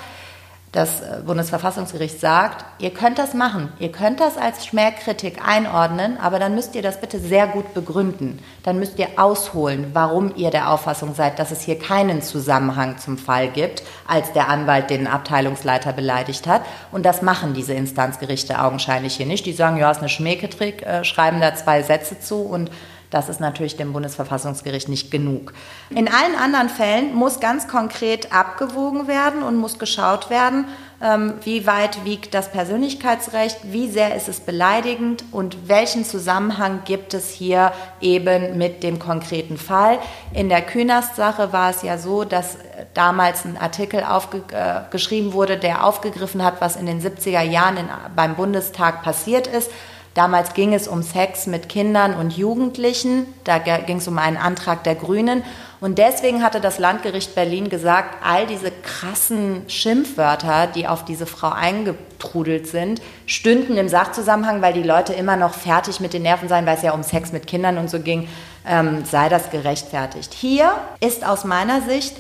das 0.73 1.01
äh, 1.01 1.21
Bundesverfassungsgericht 1.25 2.21
sagt, 2.21 2.65
ihr 2.79 2.91
könnt 2.91 3.19
das 3.19 3.33
machen, 3.33 3.73
ihr 3.79 3.91
könnt 3.91 4.21
das 4.21 4.37
als 4.37 4.67
Schmähkritik 4.67 5.47
einordnen, 5.47 6.19
aber 6.19 6.39
dann 6.39 6.55
müsst 6.55 6.75
ihr 6.75 6.83
das 6.83 7.01
bitte 7.01 7.19
sehr 7.19 7.47
gut 7.47 7.73
begründen. 7.73 8.39
Dann 8.65 8.79
müsst 8.79 8.99
ihr 8.99 9.09
ausholen, 9.17 9.91
warum 9.95 10.35
ihr 10.37 10.51
der 10.51 10.71
Auffassung 10.71 11.15
seid, 11.15 11.39
dass 11.39 11.51
es 11.51 11.63
hier 11.63 11.79
keinen 11.79 12.21
Zusammenhang 12.21 12.99
zum 12.99 13.17
Fall 13.17 13.49
gibt, 13.49 13.83
als 14.07 14.33
der 14.33 14.49
Anwalt 14.49 14.91
den 14.91 15.07
Abteilungsleiter 15.07 15.93
beleidigt 15.93 16.47
hat. 16.47 16.63
Und 16.93 17.07
das 17.07 17.23
machen 17.23 17.55
diese 17.55 17.73
Instanzgerichte 17.73 18.61
augenscheinlich 18.61 19.17
hier 19.17 19.27
nicht. 19.27 19.47
Die 19.47 19.53
sagen, 19.53 19.79
ja, 19.79 19.91
ist 19.91 20.01
eine 20.01 20.11
Schmähkritik, 20.11 20.83
äh, 20.83 21.03
schreiben 21.05 21.41
da 21.41 21.55
zwei 21.55 21.83
Sätze 21.83 22.21
zu 22.21 22.43
und 22.43 22.71
das 23.11 23.29
ist 23.29 23.41
natürlich 23.41 23.77
dem 23.77 23.93
Bundesverfassungsgericht 23.93 24.89
nicht 24.89 25.11
genug. 25.11 25.53
In 25.91 26.09
allen 26.09 26.35
anderen 26.35 26.69
Fällen 26.69 27.15
muss 27.15 27.41
ganz 27.41 27.69
konkret 27.69 28.33
abgewogen 28.33 29.09
werden 29.09 29.43
und 29.43 29.57
muss 29.57 29.79
geschaut 29.79 30.31
werden, 30.31 30.67
ähm, 31.01 31.35
wie 31.43 31.67
weit 31.67 32.05
wiegt 32.05 32.35
das 32.35 32.51
Persönlichkeitsrecht, 32.51 33.59
wie 33.63 33.89
sehr 33.89 34.17
ist 34.17 34.29
es 34.29 34.41
beleidigend 34.41 35.25
und 35.31 35.69
welchen 35.69 36.05
Zusammenhang 36.05 36.81
gibt 36.85 37.15
es 37.15 37.31
hier 37.31 37.73
eben 38.01 38.59
mit 38.59 38.83
dem 38.83 38.99
konkreten 38.99 39.59
Fall. 39.59 40.01
In 40.35 40.49
der 40.49 40.63
Künast-Sache 40.63 41.53
war 41.53 41.71
es 41.71 41.83
ja 41.83 41.99
so, 41.99 42.25
dass 42.25 42.59
damals 42.95 43.45
ein 43.45 43.57
Artikel 43.57 44.03
aufgeschrieben 44.03 45.31
äh, 45.31 45.35
wurde, 45.35 45.57
der 45.57 45.85
aufgegriffen 45.85 46.45
hat, 46.45 46.61
was 46.61 46.77
in 46.77 46.87
den 46.87 47.01
70er 47.01 47.43
Jahren 47.43 47.77
in, 47.77 47.89
beim 48.17 48.35
Bundestag 48.35 49.03
passiert 49.03 49.47
ist. 49.47 49.71
Damals 50.19 50.53
ging 50.53 50.75
es 50.75 50.89
um 50.89 51.05
Sex 51.05 51.47
mit 51.47 51.69
Kindern 51.69 52.13
und 52.13 52.37
Jugendlichen. 52.37 53.33
Da 53.45 53.59
ging 53.59 53.99
es 53.99 54.09
um 54.09 54.19
einen 54.19 54.37
Antrag 54.37 54.83
der 54.83 54.97
Grünen. 54.97 55.45
Und 55.81 55.99
deswegen 55.99 56.43
hatte 56.43 56.61
das 56.61 56.81
Landgericht 56.81 57.37
Berlin 57.37 57.69
gesagt, 57.69 58.17
all 58.27 58.49
diese 58.49 58.73
krassen 58.73 59.63
Schimpfwörter, 59.69 60.67
die 60.67 60.89
auf 60.89 61.05
diese 61.05 61.25
Frau 61.25 61.51
eingetrudelt 61.51 62.67
sind, 62.67 63.01
stünden 63.27 63.77
im 63.77 63.89
Sachzusammenhang, 63.89 64.61
weil 64.61 64.73
die 64.73 64.83
Leute 64.83 65.13
immer 65.13 65.37
noch 65.37 65.55
fertig 65.55 66.01
mit 66.01 66.13
den 66.15 66.23
Nerven 66.23 66.49
seien, 66.49 66.67
weil 66.67 66.79
es 66.79 66.83
ja 66.83 66.95
um 66.95 67.05
Sex 67.05 67.31
mit 67.31 67.47
Kindern 67.47 67.79
und 67.79 67.89
so 67.89 68.01
ging, 68.01 68.29
ähm, 68.67 69.05
sei 69.05 69.29
das 69.29 69.51
gerechtfertigt. 69.51 70.35
Hier 70.35 70.73
ist 70.99 71.25
aus 71.25 71.45
meiner 71.45 71.81
Sicht 71.83 72.17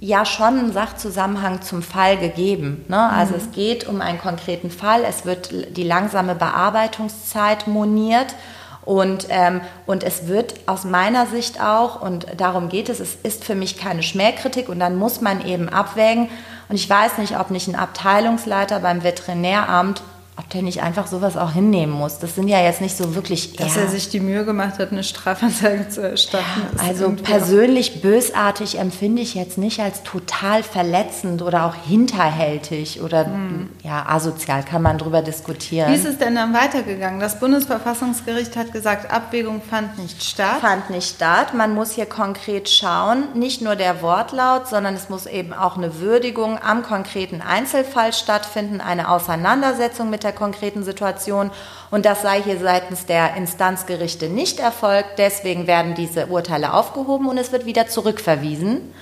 ja 0.00 0.24
schon 0.24 0.58
ein 0.58 0.72
Sachzusammenhang 0.72 1.62
zum 1.62 1.82
Fall 1.82 2.16
gegeben. 2.16 2.84
Ne? 2.88 2.98
Also 3.10 3.34
mhm. 3.34 3.40
es 3.40 3.50
geht 3.52 3.86
um 3.86 4.00
einen 4.00 4.18
konkreten 4.18 4.70
Fall, 4.70 5.04
es 5.06 5.26
wird 5.26 5.76
die 5.76 5.84
langsame 5.84 6.34
Bearbeitungszeit 6.34 7.68
moniert 7.68 8.34
und, 8.82 9.26
ähm, 9.28 9.60
und 9.86 10.02
es 10.02 10.26
wird 10.26 10.54
aus 10.66 10.84
meiner 10.84 11.26
Sicht 11.26 11.60
auch, 11.60 12.00
und 12.00 12.26
darum 12.38 12.70
geht 12.70 12.88
es, 12.88 12.98
es 12.98 13.14
ist 13.22 13.44
für 13.44 13.54
mich 13.54 13.76
keine 13.76 14.02
Schmähkritik 14.02 14.68
und 14.68 14.80
dann 14.80 14.96
muss 14.96 15.20
man 15.20 15.46
eben 15.46 15.68
abwägen. 15.68 16.28
Und 16.68 16.76
ich 16.76 16.88
weiß 16.88 17.18
nicht, 17.18 17.38
ob 17.38 17.50
nicht 17.50 17.68
ein 17.68 17.76
Abteilungsleiter 17.76 18.80
beim 18.80 19.04
Veterinäramt 19.04 20.02
ob 20.40 20.48
der 20.48 20.62
nicht 20.62 20.82
einfach 20.82 21.06
sowas 21.06 21.36
auch 21.36 21.52
hinnehmen 21.52 21.92
muss. 21.92 22.18
Das 22.18 22.34
sind 22.34 22.48
ja 22.48 22.60
jetzt 22.62 22.80
nicht 22.80 22.96
so 22.96 23.14
wirklich. 23.14 23.56
Dass 23.56 23.76
ja, 23.76 23.82
er 23.82 23.88
sich 23.88 24.08
die 24.08 24.20
Mühe 24.20 24.46
gemacht 24.46 24.78
hat, 24.78 24.90
eine 24.90 25.04
Strafanzeige 25.04 25.88
zu 25.90 26.00
erstatten. 26.00 26.44
Ja, 26.76 26.82
also 26.82 27.10
persönlich 27.10 28.00
bösartig 28.00 28.78
empfinde 28.78 29.20
ich 29.20 29.34
jetzt 29.34 29.58
nicht 29.58 29.80
als 29.80 30.02
total 30.02 30.62
verletzend 30.62 31.42
oder 31.42 31.66
auch 31.66 31.74
hinterhältig 31.74 33.02
oder 33.02 33.26
hm. 33.26 33.68
ja, 33.82 34.06
asozial, 34.08 34.62
kann 34.62 34.80
man 34.80 34.96
drüber 34.96 35.20
diskutieren. 35.20 35.90
Wie 35.90 35.94
ist 35.94 36.06
es 36.06 36.16
denn 36.16 36.34
dann 36.34 36.54
weitergegangen? 36.54 37.20
Das 37.20 37.38
Bundesverfassungsgericht 37.38 38.56
hat 38.56 38.72
gesagt, 38.72 39.10
Abwägung 39.10 39.60
fand 39.60 39.98
nicht 39.98 40.22
statt. 40.22 40.60
Fand 40.62 40.88
nicht 40.88 41.16
statt. 41.16 41.52
Man 41.52 41.74
muss 41.74 41.92
hier 41.92 42.06
konkret 42.06 42.70
schauen, 42.70 43.24
nicht 43.34 43.60
nur 43.60 43.76
der 43.76 44.00
Wortlaut, 44.00 44.68
sondern 44.68 44.94
es 44.94 45.10
muss 45.10 45.26
eben 45.26 45.52
auch 45.52 45.76
eine 45.76 46.00
Würdigung 46.00 46.58
am 46.62 46.82
konkreten 46.82 47.42
Einzelfall 47.42 48.14
stattfinden, 48.14 48.80
eine 48.80 49.10
Auseinandersetzung 49.10 50.08
mit 50.08 50.22
der 50.22 50.29
der 50.30 50.38
konkreten 50.38 50.84
Situation. 50.84 51.50
Und 51.90 52.06
das 52.06 52.22
sei 52.22 52.40
hier 52.42 52.58
seitens 52.58 53.06
der 53.06 53.36
Instanzgerichte 53.36 54.28
nicht 54.28 54.60
erfolgt. 54.60 55.18
Deswegen 55.18 55.66
werden 55.66 55.94
diese 55.94 56.26
Urteile 56.28 56.72
aufgehoben 56.72 57.28
und 57.28 57.38
es 57.38 57.52
wird 57.52 57.66
wieder 57.66 57.88
zurückverwiesen. 57.88 58.92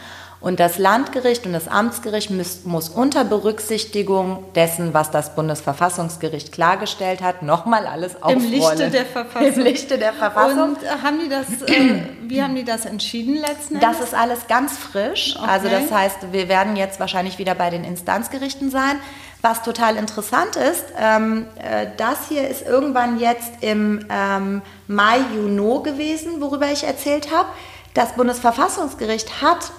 Und 0.40 0.60
das 0.60 0.78
Landgericht 0.78 1.46
und 1.46 1.52
das 1.52 1.66
Amtsgericht 1.66 2.30
muss, 2.30 2.64
muss, 2.64 2.88
unter 2.88 3.24
Berücksichtigung 3.24 4.44
dessen, 4.54 4.94
was 4.94 5.10
das 5.10 5.34
Bundesverfassungsgericht 5.34 6.52
klargestellt 6.52 7.22
hat, 7.22 7.42
nochmal 7.42 7.86
alles 7.86 8.22
aufrollen. 8.22 8.44
Im 8.44 8.50
Lichte 8.52 8.90
der 8.90 9.04
Verfassung. 9.12 9.52
Im 9.52 9.60
Lichte 9.60 9.98
der 9.98 10.12
Verfassung. 10.12 10.76
Und 10.76 11.02
haben 11.02 11.18
die 11.18 11.28
das, 11.28 11.62
äh, 11.62 12.02
wie 12.22 12.40
haben 12.40 12.54
die 12.54 12.64
das 12.64 12.86
entschieden 12.86 13.34
letzten 13.34 13.74
Endes? 13.74 13.98
Das 13.98 14.00
ist 14.00 14.14
alles 14.14 14.46
ganz 14.46 14.78
frisch. 14.78 15.34
Okay. 15.36 15.48
Also 15.50 15.68
das 15.68 15.90
heißt, 15.90 16.32
wir 16.32 16.48
werden 16.48 16.76
jetzt 16.76 17.00
wahrscheinlich 17.00 17.38
wieder 17.38 17.56
bei 17.56 17.70
den 17.70 17.82
Instanzgerichten 17.82 18.70
sein. 18.70 19.00
Was 19.40 19.62
total 19.62 19.96
interessant 19.96 20.56
ist, 20.56 20.84
ähm, 20.98 21.46
äh, 21.62 21.86
das 21.96 22.28
hier 22.28 22.48
ist 22.48 22.66
irgendwann 22.66 23.20
jetzt 23.20 23.62
im 23.62 24.04
ähm, 24.10 24.62
Mai, 24.88 25.20
Juni 25.34 25.82
gewesen, 25.84 26.40
worüber 26.40 26.72
ich 26.72 26.82
erzählt 26.82 27.32
habe. 27.32 27.48
Das 27.94 28.14
Bundesverfassungsgericht 28.14 29.40
hat 29.40 29.70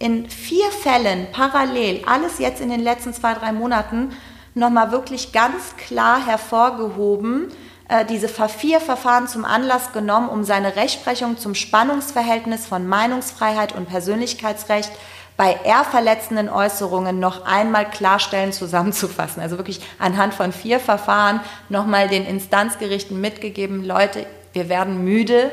in 0.00 0.28
vier 0.28 0.68
Fällen 0.70 1.28
parallel, 1.30 2.02
alles 2.06 2.38
jetzt 2.38 2.60
in 2.60 2.70
den 2.70 2.80
letzten 2.80 3.14
zwei, 3.14 3.34
drei 3.34 3.52
Monaten, 3.52 4.10
nochmal 4.54 4.90
wirklich 4.90 5.32
ganz 5.32 5.76
klar 5.76 6.24
hervorgehoben, 6.26 7.52
äh, 7.88 8.04
diese 8.04 8.28
vier 8.28 8.80
Verfahren 8.80 9.28
zum 9.28 9.44
Anlass 9.44 9.92
genommen, 9.92 10.28
um 10.28 10.42
seine 10.42 10.74
Rechtsprechung 10.74 11.38
zum 11.38 11.54
Spannungsverhältnis 11.54 12.66
von 12.66 12.88
Meinungsfreiheit 12.88 13.74
und 13.74 13.88
Persönlichkeitsrecht 13.88 14.90
bei 15.36 15.56
ehrverletzenden 15.64 16.48
Äußerungen 16.48 17.18
noch 17.18 17.44
einmal 17.44 17.90
klarstellen, 17.90 18.52
zusammenzufassen. 18.52 19.42
Also 19.42 19.56
wirklich 19.56 19.80
anhand 19.98 20.34
von 20.34 20.52
vier 20.52 20.78
Verfahren 20.78 21.40
nochmal 21.68 22.08
den 22.08 22.24
Instanzgerichten 22.24 23.20
mitgegeben, 23.20 23.84
Leute, 23.84 24.26
wir 24.52 24.68
werden 24.68 25.02
müde, 25.04 25.50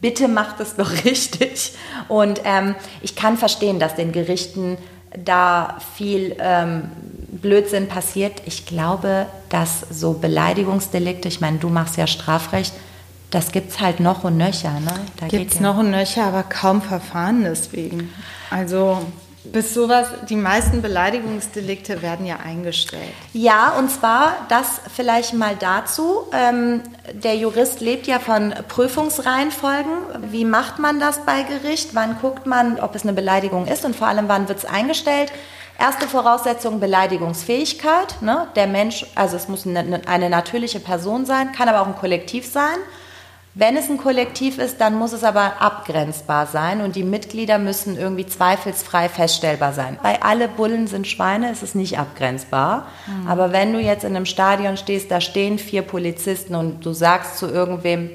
bitte 0.00 0.28
macht 0.28 0.60
es 0.60 0.76
doch 0.76 0.90
richtig. 1.04 1.72
Und 2.08 2.42
ähm, 2.44 2.74
ich 3.02 3.16
kann 3.16 3.36
verstehen, 3.36 3.80
dass 3.80 3.96
den 3.96 4.12
Gerichten 4.12 4.78
da 5.16 5.78
viel 5.96 6.36
ähm, 6.38 6.90
Blödsinn 7.30 7.88
passiert. 7.88 8.42
Ich 8.46 8.66
glaube, 8.66 9.26
dass 9.48 9.80
so 9.90 10.12
Beleidigungsdelikte, 10.14 11.28
ich 11.28 11.40
meine, 11.40 11.58
du 11.58 11.68
machst 11.68 11.96
ja 11.96 12.06
Strafrecht, 12.06 12.72
das 13.30 13.50
gibt 13.50 13.72
es 13.72 13.80
halt 13.80 13.98
noch 13.98 14.22
und 14.22 14.36
nöcher. 14.36 14.78
Ne? 14.80 15.28
Gibt 15.28 15.52
es 15.52 15.56
ja 15.56 15.62
noch 15.62 15.78
und 15.78 15.90
nöcher, 15.90 16.24
aber 16.24 16.44
kaum 16.44 16.80
Verfahren 16.80 17.42
deswegen. 17.42 18.12
Also 18.50 19.04
bis 19.44 19.74
sowas, 19.74 20.08
die 20.28 20.36
meisten 20.36 20.80
Beleidigungsdelikte 20.80 22.00
werden 22.02 22.24
ja 22.24 22.38
eingestellt. 22.42 23.02
Ja, 23.32 23.74
und 23.78 23.90
zwar 23.90 24.36
das 24.48 24.80
vielleicht 24.94 25.34
mal 25.34 25.54
dazu. 25.56 26.26
Ähm, 26.32 26.80
der 27.12 27.36
Jurist 27.36 27.80
lebt 27.80 28.06
ja 28.06 28.18
von 28.18 28.54
Prüfungsreihenfolgen. 28.68 29.92
Wie 30.30 30.44
macht 30.44 30.78
man 30.78 30.98
das 30.98 31.24
bei 31.26 31.42
Gericht? 31.42 31.94
Wann 31.94 32.18
guckt 32.20 32.46
man, 32.46 32.80
ob 32.80 32.94
es 32.94 33.02
eine 33.02 33.12
Beleidigung 33.12 33.66
ist 33.66 33.84
und 33.84 33.94
vor 33.94 34.06
allem, 34.06 34.28
wann 34.28 34.48
wird 34.48 34.58
es 34.58 34.64
eingestellt? 34.64 35.30
Erste 35.78 36.06
Voraussetzung 36.06 36.80
Beleidigungsfähigkeit. 36.80 38.22
Ne? 38.22 38.46
Der 38.56 38.66
Mensch, 38.66 39.04
also 39.14 39.36
es 39.36 39.48
muss 39.48 39.66
eine, 39.66 40.02
eine 40.06 40.30
natürliche 40.30 40.80
Person 40.80 41.26
sein, 41.26 41.52
kann 41.52 41.68
aber 41.68 41.82
auch 41.82 41.86
ein 41.86 41.96
Kollektiv 41.96 42.46
sein. 42.50 42.76
Wenn 43.56 43.76
es 43.76 43.88
ein 43.88 43.98
Kollektiv 43.98 44.58
ist, 44.58 44.80
dann 44.80 44.96
muss 44.96 45.12
es 45.12 45.22
aber 45.22 45.60
abgrenzbar 45.62 46.46
sein 46.46 46.80
und 46.80 46.96
die 46.96 47.04
Mitglieder 47.04 47.58
müssen 47.58 47.96
irgendwie 47.96 48.26
zweifelsfrei 48.26 49.08
feststellbar 49.08 49.72
sein. 49.72 49.96
Bei 50.02 50.20
alle 50.22 50.48
Bullen 50.48 50.88
sind 50.88 51.06
Schweine 51.06 51.52
ist 51.52 51.62
es 51.62 51.76
nicht 51.76 51.96
abgrenzbar. 51.96 52.88
Mhm. 53.06 53.28
Aber 53.28 53.52
wenn 53.52 53.72
du 53.72 53.78
jetzt 53.78 54.02
in 54.02 54.16
einem 54.16 54.26
Stadion 54.26 54.76
stehst, 54.76 55.08
da 55.12 55.20
stehen 55.20 55.60
vier 55.60 55.82
Polizisten 55.82 56.56
und 56.56 56.84
du 56.84 56.92
sagst 56.92 57.38
zu 57.38 57.46
irgendwem, 57.46 58.10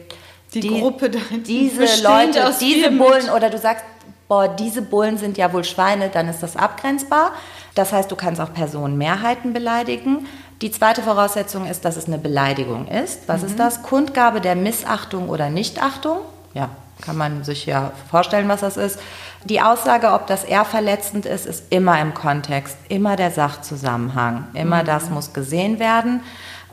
die, 0.54 0.60
die 0.60 0.80
Gruppe, 0.80 1.10
diese 1.10 2.04
Leute, 2.04 2.54
diese 2.60 2.92
Bullen 2.92 3.30
oder 3.30 3.50
du 3.50 3.58
sagst, 3.58 3.86
boah, 4.28 4.48
diese 4.48 4.82
Bullen 4.82 5.18
sind 5.18 5.38
ja 5.38 5.54
wohl 5.54 5.64
Schweine, 5.64 6.10
dann 6.10 6.28
ist 6.28 6.44
das 6.44 6.58
abgrenzbar. 6.58 7.32
Das 7.76 7.94
heißt, 7.94 8.12
du 8.12 8.18
kannst 8.18 8.42
auch 8.42 8.54
Personenmehrheiten 8.54 9.54
beleidigen. 9.54 10.28
Die 10.62 10.72
zweite 10.72 11.02
Voraussetzung 11.02 11.66
ist, 11.66 11.86
dass 11.86 11.96
es 11.96 12.08
eine 12.08 12.18
Beleidigung 12.18 12.88
ist. 12.88 13.28
Was 13.28 13.42
mhm. 13.42 13.48
ist 13.48 13.60
das? 13.60 13.84
Kundgabe 13.84 14.42
der 14.42 14.56
Missachtung 14.56 15.30
oder 15.30 15.50
Nichtachtung. 15.50 16.18
Ja, 16.54 16.70
kann 17.02 17.16
man 17.16 17.44
sich 17.46 17.66
ja 17.66 17.92
vorstellen, 18.10 18.50
was 18.50 18.62
das 18.62 18.76
ist. 18.76 19.00
Die 19.46 19.62
Aussage, 19.62 20.12
ob 20.12 20.28
das 20.28 20.44
eher 20.44 20.66
verletzend 20.66 21.26
ist, 21.26 21.46
ist 21.46 21.64
immer 21.70 22.02
im 22.02 22.14
Kontext, 22.14 22.78
immer 22.90 23.16
der 23.16 23.32
Sachzusammenhang. 23.32 24.48
Immer 24.54 24.84
mhm. 24.84 24.88
das 24.88 25.10
muss 25.10 25.32
gesehen 25.32 25.80
werden. 25.80 26.22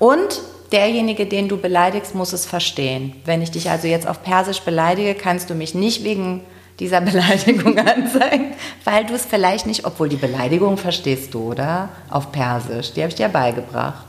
Und 0.01 0.41
derjenige, 0.72 1.26
den 1.26 1.49
du 1.49 1.57
beleidigst, 1.57 2.14
muss 2.16 2.32
es 2.32 2.45
verstehen. 2.45 3.14
Wenn 3.24 3.41
ich 3.41 3.53
dich 3.53 3.70
also 3.70 3.87
jetzt 3.87 4.09
auf 4.09 4.24
Persisch 4.24 4.62
beleidige, 4.62 5.14
kannst 5.14 5.49
du 5.49 5.55
mich 5.55 5.76
nicht 5.76 6.03
wegen 6.03 6.43
dieser 6.79 7.01
Beleidigung 7.03 7.79
anzeigen, 7.79 8.55
weil 8.85 9.05
du 9.07 9.14
es 9.14 9.24
vielleicht 9.24 9.66
nicht, 9.66 9.85
obwohl 9.85 10.09
die 10.09 10.16
Beleidigung 10.16 10.77
verstehst 10.77 11.35
du, 11.35 11.51
oder? 11.53 11.89
Auf 12.11 12.33
Persisch, 12.33 12.93
die 12.93 13.01
habe 13.03 13.09
ich 13.11 13.14
dir 13.16 13.29
beigebracht. 13.29 14.05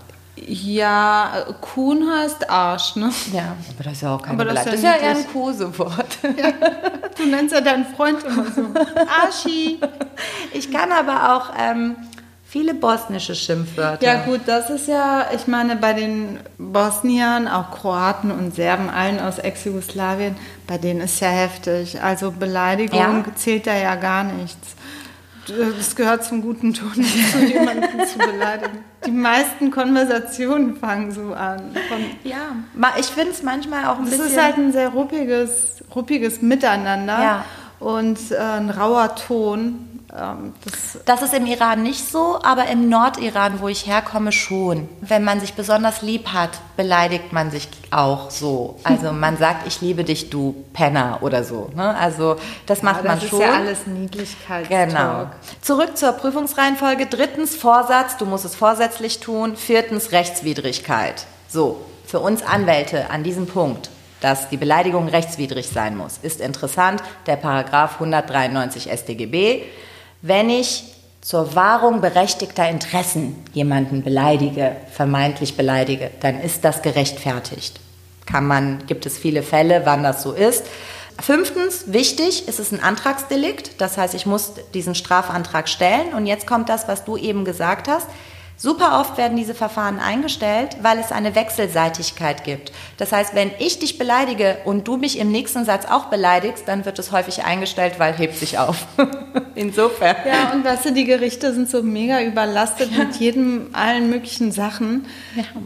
Ja, 0.46 1.46
Kuhn 1.62 2.08
heißt 2.10 2.48
Arsch, 2.50 2.96
ne? 2.96 3.10
Ja, 3.34 3.56
aber 3.74 3.84
das 3.84 3.94
ist 3.94 4.02
ja 4.04 4.16
auch 4.16 4.22
das 4.22 4.38
Beleidigung. 4.38 4.74
ist 4.74 4.74
Das 4.74 4.82
ja 4.84 4.92
ist 4.92 5.02
ja 5.02 5.08
eher 5.10 5.18
ein. 5.18 5.28
Kosewort. 5.34 6.18
Du 7.18 7.26
nennst 7.26 7.52
ja 7.52 7.62
deinen 7.62 7.84
Freund 7.84 8.24
immer 8.24 8.46
so. 8.46 8.62
Arschi. 9.26 9.80
Ich 10.54 10.72
kann 10.72 10.92
aber 10.92 11.36
auch 11.36 11.52
ähm, 11.60 11.96
viele 12.50 12.74
bosnische 12.74 13.36
Schimpfwörter. 13.36 14.06
Ja 14.06 14.26
gut, 14.26 14.42
das 14.46 14.70
ist 14.70 14.88
ja, 14.88 15.28
ich 15.36 15.48
meine, 15.48 15.76
bei 15.76 15.94
den 15.94 16.40
Bosniern, 16.58 17.48
auch 17.48 17.72
Kroaten 17.72 18.32
und 18.32 18.56
Serben, 18.56 18.90
allen 18.90 19.20
aus 19.20 19.38
Ex-Jugoslawien, 19.40 20.36
bei 20.66 20.78
denen 20.78 21.02
ist 21.02 21.20
ja 21.20 21.28
heftig. 21.30 22.02
Also 22.02 22.32
Beleidigung 22.32 23.00
Ja. 23.00 23.26
zählt 23.36 23.68
da 23.68 23.76
ja 23.76 23.96
gar 23.96 24.24
nichts. 24.24 24.76
Es 25.80 25.96
gehört 25.96 26.26
zum 26.26 26.42
guten 26.42 26.74
Ton, 26.74 26.92
zu 27.32 27.40
jemanden 27.46 28.06
zu 28.06 28.18
beleidigen. 28.18 28.80
Die 29.06 29.12
meisten 29.12 29.72
Konversationen 29.72 30.76
fangen 30.76 31.12
so 31.12 31.34
an. 31.34 31.72
Von, 31.88 32.00
Ja, 32.30 32.40
ich 33.00 33.06
finde 33.06 33.32
es 33.32 33.44
manchmal 33.44 33.86
auch 33.86 33.98
ein 33.98 34.04
es 34.06 34.10
bisschen... 34.12 34.26
ist 34.28 34.42
halt 34.44 34.58
ein 34.58 34.74
sehr 34.74 34.90
ruppiges, 34.90 35.84
ruppiges 35.96 36.42
Miteinander 36.42 37.22
Ja. 37.24 37.46
und 37.80 38.20
äh, 38.32 38.38
ein 38.38 38.70
rauer 38.70 39.16
Ton. 39.16 39.97
Ähm, 40.18 40.54
das 40.64 41.00
Das 41.06 41.22
ist 41.22 41.34
im 41.34 41.46
Iran 41.46 41.84
nicht 41.84 42.10
so, 42.10 42.40
aber 42.44 42.68
im 42.68 42.90
Nordiran, 42.90 43.60
wo 43.62 43.68
ich 43.68 43.88
herkomme, 43.88 44.32
schon. 44.32 44.90
Wenn 45.02 45.24
man 45.24 45.40
sich 45.40 45.54
besonders 45.54 46.02
lieb 46.02 46.30
hat, 46.30 46.52
beleidigt 46.76 47.34
man 47.34 47.52
sich 47.52 47.68
auch 47.92 48.30
so. 48.32 48.80
Also 48.84 49.12
man 49.12 49.38
sagt, 49.38 49.68
ich 49.68 49.82
liebe 49.82 50.04
dich, 50.04 50.30
du 50.30 50.66
Penner 50.74 51.20
oder 51.22 51.44
so. 51.44 51.70
Ne? 51.76 51.96
Also 51.98 52.38
das 52.66 52.84
macht 52.84 53.00
das 53.00 53.06
man 53.06 53.18
ist 53.18 53.30
schon. 53.30 53.42
ja 53.42 53.54
alles 53.54 53.88
Niedlichkeit. 53.88 54.70
Genau. 54.70 55.28
Zurück 55.62 55.98
zur 55.98 56.14
Prüfungsreihenfolge. 56.14 57.06
Drittens 57.06 57.56
Vorsatz, 57.56 58.18
du 58.18 58.26
musst 58.26 58.46
es 58.46 58.56
vorsätzlich 58.56 59.20
tun. 59.20 59.56
Viertens 59.56 60.12
Rechtswidrigkeit. 60.12 61.26
So, 61.48 61.82
für 62.06 62.20
uns 62.20 62.42
Anwälte 62.42 63.10
an 63.10 63.24
diesem 63.24 63.48
Punkt, 63.48 63.90
dass 64.22 64.50
die 64.50 64.58
Beleidigung 64.58 65.08
rechtswidrig 65.08 65.70
sein 65.70 65.96
muss, 65.96 66.18
ist 66.22 66.42
interessant 66.42 67.04
der 67.28 67.36
Paragraph 67.36 67.96
193 67.96 68.90
StGB. 68.92 69.64
Wenn 70.22 70.50
ich 70.50 70.84
zur 71.22 71.56
Wahrung 71.56 72.02
berechtigter 72.02 72.70
Interessen 72.70 73.36
jemanden 73.54 74.04
beleidige, 74.04 74.76
vermeintlich 74.92 75.58
beleidige, 75.58 76.10
dann 76.22 76.40
ist 76.40 76.64
das 76.64 76.82
gerechtfertigt. 76.82 77.80
Kann 78.26 78.46
man, 78.46 78.86
gibt 78.88 79.06
es 79.06 79.18
viele 79.18 79.44
Fälle, 79.44 79.82
wann 79.86 80.04
das 80.04 80.24
so 80.24 80.34
ist. 80.34 80.66
Fünftens, 81.20 81.86
wichtig, 81.88 82.48
ist 82.48 82.60
es 82.60 82.72
ein 82.72 82.82
Antragsdelikt. 82.82 83.82
Das 83.82 83.98
heißt, 83.98 84.14
ich 84.14 84.26
muss 84.26 84.54
diesen 84.74 84.96
Strafantrag 84.96 85.68
stellen. 85.68 86.14
Und 86.14 86.28
jetzt 86.28 86.46
kommt 86.46 86.70
das, 86.70 86.88
was 86.88 87.06
du 87.06 87.18
eben 87.18 87.44
gesagt 87.44 87.88
hast. 87.88 88.08
Super 88.60 89.00
oft 89.00 89.20
werden 89.20 89.38
diese 89.38 89.54
Verfahren 89.54 90.00
eingestellt, 90.00 90.78
weil 90.82 90.98
es 90.98 91.12
eine 91.12 91.36
Wechselseitigkeit 91.36 92.44
gibt. 92.44 92.72
Das 92.98 93.12
heißt, 93.12 93.36
wenn 93.36 93.52
ich 93.60 93.78
dich 93.78 94.00
beleidige 94.00 94.58
und 94.66 94.88
du 94.88 94.98
mich 94.98 95.20
im 95.20 95.32
nächsten 95.32 95.64
Satz 95.64 95.86
auch 95.86 96.06
beleidigst, 96.06 96.68
dann 96.68 96.84
wird 96.84 96.98
es 96.98 97.12
häufig 97.12 97.44
eingestellt, 97.44 98.00
weil 98.00 98.14
hebt 98.18 98.36
sich 98.36 98.58
auf. 98.58 98.88
Insofern. 99.56 100.16
Ja, 100.28 100.54
und 100.54 100.66
weißt 100.66 100.86
du, 100.86 100.92
die 100.92 101.06
Gerichte 101.06 101.54
sind 101.54 101.70
so 101.70 101.84
mega 101.84 102.20
überlastet 102.24 102.98
mit 102.98 103.18
jedem, 103.18 103.70
allen 103.74 104.10
möglichen 104.10 104.52
Sachen, 104.52 105.06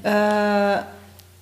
äh, 0.04 0.80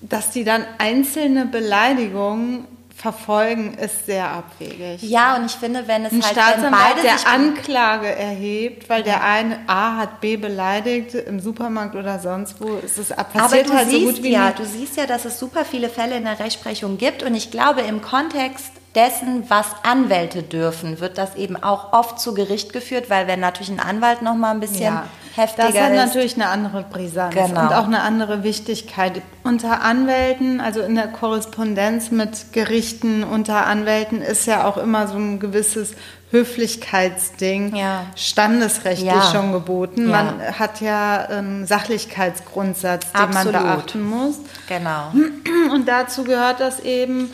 dass 0.02 0.30
die 0.30 0.44
dann 0.44 0.64
einzelne 0.78 1.46
Beleidigungen 1.46 2.64
verfolgen, 3.00 3.74
ist 3.74 4.06
sehr 4.06 4.28
abwegig. 4.30 5.02
Ja, 5.02 5.36
und 5.36 5.46
ich 5.46 5.52
finde, 5.52 5.88
wenn 5.88 6.04
es 6.04 6.12
Ein 6.12 6.22
halt, 6.22 6.36
wenn 6.36 6.42
Staatsanwalt, 6.42 6.96
beide 6.96 7.02
der 7.02 7.28
Anklage 7.28 8.08
erhebt, 8.08 8.88
weil 8.88 9.02
der 9.02 9.24
eine 9.24 9.60
A 9.66 9.96
hat 9.96 10.20
B 10.20 10.36
beleidigt 10.36 11.14
im 11.14 11.40
Supermarkt 11.40 11.94
oder 11.96 12.18
sonst 12.18 12.60
wo, 12.60 12.76
ist 12.76 12.98
es 12.98 13.12
Aber 13.12 13.24
passiert 13.24 13.68
du 13.68 13.72
halt 13.72 13.90
so 13.90 13.96
siehst 13.96 14.16
gut 14.16 14.22
wie 14.22 14.32
ja, 14.32 14.48
nie. 14.48 14.54
du 14.56 14.64
siehst 14.64 14.96
ja, 14.96 15.06
dass 15.06 15.24
es 15.24 15.38
super 15.38 15.64
viele 15.64 15.88
Fälle 15.88 16.16
in 16.16 16.24
der 16.24 16.38
Rechtsprechung 16.38 16.98
gibt 16.98 17.22
und 17.22 17.34
ich 17.34 17.50
glaube, 17.50 17.80
im 17.80 18.02
Kontext 18.02 18.72
dessen, 18.94 19.44
was 19.48 19.66
Anwälte 19.82 20.42
dürfen, 20.42 21.00
wird 21.00 21.16
das 21.16 21.36
eben 21.36 21.56
auch 21.56 21.92
oft 21.92 22.20
zu 22.20 22.34
Gericht 22.34 22.72
geführt, 22.72 23.08
weil 23.08 23.26
wenn 23.26 23.40
natürlich 23.40 23.70
ein 23.70 23.80
Anwalt 23.80 24.20
noch 24.22 24.34
mal 24.34 24.50
ein 24.50 24.60
bisschen 24.60 24.82
Ja, 24.82 25.04
heftiger 25.36 25.68
das 25.72 25.80
hat 25.80 25.90
ist. 25.92 25.96
natürlich 26.06 26.34
eine 26.34 26.48
andere 26.48 26.82
Brisanz 26.82 27.34
Genau. 27.34 27.60
und 27.62 27.72
auch 27.72 27.84
eine 27.84 28.02
andere 28.02 28.42
Wichtigkeit. 28.42 29.22
Unter 29.44 29.82
Anwälten, 29.82 30.60
also 30.60 30.80
in 30.80 30.94
der 30.94 31.08
Korrespondenz 31.08 32.10
mit 32.10 32.52
Gerichten 32.52 33.24
unter 33.24 33.66
Anwälten, 33.66 34.22
ist 34.22 34.46
ja 34.46 34.64
auch 34.66 34.76
immer 34.76 35.06
so 35.08 35.16
ein 35.16 35.40
gewisses 35.40 35.94
Höflichkeitsding, 36.32 37.74
Ja. 37.74 38.06
standesrechtlich 38.16 39.06
Ja. 39.10 39.30
schon 39.32 39.52
geboten. 39.52 40.08
Ja. 40.10 40.22
Man 40.22 40.58
hat 40.58 40.80
ja 40.80 41.26
einen 41.26 41.66
Sachlichkeitsgrundsatz, 41.66 43.10
den 43.12 43.20
Absolut. 43.20 43.52
man 43.52 43.62
beachten 43.62 44.02
muss. 44.08 44.36
Genau. 44.68 45.12
Und 45.72 45.88
dazu 45.88 46.24
gehört 46.24 46.60
das 46.60 46.80
eben, 46.80 47.30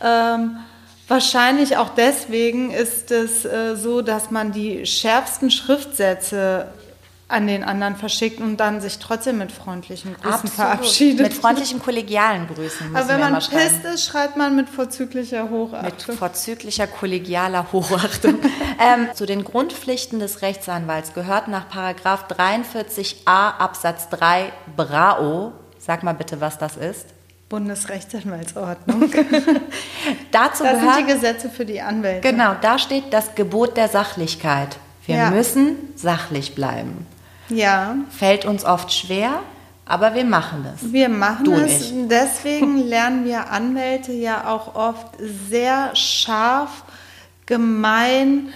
ähm, 0.00 0.56
wahrscheinlich 1.08 1.76
auch 1.76 1.90
deswegen 1.90 2.70
ist 2.70 3.10
es 3.10 3.44
äh, 3.44 3.76
so, 3.76 4.02
dass 4.02 4.30
man 4.30 4.52
die 4.52 4.86
schärfsten 4.86 5.50
Schriftsätze 5.50 6.66
an 7.30 7.46
den 7.46 7.62
anderen 7.64 7.96
verschickt 7.96 8.40
und 8.40 8.56
dann 8.58 8.80
sich 8.80 8.98
trotzdem 8.98 9.38
mit 9.38 9.52
freundlichen 9.52 10.14
Grüßen 10.14 10.30
Absolut. 10.32 10.54
verabschiedet. 10.54 11.20
Mit 11.20 11.34
freundlichen 11.34 11.80
kollegialen 11.80 12.46
Grüßen. 12.48 12.94
Aber 12.94 13.08
wenn 13.08 13.20
man 13.20 13.34
pisst 13.34 13.84
ist, 13.84 14.06
schreibt 14.06 14.36
man 14.36 14.56
mit 14.56 14.68
vorzüglicher 14.68 15.44
Mit 15.44 15.52
Hochachtung. 15.52 16.16
vorzüglicher 16.16 16.86
kollegialer 16.86 17.72
Hochachtung. 17.72 18.34
ähm, 18.80 19.08
zu 19.14 19.26
den 19.26 19.44
Grundpflichten 19.44 20.18
des 20.18 20.42
Rechtsanwalts 20.42 21.14
gehört 21.14 21.48
nach 21.48 21.68
Paragraph 21.68 22.26
43a 22.28 23.24
Absatz 23.58 24.08
3 24.10 24.52
BRAO. 24.76 25.52
Sag 25.78 26.02
mal 26.02 26.14
bitte, 26.14 26.40
was 26.40 26.58
das 26.58 26.76
ist. 26.76 27.06
Bundesrechtsanwaltsordnung. 27.48 29.10
Dazu 30.30 30.62
Das 30.64 30.72
sind 30.72 30.80
gehört 30.82 30.98
die 31.00 31.12
Gesetze 31.12 31.50
für 31.50 31.64
die 31.64 31.80
Anwälte. 31.80 32.30
Genau, 32.30 32.54
da 32.60 32.78
steht 32.78 33.12
das 33.12 33.34
Gebot 33.34 33.76
der 33.76 33.88
Sachlichkeit. 33.88 34.76
Wir 35.06 35.16
Ja. 35.16 35.30
müssen 35.30 35.76
sachlich 35.96 36.54
bleiben. 36.54 37.06
Ja, 37.50 37.96
Fällt 38.10 38.44
uns 38.44 38.64
oft 38.64 38.92
schwer, 38.92 39.40
aber 39.84 40.14
wir 40.14 40.24
machen 40.24 40.64
das. 40.64 40.92
wir 40.92 41.08
machen 41.08 41.44
Du 41.44 41.54
und 41.54 41.64
es. 41.64 41.92
Deswegen 42.08 42.78
lernen 42.88 43.24
wir 43.24 43.50
Anwälte 43.50 44.12
ja 44.12 44.48
auch 44.48 44.74
oft 44.74 45.06
sehr 45.48 45.94
scharf, 45.96 46.84
gemein, 47.46 48.52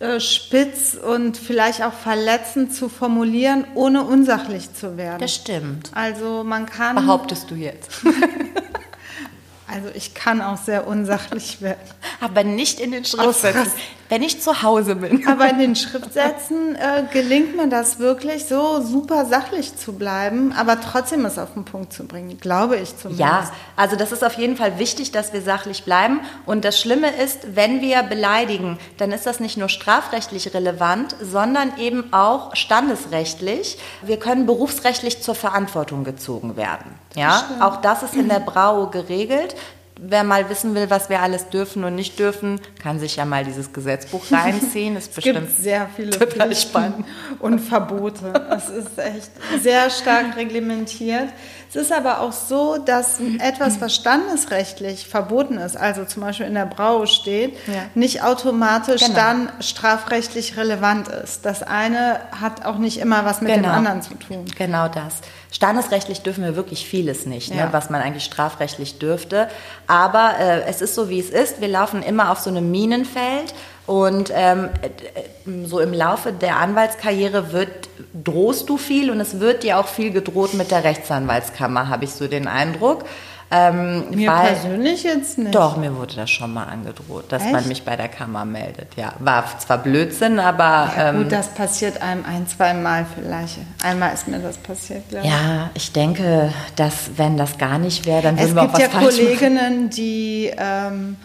äh, 0.00 0.20
spitz 0.20 0.94
und 0.94 1.36
vielleicht 1.36 1.82
auch 1.82 1.92
verletzend 1.92 2.72
zu 2.72 2.88
formulieren, 2.88 3.64
ohne 3.74 4.04
unsachlich 4.04 4.72
zu 4.72 4.96
werden. 4.96 5.18
Das 5.18 5.34
stimmt. 5.34 5.90
Also 5.92 6.44
man 6.44 6.66
kann, 6.66 6.94
Behauptest 6.94 7.50
du 7.50 7.56
jetzt. 7.56 7.90
also 9.66 9.88
ich 9.94 10.14
kann 10.14 10.40
auch 10.40 10.56
sehr 10.56 10.86
unsachlich 10.86 11.60
werden. 11.60 11.80
Aber 12.20 12.44
nicht 12.44 12.78
in 12.78 12.92
den 12.92 13.04
Schriftsätzen. 13.04 13.72
Wenn 14.08 14.22
ich 14.22 14.40
zu 14.40 14.62
Hause 14.62 14.96
bin. 14.96 15.26
Aber 15.28 15.48
in 15.50 15.58
den 15.58 15.76
Schriftsätzen 15.76 16.76
äh, 16.76 17.04
gelingt 17.12 17.56
mir 17.56 17.68
das 17.68 17.98
wirklich 17.98 18.46
so 18.46 18.80
super 18.82 19.26
sachlich 19.26 19.76
zu 19.76 19.92
bleiben, 19.92 20.52
aber 20.56 20.80
trotzdem 20.80 21.24
es 21.24 21.38
auf 21.38 21.54
den 21.54 21.64
Punkt 21.64 21.92
zu 21.92 22.06
bringen, 22.06 22.38
glaube 22.40 22.76
ich 22.76 22.96
zumindest. 22.96 23.20
Ja, 23.20 23.50
also 23.76 23.96
das 23.96 24.12
ist 24.12 24.24
auf 24.24 24.34
jeden 24.34 24.56
Fall 24.56 24.78
wichtig, 24.78 25.12
dass 25.12 25.32
wir 25.32 25.42
sachlich 25.42 25.84
bleiben. 25.84 26.20
Und 26.46 26.64
das 26.64 26.80
Schlimme 26.80 27.10
ist, 27.10 27.54
wenn 27.54 27.80
wir 27.80 28.02
beleidigen, 28.02 28.78
dann 28.96 29.12
ist 29.12 29.26
das 29.26 29.40
nicht 29.40 29.56
nur 29.56 29.68
strafrechtlich 29.68 30.54
relevant, 30.54 31.16
sondern 31.20 31.76
eben 31.78 32.12
auch 32.12 32.54
standesrechtlich. 32.54 33.78
Wir 34.02 34.18
können 34.18 34.46
berufsrechtlich 34.46 35.22
zur 35.22 35.34
Verantwortung 35.34 36.04
gezogen 36.04 36.56
werden. 36.56 36.94
Ja, 37.14 37.44
auch 37.60 37.80
das 37.80 38.02
ist 38.02 38.14
in 38.14 38.28
der 38.28 38.40
Brau 38.40 38.86
geregelt. 38.86 39.54
Wer 40.00 40.22
mal 40.22 40.48
wissen 40.48 40.74
will, 40.76 40.90
was 40.90 41.08
wir 41.10 41.20
alles 41.20 41.48
dürfen 41.48 41.82
und 41.84 41.94
nicht 41.96 42.18
dürfen, 42.18 42.60
kann 42.80 43.00
sich 43.00 43.16
ja 43.16 43.24
mal 43.24 43.44
dieses 43.44 43.72
Gesetzbuch 43.72 44.22
reinziehen. 44.30 44.96
Ist 44.96 45.08
Es 45.10 45.14
bestimmt 45.16 45.40
gibt 45.48 45.58
sehr 45.60 45.88
viele 45.96 46.10
total 46.10 46.54
spannend. 46.54 47.04
und 47.40 47.58
Verbote. 47.58 48.32
Es 48.56 48.68
ist 48.68 48.96
echt 48.98 49.30
sehr 49.62 49.90
stark 49.90 50.36
reglementiert. 50.36 51.28
Es 51.68 51.76
ist 51.76 51.92
aber 51.92 52.20
auch 52.20 52.32
so, 52.32 52.78
dass 52.78 53.18
etwas, 53.40 53.80
was 53.80 53.94
standesrechtlich 53.94 55.06
verboten 55.06 55.58
ist, 55.58 55.76
also 55.76 56.04
zum 56.04 56.22
Beispiel 56.22 56.46
in 56.46 56.54
der 56.54 56.64
Brau 56.66 57.04
steht, 57.04 57.54
Ja. 57.66 57.82
nicht 57.94 58.22
automatisch 58.22 59.02
Genau. 59.02 59.14
dann 59.14 59.52
strafrechtlich 59.60 60.56
relevant 60.56 61.08
ist. 61.08 61.44
Das 61.44 61.62
eine 61.62 62.20
hat 62.40 62.64
auch 62.64 62.78
nicht 62.78 62.98
immer 62.98 63.24
was 63.24 63.40
mit 63.40 63.50
dem 63.50 63.62
Genau. 63.62 63.74
anderen 63.74 64.00
zu 64.02 64.14
tun. 64.14 64.44
Genau 64.56 64.88
das. 64.88 65.16
Standesrechtlich 65.50 66.20
dürfen 66.22 66.44
wir 66.44 66.56
wirklich 66.56 66.86
vieles 66.86 67.24
nicht, 67.26 67.50
ne, 67.50 67.58
Ja. 67.58 67.72
was 67.72 67.88
man 67.90 68.02
eigentlich 68.02 68.24
strafrechtlich 68.24 68.98
dürfte. 68.98 69.48
Aber 69.86 70.34
äh, 70.38 70.62
es 70.64 70.82
ist 70.82 70.94
so, 70.94 71.08
wie 71.08 71.18
es 71.20 71.30
ist. 71.30 71.60
Wir 71.60 71.68
laufen 71.68 72.02
immer 72.02 72.30
auf 72.30 72.38
so 72.38 72.50
einem 72.50 72.70
Minenfeld. 72.70 73.54
Und 73.86 74.30
ähm, 74.34 74.68
äh, 74.82 75.64
so 75.64 75.80
im 75.80 75.94
Laufe 75.94 76.30
der 76.32 76.56
Anwaltskarriere 76.58 77.52
wird, 77.54 77.88
drohst 78.12 78.68
du 78.68 78.76
viel 78.76 79.10
und 79.10 79.18
es 79.18 79.40
wird 79.40 79.62
dir 79.62 79.78
auch 79.78 79.88
viel 79.88 80.10
gedroht 80.10 80.52
mit 80.52 80.70
der 80.70 80.84
Rechtsanwaltskammer, 80.84 81.88
habe 81.88 82.04
ich 82.04 82.10
so 82.12 82.28
den 82.28 82.48
Eindruck. 82.48 83.06
Ähm, 83.50 84.10
Mir 84.10 84.30
weil- 84.30 84.52
persönlich 84.52 85.04
jetzt 85.04 85.38
nicht. 85.38 85.54
Doch, 85.54 85.78
mir 85.78 85.96
wurde 85.96 86.14
das 86.16 86.28
schon 86.30 86.52
mal 86.52 86.64
angedroht, 86.64 87.24
dass 87.30 87.42
Echt? 87.42 87.52
man 87.52 87.66
mich 87.66 87.82
bei 87.82 87.96
der 87.96 88.08
Kammer 88.08 88.44
meldet. 88.44 88.88
Ja, 88.96 89.14
war 89.20 89.44
zwar 89.58 89.78
Blödsinn, 89.78 90.38
aber 90.38 90.92
Ja, 90.94 91.08
ähm, 91.10 91.16
gut, 91.22 91.32
das 91.32 91.48
passiert 91.48 92.02
einem 92.02 92.24
ein, 92.26 92.46
zwei 92.46 92.74
Mal 92.74 93.06
vielleicht. 93.14 93.56
Einmal 93.82 94.12
ist 94.12 94.28
mir 94.28 94.38
das 94.38 94.58
passiert, 94.58 95.08
glaube 95.08 95.26
ich. 95.26 95.32
ja, 95.32 95.70
ich 95.72 95.92
denke, 95.92 96.52
dass 96.76 97.10
wenn 97.16 97.38
das 97.38 97.56
gar 97.56 97.78
nicht 97.78 98.04
wäre, 98.04 98.20
dann 98.22 98.36
würden 98.38 98.48
Es 98.50 98.54
wir 98.54 98.60
auch 98.62 98.66
gibt 98.66 98.74
was 98.74 98.82
ja 98.82 98.88
falsch 98.90 99.16
machen. 99.16 99.24
Kolleginnen, 99.38 99.90
die, 99.90 100.50
ähm, 100.58 101.16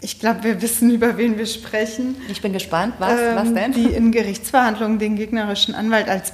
ich 0.00 0.18
glaube, 0.18 0.42
wir 0.42 0.60
wissen, 0.60 0.90
über 0.90 1.16
wen 1.16 1.38
wir 1.38 1.46
sprechen, 1.46 2.16
Ich 2.28 2.42
bin 2.42 2.52
gespannt, 2.52 2.94
was, 2.98 3.12
was 3.34 3.48
ähm, 3.48 3.54
denn? 3.54 3.72
die 3.72 3.86
in 3.86 4.10
Gerichtsverhandlungen 4.10 4.98
den 4.98 5.14
gegnerischen 5.14 5.76
Anwalt 5.76 6.08
als 6.08 6.32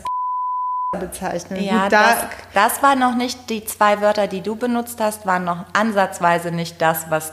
bezeichnen. 0.95 1.63
Ja, 1.63 1.89
das, 1.89 2.17
das 2.53 2.83
war 2.83 2.97
noch 2.97 3.15
nicht, 3.15 3.51
die 3.51 3.65
zwei 3.65 4.01
Wörter, 4.01 4.27
die 4.27 4.41
du 4.41 4.57
benutzt 4.57 5.01
hast, 5.01 5.27
waren 5.27 5.45
noch 5.45 5.65
ansatzweise 5.73 6.51
nicht 6.51 6.81
das, 6.81 7.07
was 7.11 7.33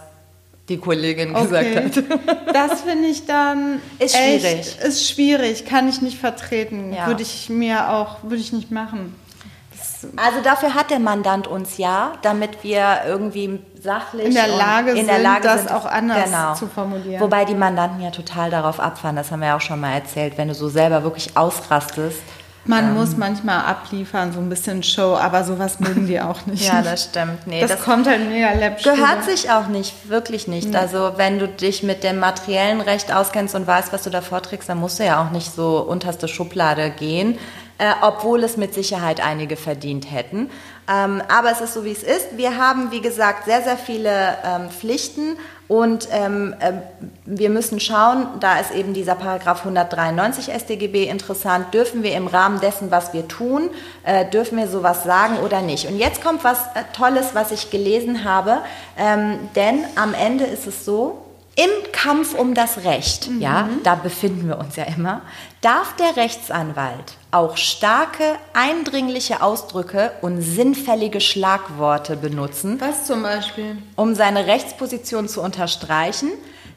die 0.69 0.77
Kollegin 0.77 1.33
gesagt 1.33 1.65
okay. 1.65 1.85
hat. 1.85 2.53
Das 2.53 2.81
finde 2.81 3.07
ich 3.07 3.25
dann 3.25 3.81
Ist 3.99 4.15
echt, 4.15 4.41
schwierig. 4.41 4.79
Ist 4.79 5.09
schwierig, 5.09 5.65
kann 5.65 5.87
ich 5.89 6.01
nicht 6.01 6.17
vertreten. 6.17 6.93
Ja. 6.93 7.07
Würde 7.07 7.21
ich 7.23 7.49
mir 7.49 7.89
auch, 7.89 8.23
würde 8.23 8.37
ich 8.37 8.53
nicht 8.53 8.71
machen. 8.71 9.15
Das, 9.71 10.07
Also 10.17 10.41
dafür 10.43 10.73
hat 10.75 10.91
der 10.91 10.99
Mandant 10.99 11.47
uns 11.47 11.77
ja, 11.77 12.13
damit 12.21 12.63
wir 12.63 13.01
irgendwie 13.05 13.59
sachlich 13.81 14.27
In 14.27 14.33
der 14.33 14.47
Lage 14.47 14.91
in 14.91 15.07
der 15.07 15.15
sind, 15.15 15.23
Lage 15.23 15.43
das 15.43 15.61
sind, 15.61 15.71
auch 15.71 15.85
anders 15.85 16.25
genau. 16.25 16.53
zu 16.53 16.67
formulieren. 16.67 17.21
Wobei 17.21 17.45
die 17.45 17.55
Mandanten 17.55 18.01
ja 18.01 18.11
total 18.11 18.49
darauf 18.49 18.79
abfahren, 18.79 19.15
das 19.15 19.31
haben 19.31 19.39
wir 19.39 19.47
ja 19.47 19.57
auch 19.57 19.61
schon 19.61 19.79
mal 19.79 19.93
erzählt, 19.93 20.37
wenn 20.37 20.49
du 20.49 20.53
so 20.53 20.69
selber 20.69 21.03
wirklich 21.03 21.35
ausrastest. 21.35 22.21
Man 22.65 22.89
Ähm. 22.89 22.93
muss 22.93 23.17
manchmal 23.17 23.65
abliefern, 23.65 24.31
so 24.33 24.39
ein 24.39 24.49
bisschen 24.49 24.83
Show, 24.83 25.15
aber 25.15 25.43
sowas 25.43 25.79
mögen 25.79 26.05
die 26.07 26.21
auch 26.21 26.45
nicht. 26.45 26.67
Ja, 26.67 26.81
das 26.81 27.05
stimmt. 27.05 27.47
Nee, 27.47 27.61
das, 27.61 27.71
das, 27.71 27.81
kommt 27.83 28.07
halt 28.07 28.27
mega 28.29 28.53
läppisch. 28.53 28.83
gehört 28.83 29.23
sich 29.23 29.49
auch 29.49 29.67
nicht, 29.67 30.09
wirklich 30.09 30.47
nicht. 30.47 30.75
Also 30.75 31.13
wenn 31.15 31.39
du 31.39 31.47
dich 31.47 31.81
mit 31.83 32.03
dem 32.03 32.19
materiellen 32.19 32.81
Recht 32.81 33.13
auskennst 33.13 33.55
und 33.55 33.65
weißt, 33.65 33.91
was 33.91 34.03
du 34.03 34.09
da 34.09 34.21
vorträgst, 34.21 34.69
dann 34.69 34.77
musst 34.77 34.99
du 34.99 35.05
ja 35.05 35.23
auch 35.25 35.31
nicht 35.31 35.53
so 35.53 35.79
unterste 35.79 36.27
Schublade 36.27 36.91
gehen, 36.91 37.37
äh, 37.79 37.93
obwohl 38.01 38.43
es 38.43 38.57
mit 38.57 38.75
Sicherheit 38.75 39.21
einige 39.25 39.55
verdient 39.55 40.11
hätten. 40.11 40.51
Ähm, 40.87 41.21
aber 41.29 41.51
es 41.51 41.61
ist 41.61 41.73
so, 41.73 41.83
wie 41.83 41.91
es 41.91 42.03
ist. 42.03 42.37
Wir 42.37 42.57
haben, 42.57 42.91
wie 42.91 43.01
gesagt, 43.01 43.45
sehr, 43.45 43.63
sehr 43.63 43.77
viele 43.77 44.37
ähm, 44.45 44.69
Pflichten 44.69 45.37
und 45.71 46.09
ähm, 46.11 46.53
äh, 46.59 46.73
wir 47.23 47.49
müssen 47.49 47.79
schauen, 47.79 48.27
da 48.41 48.59
ist 48.59 48.71
eben 48.71 48.93
dieser 48.93 49.15
Paragraph 49.15 49.59
193 49.59 50.53
StGB 50.53 51.07
interessant, 51.07 51.73
dürfen 51.73 52.03
wir 52.03 52.13
im 52.13 52.27
Rahmen 52.27 52.59
dessen, 52.59 52.91
was 52.91 53.13
wir 53.13 53.29
tun, 53.29 53.69
äh, 54.03 54.29
dürfen 54.29 54.57
wir 54.57 54.67
sowas 54.67 55.05
sagen 55.05 55.37
oder 55.37 55.61
nicht. 55.61 55.87
Und 55.87 55.97
jetzt 55.97 56.21
kommt 56.21 56.43
was 56.43 56.59
äh, 56.75 56.83
Tolles, 56.91 57.35
was 57.35 57.53
ich 57.53 57.69
gelesen 57.71 58.25
habe, 58.25 58.57
ähm, 58.97 59.39
denn 59.55 59.85
am 59.95 60.13
Ende 60.13 60.43
ist 60.43 60.67
es 60.67 60.83
so, 60.83 61.19
im 61.55 61.91
Kampf 61.91 62.33
um 62.33 62.53
das 62.53 62.85
Recht, 62.85 63.29
ja, 63.39 63.67
da 63.83 63.95
befinden 63.95 64.47
wir 64.47 64.57
uns 64.57 64.77
ja 64.77 64.85
immer, 64.85 65.21
darf 65.59 65.95
der 65.97 66.15
Rechtsanwalt 66.15 67.17
auch 67.31 67.57
starke, 67.57 68.35
eindringliche 68.53 69.41
Ausdrücke 69.41 70.11
und 70.21 70.41
sinnfällige 70.41 71.19
Schlagworte 71.19 72.15
benutzen, 72.15 72.79
Was 72.79 73.05
zum 73.05 73.23
Beispiel? 73.23 73.77
um 73.95 74.15
seine 74.15 74.47
Rechtsposition 74.47 75.27
zu 75.27 75.41
unterstreichen, 75.41 76.31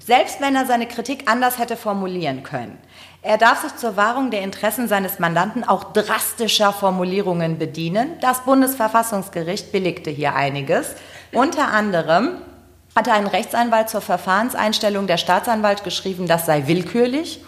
selbst 0.04 0.40
wenn 0.40 0.54
er 0.56 0.66
seine 0.66 0.86
Kritik 0.86 1.30
anders 1.30 1.58
hätte 1.58 1.76
formulieren 1.76 2.42
können. 2.42 2.76
Er 3.22 3.38
darf 3.38 3.62
sich 3.62 3.76
zur 3.76 3.96
Wahrung 3.96 4.30
der 4.30 4.42
Interessen 4.42 4.86
seines 4.86 5.18
Mandanten 5.18 5.64
auch 5.64 5.92
drastischer 5.94 6.74
Formulierungen 6.74 7.58
bedienen. 7.58 8.10
Das 8.20 8.44
Bundesverfassungsgericht 8.44 9.72
billigte 9.72 10.10
hier 10.10 10.34
einiges. 10.34 10.94
Unter 11.32 11.68
anderem 11.68 12.32
hatte 12.96 13.12
ein 13.12 13.26
Rechtsanwalt 13.26 13.88
zur 13.88 14.00
Verfahrenseinstellung 14.00 15.06
der 15.06 15.16
Staatsanwalt 15.18 15.84
geschrieben, 15.84 16.26
das 16.28 16.46
sei 16.46 16.66
willkürlich. 16.66 17.40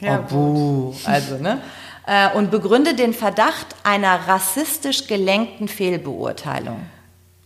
Ja, 0.00 0.20
oh, 0.20 0.22
buh. 0.32 0.94
Also, 1.04 1.36
ne? 1.36 1.60
Äh, 2.06 2.30
Und 2.36 2.50
begründet 2.50 2.98
den 2.98 3.14
Verdacht 3.14 3.66
einer 3.82 4.26
rassistisch 4.28 5.06
gelenkten 5.06 5.68
Fehlbeurteilung. 5.68 6.80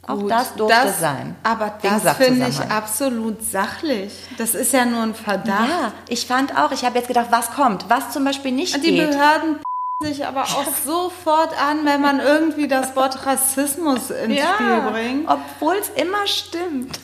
Auch 0.07 0.17
Gut, 0.21 0.31
das 0.31 0.55
durfte 0.55 0.75
das- 0.87 1.01
sein. 1.01 1.37
Aber 1.43 1.75
das 1.83 2.17
finde 2.17 2.49
ich 2.49 2.59
absolut 2.61 3.43
sachlich. 3.45 4.13
Das 4.39 4.55
ist 4.55 4.73
ja 4.73 4.87
nur 4.87 5.03
ein 5.03 5.15
Verdacht. 5.15 5.69
Ja, 5.69 5.93
ich 6.09 6.27
fand 6.27 6.57
auch, 6.57 6.73
ich 6.73 6.83
habe 6.85 6.97
jetzt 6.99 7.09
gedacht, 7.09 7.27
was 7.31 7.51
kommt, 7.51 7.85
was 7.91 8.11
zum 8.11 8.25
Beispiel 8.25 8.53
nicht 8.53 8.75
Die 8.77 8.93
geht. 8.95 9.11
Behörden 9.11 9.59
sich 10.01 10.25
aber 10.25 10.45
auch 10.45 10.73
sofort 10.87 11.61
an, 11.61 11.85
wenn 11.85 12.01
man 12.01 12.21
irgendwie 12.21 12.69
das 12.69 12.95
Wort 12.95 13.27
Rassismus 13.27 14.11
ins 14.11 14.39
Spiel 14.39 14.81
bringt. 14.93 15.29
obwohl 15.29 15.75
es 15.75 15.89
immer 16.01 16.25
stimmt. 16.29 17.01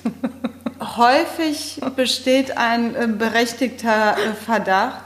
Häufig 0.97 1.81
besteht 1.97 2.57
ein 2.57 2.95
äh, 2.95 3.09
berechtigter 3.09 4.17
äh, 4.17 4.33
Verdacht. 4.35 5.03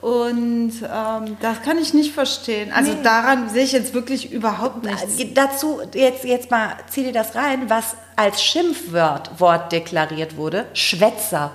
Und 0.00 0.72
ähm, 0.82 1.36
das 1.40 1.62
kann 1.62 1.78
ich 1.78 1.94
nicht 1.94 2.12
verstehen. 2.14 2.72
Also 2.72 2.94
daran 3.02 3.48
sehe 3.48 3.64
ich 3.64 3.72
jetzt 3.72 3.92
wirklich 3.92 4.30
überhaupt 4.30 4.84
nichts. 4.84 5.16
Dazu 5.34 5.80
jetzt, 5.94 6.24
jetzt 6.24 6.48
mal, 6.48 6.76
zieh 6.90 7.02
dir 7.02 7.12
das 7.12 7.34
rein, 7.34 7.68
was 7.68 7.96
als 8.14 8.40
Schimpfwort 8.40 9.40
Wort 9.40 9.72
deklariert 9.72 10.36
wurde, 10.36 10.66
Schwätzer. 10.74 11.50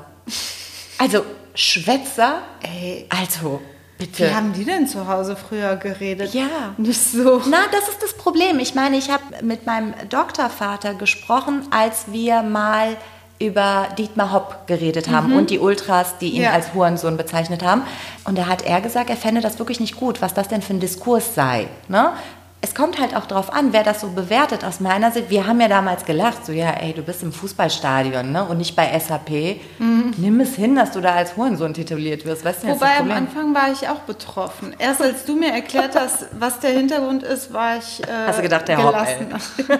Also 0.97 1.23
Schwätzer, 1.55 2.41
Ey, 2.61 3.07
also 3.09 3.61
bitte. 3.97 4.27
wie 4.29 4.33
haben 4.33 4.53
die 4.53 4.65
denn 4.65 4.87
zu 4.87 5.07
Hause 5.07 5.35
früher 5.35 5.75
geredet? 5.75 6.33
Ja. 6.33 6.73
Nicht 6.77 7.01
so. 7.01 7.41
Na, 7.49 7.59
das 7.71 7.87
ist 7.89 8.01
das 8.01 8.13
Problem. 8.13 8.59
Ich 8.59 8.75
meine, 8.75 8.97
ich 8.97 9.09
habe 9.09 9.23
mit 9.41 9.65
meinem 9.65 9.93
Doktorvater 10.09 10.93
gesprochen, 10.93 11.63
als 11.71 12.05
wir 12.11 12.41
mal 12.43 12.97
über 13.39 13.87
Dietmar 13.97 14.31
Hopp 14.33 14.65
geredet 14.65 15.09
haben 15.09 15.33
und 15.33 15.51
die 15.51 15.59
Ultras, 15.59 16.17
die 16.17 16.29
ihn 16.29 16.41
Ja. 16.41 16.53
als 16.53 16.73
Hurensohn 16.73 17.17
bezeichnet 17.17 17.61
haben. 17.63 17.83
Und 18.23 18.35
da 18.35 18.47
hat 18.47 18.63
er 18.63 18.81
gesagt, 18.81 19.11
er 19.11 19.15
fände 19.15 19.41
das 19.41 19.59
wirklich 19.59 19.79
nicht 19.79 19.95
gut, 19.95 20.23
was 20.23 20.33
das 20.33 20.47
denn 20.47 20.63
für 20.63 20.73
ein 20.73 20.79
Diskurs 20.79 21.35
sei. 21.35 21.67
Ne? 21.87 22.13
Es 22.59 22.73
kommt 22.73 22.99
halt 22.99 23.15
auch 23.15 23.27
darauf 23.27 23.53
an, 23.53 23.71
wer 23.71 23.83
das 23.83 24.01
so 24.01 24.09
bewertet. 24.09 24.63
Aus 24.63 24.79
meiner 24.79 25.11
Sicht, 25.11 25.29
wir 25.29 25.45
haben 25.45 25.61
ja 25.61 25.67
damals 25.67 26.05
gelacht, 26.05 26.43
so 26.43 26.51
ja, 26.51 26.71
ey, 26.71 26.91
du 26.91 27.03
bist 27.03 27.21
im 27.21 27.31
Fußballstadion 27.31 28.31
ne? 28.31 28.45
und 28.45 28.57
nicht 28.57 28.75
bei 28.75 28.97
SAP. 28.99 29.59
Nimm 29.77 30.39
es 30.39 30.55
hin, 30.55 30.75
dass 30.75 30.91
du 30.91 30.99
da 30.99 31.13
als 31.13 31.37
Hurensohn 31.37 31.75
tituliert 31.75 32.25
wirst. 32.25 32.43
Weißt 32.43 32.63
du, 32.63 32.69
Wobei 32.69 32.97
am. 32.97 33.11
Anfang 33.11 33.53
war 33.53 33.71
ich 33.71 33.87
auch 33.87 33.99
betroffen. 33.99 34.75
Erst 34.79 35.03
als 35.03 35.23
du 35.25 35.35
mir 35.35 35.51
erklärt 35.51 35.95
hast, 35.95 36.25
was 36.39 36.59
der 36.59 36.71
Hintergrund 36.71 37.21
ist, 37.21 37.53
war 37.53 37.77
ich 37.77 38.01
äh, 38.03 38.11
Hast 38.25 38.39
du 38.39 38.43
gedacht, 38.43 38.67
der 38.67 38.83
Hopp, 38.83 38.91
gelassen. 38.91 39.35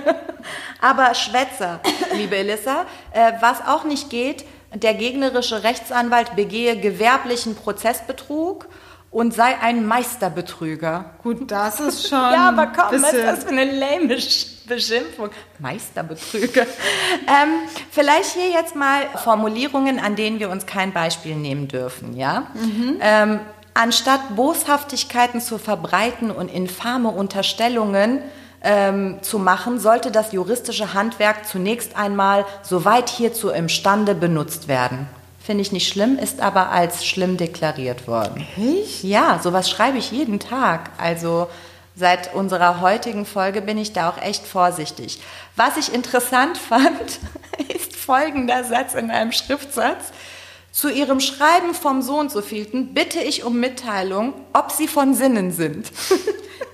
Aber 0.81 1.15
Schwätzer, 1.15 1.79
liebe 2.15 2.35
Elissa, 2.35 2.85
äh, 3.11 3.31
was 3.41 3.61
auch 3.67 3.85
nicht 3.85 4.11
geht, 4.11 4.45
der 4.73 4.93
gegnerische 4.93 5.63
Rechtsanwalt 5.63 6.35
begehe 6.35 6.79
gewerblichen 6.79 7.55
Prozessbetrug 7.55 8.67
und 9.11 9.33
sei 9.33 9.55
ein 9.61 9.85
Meisterbetrüger. 9.87 11.05
Gut, 11.23 11.49
das 11.51 11.79
ist 11.79 12.03
schon. 12.09 12.17
Ja, 12.19 12.49
aber 12.49 12.67
komm, 12.67 13.01
was 13.01 13.13
ist 13.13 13.23
das 13.25 13.43
für 13.43 13.49
eine 13.49 13.65
lame 13.65 14.15
Sch- 14.15 14.67
Beschimpfung? 14.67 15.29
Meisterbetrüger. 15.59 16.63
ähm, 17.27 17.49
vielleicht 17.91 18.31
hier 18.33 18.49
jetzt 18.49 18.75
mal 18.75 19.03
Formulierungen, 19.23 19.99
an 19.99 20.15
denen 20.15 20.39
wir 20.39 20.49
uns 20.49 20.65
kein 20.65 20.91
Beispiel 20.91 21.35
nehmen 21.35 21.67
dürfen, 21.69 22.17
ja? 22.17 22.47
Ähm, 22.99 23.39
anstatt 23.73 24.35
Boshaftigkeiten 24.35 25.39
zu 25.39 25.57
verbreiten 25.57 26.31
und 26.31 26.49
infame 26.51 27.09
Unterstellungen 27.09 28.19
ähm, 28.61 29.19
zu 29.21 29.39
machen, 29.39 29.79
sollte 29.79 30.11
das 30.11 30.33
juristische 30.33 30.93
Handwerk 30.93 31.47
zunächst 31.47 31.95
einmal, 31.95 32.43
soweit 32.63 33.07
hierzu 33.07 33.49
imstande, 33.49 34.15
benutzt 34.15 34.67
werden. 34.67 35.07
Finde 35.47 35.61
ich 35.61 35.71
nicht 35.71 35.87
schlimm, 35.87 36.19
ist 36.19 36.41
aber 36.41 36.71
als 36.71 37.05
schlimm 37.05 37.37
deklariert 37.37 38.05
worden. 38.05 38.45
Echt? 38.57 39.01
Ja, 39.05 39.39
sowas 39.41 39.69
schreibe 39.69 39.97
ich 39.97 40.11
jeden 40.11 40.41
Tag. 40.41 40.89
Also 40.97 41.47
seit 41.95 42.33
unserer 42.33 42.81
heutigen 42.81 43.25
Folge 43.25 43.61
bin 43.61 43.77
ich 43.77 43.93
da 43.93 44.09
auch 44.09 44.21
echt 44.21 44.45
vorsichtig. 44.45 45.21
Was 45.55 45.77
ich 45.77 45.93
interessant 45.93 46.57
fand, 46.69 47.21
ist 47.73 47.95
folgender 47.95 48.65
Satz 48.65 48.93
in 48.93 49.09
einem 49.09 49.31
Schriftsatz. 49.31 50.11
Zu 50.71 50.89
Ihrem 50.89 51.19
Schreiben 51.19 51.73
vom 51.73 52.01
Sohn 52.01 52.29
zu 52.29 52.41
vielten 52.41 52.93
bitte 52.93 53.19
ich 53.19 53.43
um 53.43 53.59
Mitteilung, 53.59 54.33
ob 54.53 54.71
Sie 54.71 54.87
von 54.87 55.13
Sinnen 55.13 55.51
sind. 55.51 55.91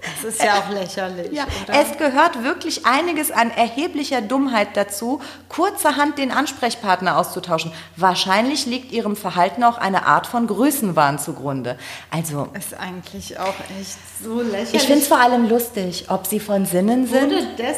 Das 0.03 0.33
ist 0.33 0.43
ja 0.43 0.59
auch 0.59 0.69
lächerlich. 0.69 1.31
Ja, 1.31 1.45
oder? 1.63 1.79
es 1.79 1.97
gehört 1.97 2.43
wirklich 2.43 2.85
einiges 2.85 3.31
an 3.31 3.51
erheblicher 3.51 4.21
Dummheit 4.21 4.75
dazu, 4.75 5.21
kurzerhand 5.47 6.17
den 6.17 6.31
Ansprechpartner 6.31 7.17
auszutauschen. 7.17 7.71
Wahrscheinlich 7.95 8.65
liegt 8.65 8.91
Ihrem 8.91 9.15
Verhalten 9.15 9.63
auch 9.63 9.77
eine 9.77 10.05
Art 10.05 10.27
von 10.27 10.47
Größenwahn 10.47 11.19
zugrunde. 11.19 11.77
Also, 12.11 12.49
ist 12.57 12.73
eigentlich 12.73 13.39
auch 13.39 13.55
echt 13.79 13.97
so 14.23 14.41
lächerlich. 14.41 14.73
ich 14.73 14.83
finde 14.83 15.01
es 15.01 15.07
vor 15.07 15.19
allem 15.19 15.47
lustig, 15.47 16.05
ob 16.09 16.27
Sie 16.27 16.39
von 16.39 16.65
Sinnen 16.65 17.07
sind. 17.07 17.31
wurde, 17.31 17.55
des, 17.57 17.77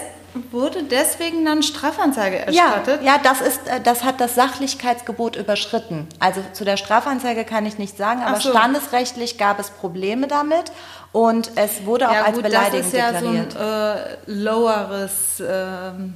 wurde 0.51 0.83
deswegen 0.83 1.45
dann 1.45 1.63
Strafanzeige 1.63 2.51
Ja, 2.51 2.65
erstattet? 2.75 3.03
ja 3.03 3.17
das, 3.21 3.41
ist, 3.41 3.67
äh, 3.67 3.79
das 3.81 4.03
hat 4.03 4.19
das 4.21 4.35
Sachlichkeitsgebot 4.35 5.35
überschritten. 5.35 6.07
Also 6.19 6.41
zu 6.53 6.65
der 6.65 6.77
Strafanzeige 6.77 7.45
kann 7.45 7.65
ich 7.65 7.77
nicht 7.77 7.97
sagen, 7.97 8.21
aber 8.23 8.39
so. 8.39 8.49
standesrechtlich 8.49 9.37
gab 9.37 9.59
es 9.59 9.69
Probleme 9.69 10.27
damit 10.27 10.71
und 11.11 11.51
es 11.55 11.85
wurde 11.85 12.09
auch 12.09 12.13
Ja, 12.13 12.23
als 12.25 12.35
gut, 12.35 12.43
beleidigend 12.43 12.79
das 12.85 12.87
ist 12.87 12.93
ja 12.97 13.11
deklariert. 13.11 13.51
so 13.53 13.57
ein 13.59 13.65
äh, 13.65 14.17
loweres. 14.25 15.11
ähm, 15.39 16.13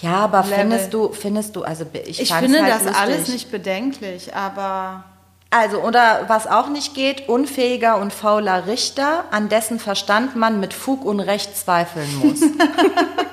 Ja, 0.00 0.14
aber 0.16 0.42
Level. 0.42 0.54
findest 0.58 0.94
du, 0.94 1.12
findest 1.12 1.56
du, 1.56 1.62
also 1.64 1.84
ich, 1.92 2.20
Ich 2.20 2.32
finde 2.34 2.62
halt 2.62 2.72
das 2.74 2.84
lustig. 2.84 3.00
alles 3.00 3.28
nicht 3.28 3.50
bedenklich, 3.50 4.34
aber 4.34 5.04
Also, 5.50 5.80
oder 5.80 6.24
was 6.28 6.46
auch 6.46 6.68
nicht 6.68 6.94
geht, 6.94 7.28
unfähiger 7.28 7.98
und 7.98 8.12
fauler 8.12 8.66
Richter, 8.66 9.24
an 9.32 9.48
dessen 9.50 9.78
Verstand 9.78 10.34
man 10.34 10.60
mit 10.60 10.72
Fug 10.72 11.04
und 11.04 11.20
Recht 11.20 11.56
zweifeln 11.58 12.08
muss. 12.20 12.40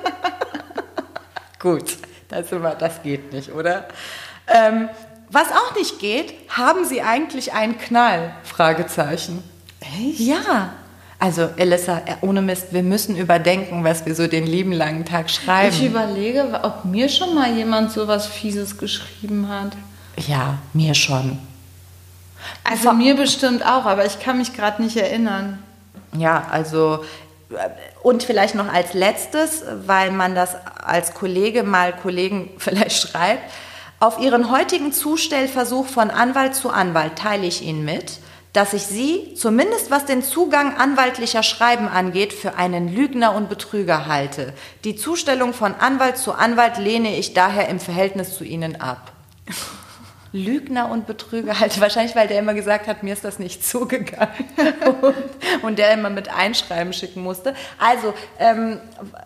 Gut, 1.60 1.97
das, 2.30 2.51
immer, 2.51 2.76
das 2.76 3.03
geht 3.03 3.34
nicht, 3.34 3.51
oder? 3.51 3.88
Ähm, 4.47 4.89
was 5.30 5.47
auch 5.51 5.76
nicht 5.76 5.99
geht, 5.99 6.34
haben 6.49 6.86
Sie 6.86 7.01
eigentlich 7.01 7.53
einen 7.53 7.78
Knall? 7.78 8.34
Fragezeichen. 8.43 9.43
Echt? 9.82 10.20
Ja. 10.20 10.74
Also, 11.20 11.49
Elissa, 11.57 11.97
äh, 12.05 12.16
ohne 12.22 12.41
Mist, 12.41 12.68
wir 12.72 12.82
müssen 12.82 13.18
überdenken, 13.18 13.84
was 13.84 14.05
wir 14.05 14.16
so 14.16 14.28
den 14.28 14.47
lieben 14.47 14.72
langen 14.72 15.03
Tag 15.03 15.30
schreiben. 15.30 15.76
ich 15.76 15.86
überlege, 15.86 16.62
ob 16.64 16.86
mir 16.86 17.10
schon 17.10 17.36
mal 17.36 17.53
jemand 17.53 17.91
so 17.91 18.07
was 18.07 18.26
Fieses 18.26 18.78
geschrieben 18.78 19.49
hat. 19.49 19.74
ja, 20.28 20.57
mir 20.74 20.93
schon. 20.93 21.38
Also 22.64 22.93
mir 22.93 23.16
bestimmt 23.16 23.66
auch, 23.66 23.86
aber 23.86 24.05
ich 24.05 24.20
kann 24.22 24.38
mich 24.38 24.53
gerade 24.53 24.82
nicht 24.82 24.95
erinnern. 24.95 25.60
Ja, 26.18 26.47
also 26.49 27.03
und 28.03 28.23
vielleicht 28.23 28.55
noch 28.55 28.71
als 28.71 28.93
letztes, 28.93 29.63
weil 29.85 30.11
man 30.11 30.35
das 30.35 30.55
als 30.81 31.13
Kollege 31.13 31.63
mal 31.63 31.95
Kollegen 31.95 32.51
vielleicht 32.57 32.97
schreibt. 32.97 33.51
Auf 33.99 34.19
Ihren 34.19 34.49
heutigen 34.49 34.93
Zustellversuch 34.93 35.87
von 35.87 36.09
Anwalt 36.09 36.55
zu 36.55 36.69
Anwalt 36.69 37.17
teile 37.17 37.45
ich 37.45 37.61
Ihnen 37.61 37.83
mit, 37.83 38.19
dass 38.53 38.73
ich 38.73 38.83
Sie, 38.83 39.33
zumindest 39.35 39.91
was 39.91 40.05
den 40.05 40.23
Zugang 40.23 40.75
anwaltlicher 40.75 41.43
Schreiben 41.43 41.87
angeht, 41.87 42.33
für 42.33 42.55
einen 42.55 42.93
Lügner 42.93 43.35
und 43.35 43.49
Betrüger 43.49 44.07
halte. 44.07 44.53
Die 44.85 44.95
Zustellung 44.95 45.53
von 45.53 45.75
Anwalt 45.75 46.17
zu 46.17 46.33
Anwalt 46.33 46.77
lehne 46.77 47.17
ich 47.17 47.33
daher 47.33 47.67
im 47.67 47.79
Verhältnis 47.79 48.35
zu 48.37 48.43
Ihnen 48.43 48.79
ab. 48.79 49.11
Lügner 50.32 50.91
und 50.91 51.07
Betrüger 51.07 51.59
halt 51.59 51.80
wahrscheinlich, 51.82 52.15
weil 52.15 52.27
der 52.27 52.39
immer 52.39 52.53
gesagt 52.53 52.88
hat, 52.88 53.03
mir 53.03 53.13
ist 53.13 53.23
das 53.23 53.39
nicht 53.39 53.65
zugegangen 53.65 54.30
und, 55.01 55.15
und 55.63 55.80
der 55.80 55.93
immer 55.93 56.09
mit 56.09 56.30
Einschreiben 56.30 56.93
schicken 56.93 57.21
musste. 57.21 57.55
Also 57.80 58.13
ähm, 58.39 58.80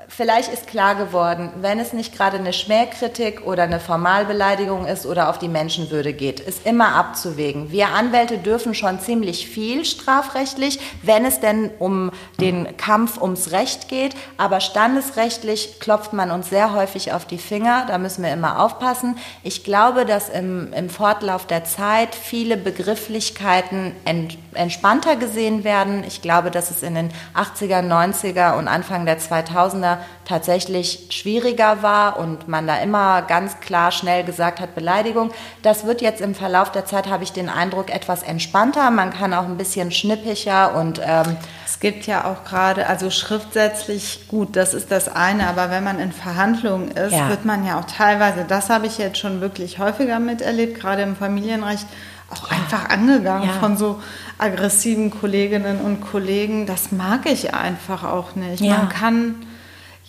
vielleicht 0.08 0.52
ist 0.52 0.68
klar 0.68 0.96
geworden, 0.96 1.50
wenn 1.62 1.80
es 1.80 1.94
nicht 1.94 2.16
gerade 2.16 2.38
eine 2.38 2.54
Schmähkritik 2.54 3.46
oder 3.46 3.64
eine 3.64 3.80
Formalbeleidigung 3.80 4.86
ist 4.86 5.06
oder 5.06 5.30
auf 5.30 5.40
die 5.40 5.48
Menschenwürde 5.48 6.14
geht, 6.14 6.40
ist 6.40 6.66
immer 6.66 6.96
abzuwägen. 6.96 7.72
Wir 7.72 7.90
Anwälte 7.90 8.38
dürfen 8.38 8.74
schon 8.74 9.00
ziemlich 9.00 9.48
viel 9.48 9.86
strafrechtlich, 9.86 10.80
wenn 11.02 11.26
es 11.26 11.40
denn 11.40 11.72
um 11.80 12.12
den 12.40 12.78
Kampf 12.78 13.22
ums 13.22 13.52
Recht 13.52 13.90
geht, 13.90 14.16
aber 14.38 14.62
standesrechtlich 14.62 15.80
klopft 15.80 16.14
man 16.14 16.32
uns 16.32 16.50
sehr 16.50 16.74
häufig 16.74 17.14
auf 17.14 17.26
die 17.26 17.38
Finger, 17.38 17.86
da 17.88 17.98
müssen 17.98 18.24
wir 18.24 18.32
immer 18.32 18.60
aufpassen. 18.62 19.18
Ich 19.44 19.64
glaube, 19.64 20.06
dass 20.06 20.30
im, 20.30 20.72
im 20.74 20.90
Fortlauf 20.94 21.46
der 21.48 21.66
Zeit 21.66 22.16
viele 22.16 22.56
Begrifflichkeiten 22.56 23.94
ent, 24.06 24.38
entspannter 24.54 25.16
gesehen 25.16 25.64
werden. 25.64 26.04
Ich 26.06 26.22
glaube, 26.22 26.52
dass 26.52 26.72
es 26.72 26.84
in 26.84 26.96
den 26.96 27.10
80er, 27.36 27.82
90er 27.82 28.58
und 28.58 28.68
Anfang 28.68 29.06
der 29.06 29.20
2000er 29.20 29.98
tatsächlich 30.26 31.08
schwieriger 31.10 31.82
war 31.84 32.18
und 32.18 32.48
man 32.48 32.66
da 32.68 32.78
immer 32.78 33.22
ganz 33.24 33.60
klar 33.60 33.92
schnell 33.92 34.24
gesagt 34.24 34.60
hat, 34.60 34.74
Beleidigung. 34.76 35.32
Das 35.62 35.86
wird 35.86 36.02
jetzt 36.02 36.22
im 36.22 36.34
Verlauf 36.36 36.72
der 36.72 36.86
Zeit, 36.86 37.08
habe 37.10 37.24
ich 37.24 37.32
den 37.34 37.50
Eindruck, 37.50 37.90
etwas 37.94 38.24
entspannter. 38.24 38.90
Man 38.92 39.12
kann 39.14 39.34
auch 39.34 39.46
ein 39.46 39.58
bisschen 39.58 39.92
schnippiger 39.92 40.76
und 40.76 41.02
ähm, 41.06 41.38
Es 41.66 41.80
gibt 41.80 42.06
ja 42.08 42.26
auch 42.26 42.44
gerade, 42.48 42.88
also 42.88 43.10
schriftsätzlich 43.10 44.28
gut, 44.28 44.56
das 44.56 44.74
ist 44.74 44.92
das 44.92 45.14
eine, 45.14 45.48
aber 45.48 45.70
wenn 45.70 45.84
man 45.84 46.00
in 46.00 46.12
Verhandlungen 46.12 46.92
ist, 46.92 47.12
Ja. 47.14 47.30
wird 47.30 47.46
man 47.46 47.66
ja 47.66 47.80
auch 47.80 47.86
teilweise, 47.86 48.46
das 48.48 48.70
habe 48.70 48.88
ich 48.88 48.98
jetzt 48.98 49.18
schon 49.18 49.42
wirklich 49.42 49.80
häufiger 49.80 50.20
miterlebt, 50.20 50.80
gerade 50.80 51.02
im 51.02 51.16
Familienrecht, 51.16 51.86
auch 52.30 52.50
einfach 52.50 52.90
angegangen 52.90 53.48
Ja. 53.50 53.54
von 53.60 53.76
so 53.78 54.02
aggressiven 54.38 55.12
Kolleginnen 55.12 55.80
und 55.82 56.02
Kollegen. 56.02 56.66
Das 56.66 56.92
mag 56.92 57.26
ich 57.26 57.54
einfach 57.54 58.04
auch 58.04 58.36
nicht. 58.36 58.62
Man 58.64 58.90
kann 58.90 59.36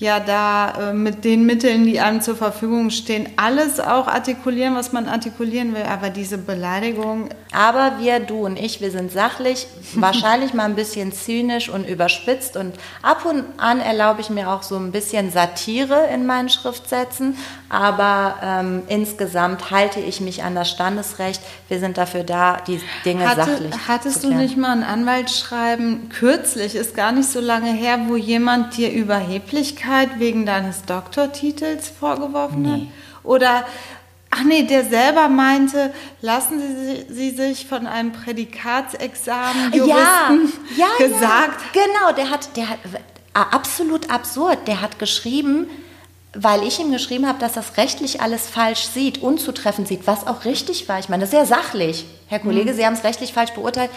ja 0.05 0.21
da 0.21 0.91
äh, 0.91 0.93
mit 0.93 1.25
den 1.25 1.47
Mitteln, 1.47 1.85
die 1.85 1.99
einem 1.99 2.21
zur 2.21 2.37
Verfügung 2.37 2.91
stehen, 2.91 3.29
alles 3.37 3.81
auch 3.81 4.07
artikulieren, 4.07 4.75
was 4.77 4.93
man 4.93 5.09
artikulieren 5.09 5.75
will. 5.75 5.83
Aber 5.83 6.11
diese 6.11 6.39
Beleidigung, 6.39 7.31
Aber 7.53 7.99
wir, 8.01 8.21
du 8.21 8.45
und 8.45 8.59
ich, 8.59 8.81
wir 8.81 8.91
sind 8.91 9.13
sachlich, 9.13 9.67
wahrscheinlich 9.95 10.55
mal 10.55 10.65
ein 10.65 10.75
bisschen 10.75 11.13
zynisch 11.13 11.69
und 11.69 11.89
überspitzt 11.89 12.57
und 12.57 12.75
ab 13.03 13.25
und 13.25 13.45
an 13.59 13.81
erlaube 13.81 14.21
ich 14.21 14.29
mir 14.29 14.51
auch 14.51 14.63
so 14.63 14.77
ein 14.77 14.93
bisschen 14.93 15.31
Satire 15.31 16.09
in 16.13 16.27
meinen 16.27 16.49
Schriftsätzen, 16.49 17.37
aber 17.69 18.37
ähm, 18.43 18.83
insgesamt 18.89 19.71
halte 19.71 20.01
ich 20.01 20.21
mich 20.21 20.43
an 20.43 20.55
das 20.55 20.69
Standesrecht. 20.71 21.41
Wir 21.69 21.79
sind 21.79 21.97
dafür 21.97 22.25
da, 22.25 22.59
die 22.67 22.81
Dinge 23.05 23.29
Hatte, 23.29 23.45
sachlich 23.45 23.75
hattest 23.89 24.17
zu 24.17 24.23
du 24.23 24.27
klären. 24.29 24.43
nicht 24.43 24.57
mal 24.57 24.73
ein 24.73 24.83
Anwaltsschreiben, 24.83 26.09
kürzlich, 26.09 26.75
ist 26.75 26.95
gar 26.95 27.13
nicht 27.13 27.31
so 27.31 27.41
lange 27.41 27.73
her, 27.73 28.01
wo 28.09 28.17
jemand 28.17 28.77
dir 28.77 28.91
Überheblichkeit 28.93 29.94
wegen 30.19 30.47
deines 30.47 30.83
Doktortitels 30.85 31.89
vorgeworfen 31.89 32.71
hat? 32.71 32.81
Oder, 33.23 33.65
ach 34.31 34.45
nee, 34.45 34.63
der 34.65 34.85
selber 34.85 35.29
meinte, 35.29 35.93
lassen 36.21 36.61
Sie, 36.61 37.07
Sie 37.13 37.31
sich 37.31 37.67
von 37.67 37.87
einem 37.87 38.13
Prädikatsexamen 38.13 39.73
Juristen 39.73 40.53
ja, 40.77 40.87
ja, 40.99 41.07
gesagt. 41.07 41.61
Ja. 41.75 41.83
Genau, 41.85 42.13
der 42.17 42.31
hat, 42.31 42.57
der 42.57 42.69
hat 42.71 42.79
äh, 42.85 42.99
absolut 43.33 44.11
absurd. 44.11 44.67
Der 44.67 44.81
hat 44.81 44.99
geschrieben, 44.99 45.67
weil 46.35 46.63
ich 46.65 46.81
ihm 46.81 46.91
geschrieben 46.91 47.27
habe, 47.27 47.39
dass 47.39 47.53
das 47.55 47.77
rechtlich 47.77 48.21
alles 48.21 48.49
falsch 48.49 48.85
sieht, 48.89 49.23
unzutreffend 49.23 49.89
sieht, 49.89 50.07
was 50.07 50.27
auch 50.27 50.45
richtig 50.45 50.89
war. 50.89 50.99
Ich 50.99 51.09
meine, 51.09 51.23
das 51.23 51.33
ist 51.33 51.37
sehr 51.37 51.47
sachlich. 51.47 52.05
Herr 52.29 52.41
Kollege, 52.41 52.73
Mhm. 52.73 52.77
Sie 52.77 52.87
haben 52.87 52.95
es 52.95 53.05
rechtlich 53.05 53.33
falsch 53.33 53.53
beurteilt. 53.53 53.91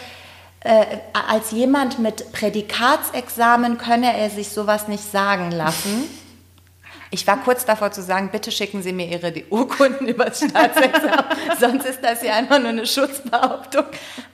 Äh, 0.61 0.85
als 1.13 1.51
jemand 1.51 1.99
mit 1.99 2.31
Prädikatsexamen 2.31 3.77
könne 3.77 4.17
er 4.17 4.29
sich 4.29 4.49
sowas 4.49 4.87
nicht 4.87 5.11
sagen 5.11 5.51
lassen. 5.51 6.05
Ich 7.09 7.25
war 7.25 7.37
kurz 7.37 7.65
davor 7.65 7.91
zu 7.91 8.01
sagen, 8.01 8.29
bitte 8.31 8.51
schicken 8.51 8.81
Sie 8.81 8.91
mir 8.91 9.07
Ihre 9.07 9.33
Urkunden 9.49 10.07
über 10.07 10.25
das 10.25 10.39
Staatsexamen, 10.39 11.25
sonst 11.59 11.85
ist 11.85 12.03
das 12.03 12.23
ja 12.23 12.33
einfach 12.33 12.59
nur 12.59 12.69
eine 12.69 12.85
Schutzbehauptung. 12.85 13.85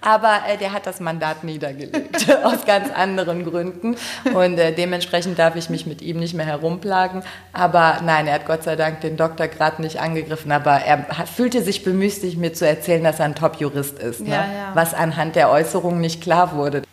Aber 0.02 0.42
äh, 0.48 0.58
der 0.58 0.74
hat 0.74 0.86
das 0.88 1.00
Mandat 1.00 1.44
niedergelegt, 1.44 2.30
aus 2.44 2.66
ganz 2.66 2.92
anderen 2.92 3.46
Gründen. 3.46 3.96
Und 4.34 4.58
äh, 4.58 4.74
dementsprechend 4.74 5.38
darf 5.40 5.56
ich 5.56 5.70
mich 5.70 5.86
mit 5.86 6.02
ihm 6.02 6.20
nicht 6.20 6.34
mehr 6.34 6.46
herumplagen. 6.46 7.24
Aber 7.52 8.00
nein, 8.04 8.28
er 8.28 8.36
hat 8.36 8.46
Gott 8.46 8.64
sei 8.64 8.76
Dank 8.76 9.02
den 9.02 9.18
Doktorgrad 9.18 9.80
nicht 9.80 10.00
angegriffen, 10.00 10.52
aber 10.52 10.72
er 10.72 11.08
hat, 11.10 11.30
fühlte 11.30 11.62
sich 11.62 11.84
bemüßigt, 11.84 12.38
mir 12.38 12.54
zu 12.54 12.68
erzählen, 12.68 13.04
dass 13.04 13.20
er 13.20 13.26
ein 13.26 13.36
Top-Jurist 13.36 14.00
ist, 14.00 14.22
ne? 14.22 14.30
Ja, 14.30 14.36
ja. 14.36 14.72
was 14.74 14.94
anhand 14.94 15.36
der 15.36 15.50
Äußerungen 15.50 16.02
nicht 16.02 16.22
klar 16.22 16.56
wurde. 16.56 16.84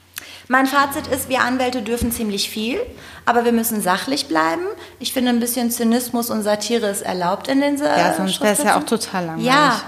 Mein 0.50 0.66
Fazit 0.66 1.06
ist, 1.06 1.28
wir 1.28 1.42
Anwälte 1.42 1.80
dürfen 1.80 2.10
ziemlich 2.10 2.50
viel, 2.50 2.80
aber 3.24 3.44
wir 3.44 3.52
müssen 3.52 3.80
sachlich 3.82 4.26
bleiben. 4.26 4.64
Ich 4.98 5.12
finde, 5.12 5.30
ein 5.30 5.38
bisschen 5.38 5.70
Zynismus 5.70 6.28
und 6.28 6.42
Satire 6.42 6.88
ist 6.88 7.02
erlaubt 7.02 7.46
in 7.46 7.60
den 7.60 7.78
Ja, 7.78 8.14
sonst 8.14 8.40
wäre 8.40 8.54
es 8.54 8.64
ja 8.64 8.76
auch 8.76 8.82
total 8.82 9.26
langweilig. 9.26 9.46
Ja, 9.46 9.80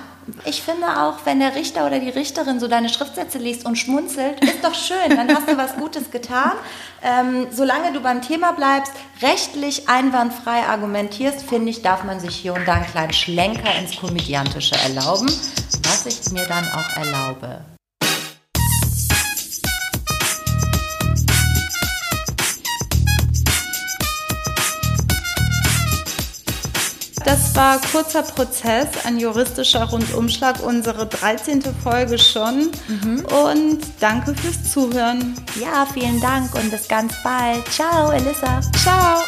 ich 0.44 0.62
finde 0.62 0.86
auch, 1.00 1.14
wenn 1.24 1.40
der 1.40 1.56
Richter 1.56 1.84
oder 1.84 1.98
die 1.98 2.10
Richterin 2.10 2.60
so 2.60 2.68
deine 2.68 2.90
Schriftsätze 2.90 3.38
liest 3.38 3.66
und 3.66 3.74
schmunzelt, 3.74 4.40
ist 4.44 4.62
doch 4.62 4.76
schön, 4.76 5.16
dann 5.16 5.34
hast 5.34 5.48
du 5.48 5.56
was 5.56 5.74
Gutes 5.74 6.12
getan. 6.12 6.52
Ähm, 7.02 7.48
solange 7.50 7.92
du 7.92 7.98
beim 7.98 8.22
Thema 8.22 8.52
bleibst, 8.52 8.92
rechtlich 9.20 9.88
einwandfrei 9.88 10.62
argumentierst, 10.68 11.42
finde 11.42 11.70
ich, 11.70 11.82
darf 11.82 12.04
man 12.04 12.20
sich 12.20 12.36
hier 12.36 12.54
und 12.54 12.68
da 12.68 12.74
einen 12.74 12.86
kleinen 12.86 13.12
Schlenker 13.12 13.74
ins 13.80 13.96
Komödiantische 13.96 14.76
erlauben, 14.76 15.26
was 15.26 16.06
ich 16.06 16.30
mir 16.30 16.46
dann 16.46 16.68
auch 16.68 16.96
erlaube. 17.04 17.71
Das 27.24 27.54
war 27.54 27.80
kurzer 27.80 28.22
Prozess, 28.22 28.88
ein 29.04 29.18
juristischer 29.18 29.84
Rundumschlag, 29.84 30.62
unsere 30.62 31.06
13. 31.06 31.62
Folge 31.82 32.18
schon. 32.18 32.70
Und 33.46 33.80
danke 34.00 34.34
fürs 34.34 34.72
Zuhören. 34.72 35.34
Ja, 35.60 35.86
vielen 35.86 36.20
Dank 36.20 36.54
und 36.54 36.70
bis 36.70 36.88
ganz 36.88 37.14
bald. 37.22 37.66
Ciao, 37.68 38.10
Elissa. 38.10 38.60
Ciao. 38.82 39.24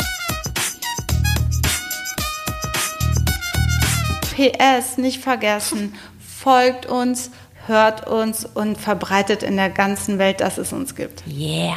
PS, 4.34 4.98
nicht 4.98 5.22
vergessen, 5.22 5.94
folgt 6.18 6.86
uns, 6.86 7.30
hört 7.66 8.08
uns 8.08 8.44
und 8.44 8.76
verbreitet 8.76 9.44
in 9.44 9.56
der 9.56 9.70
ganzen 9.70 10.18
Welt, 10.18 10.40
dass 10.40 10.58
es 10.58 10.72
uns 10.72 10.96
gibt. 10.96 11.22
Yeah. 11.28 11.76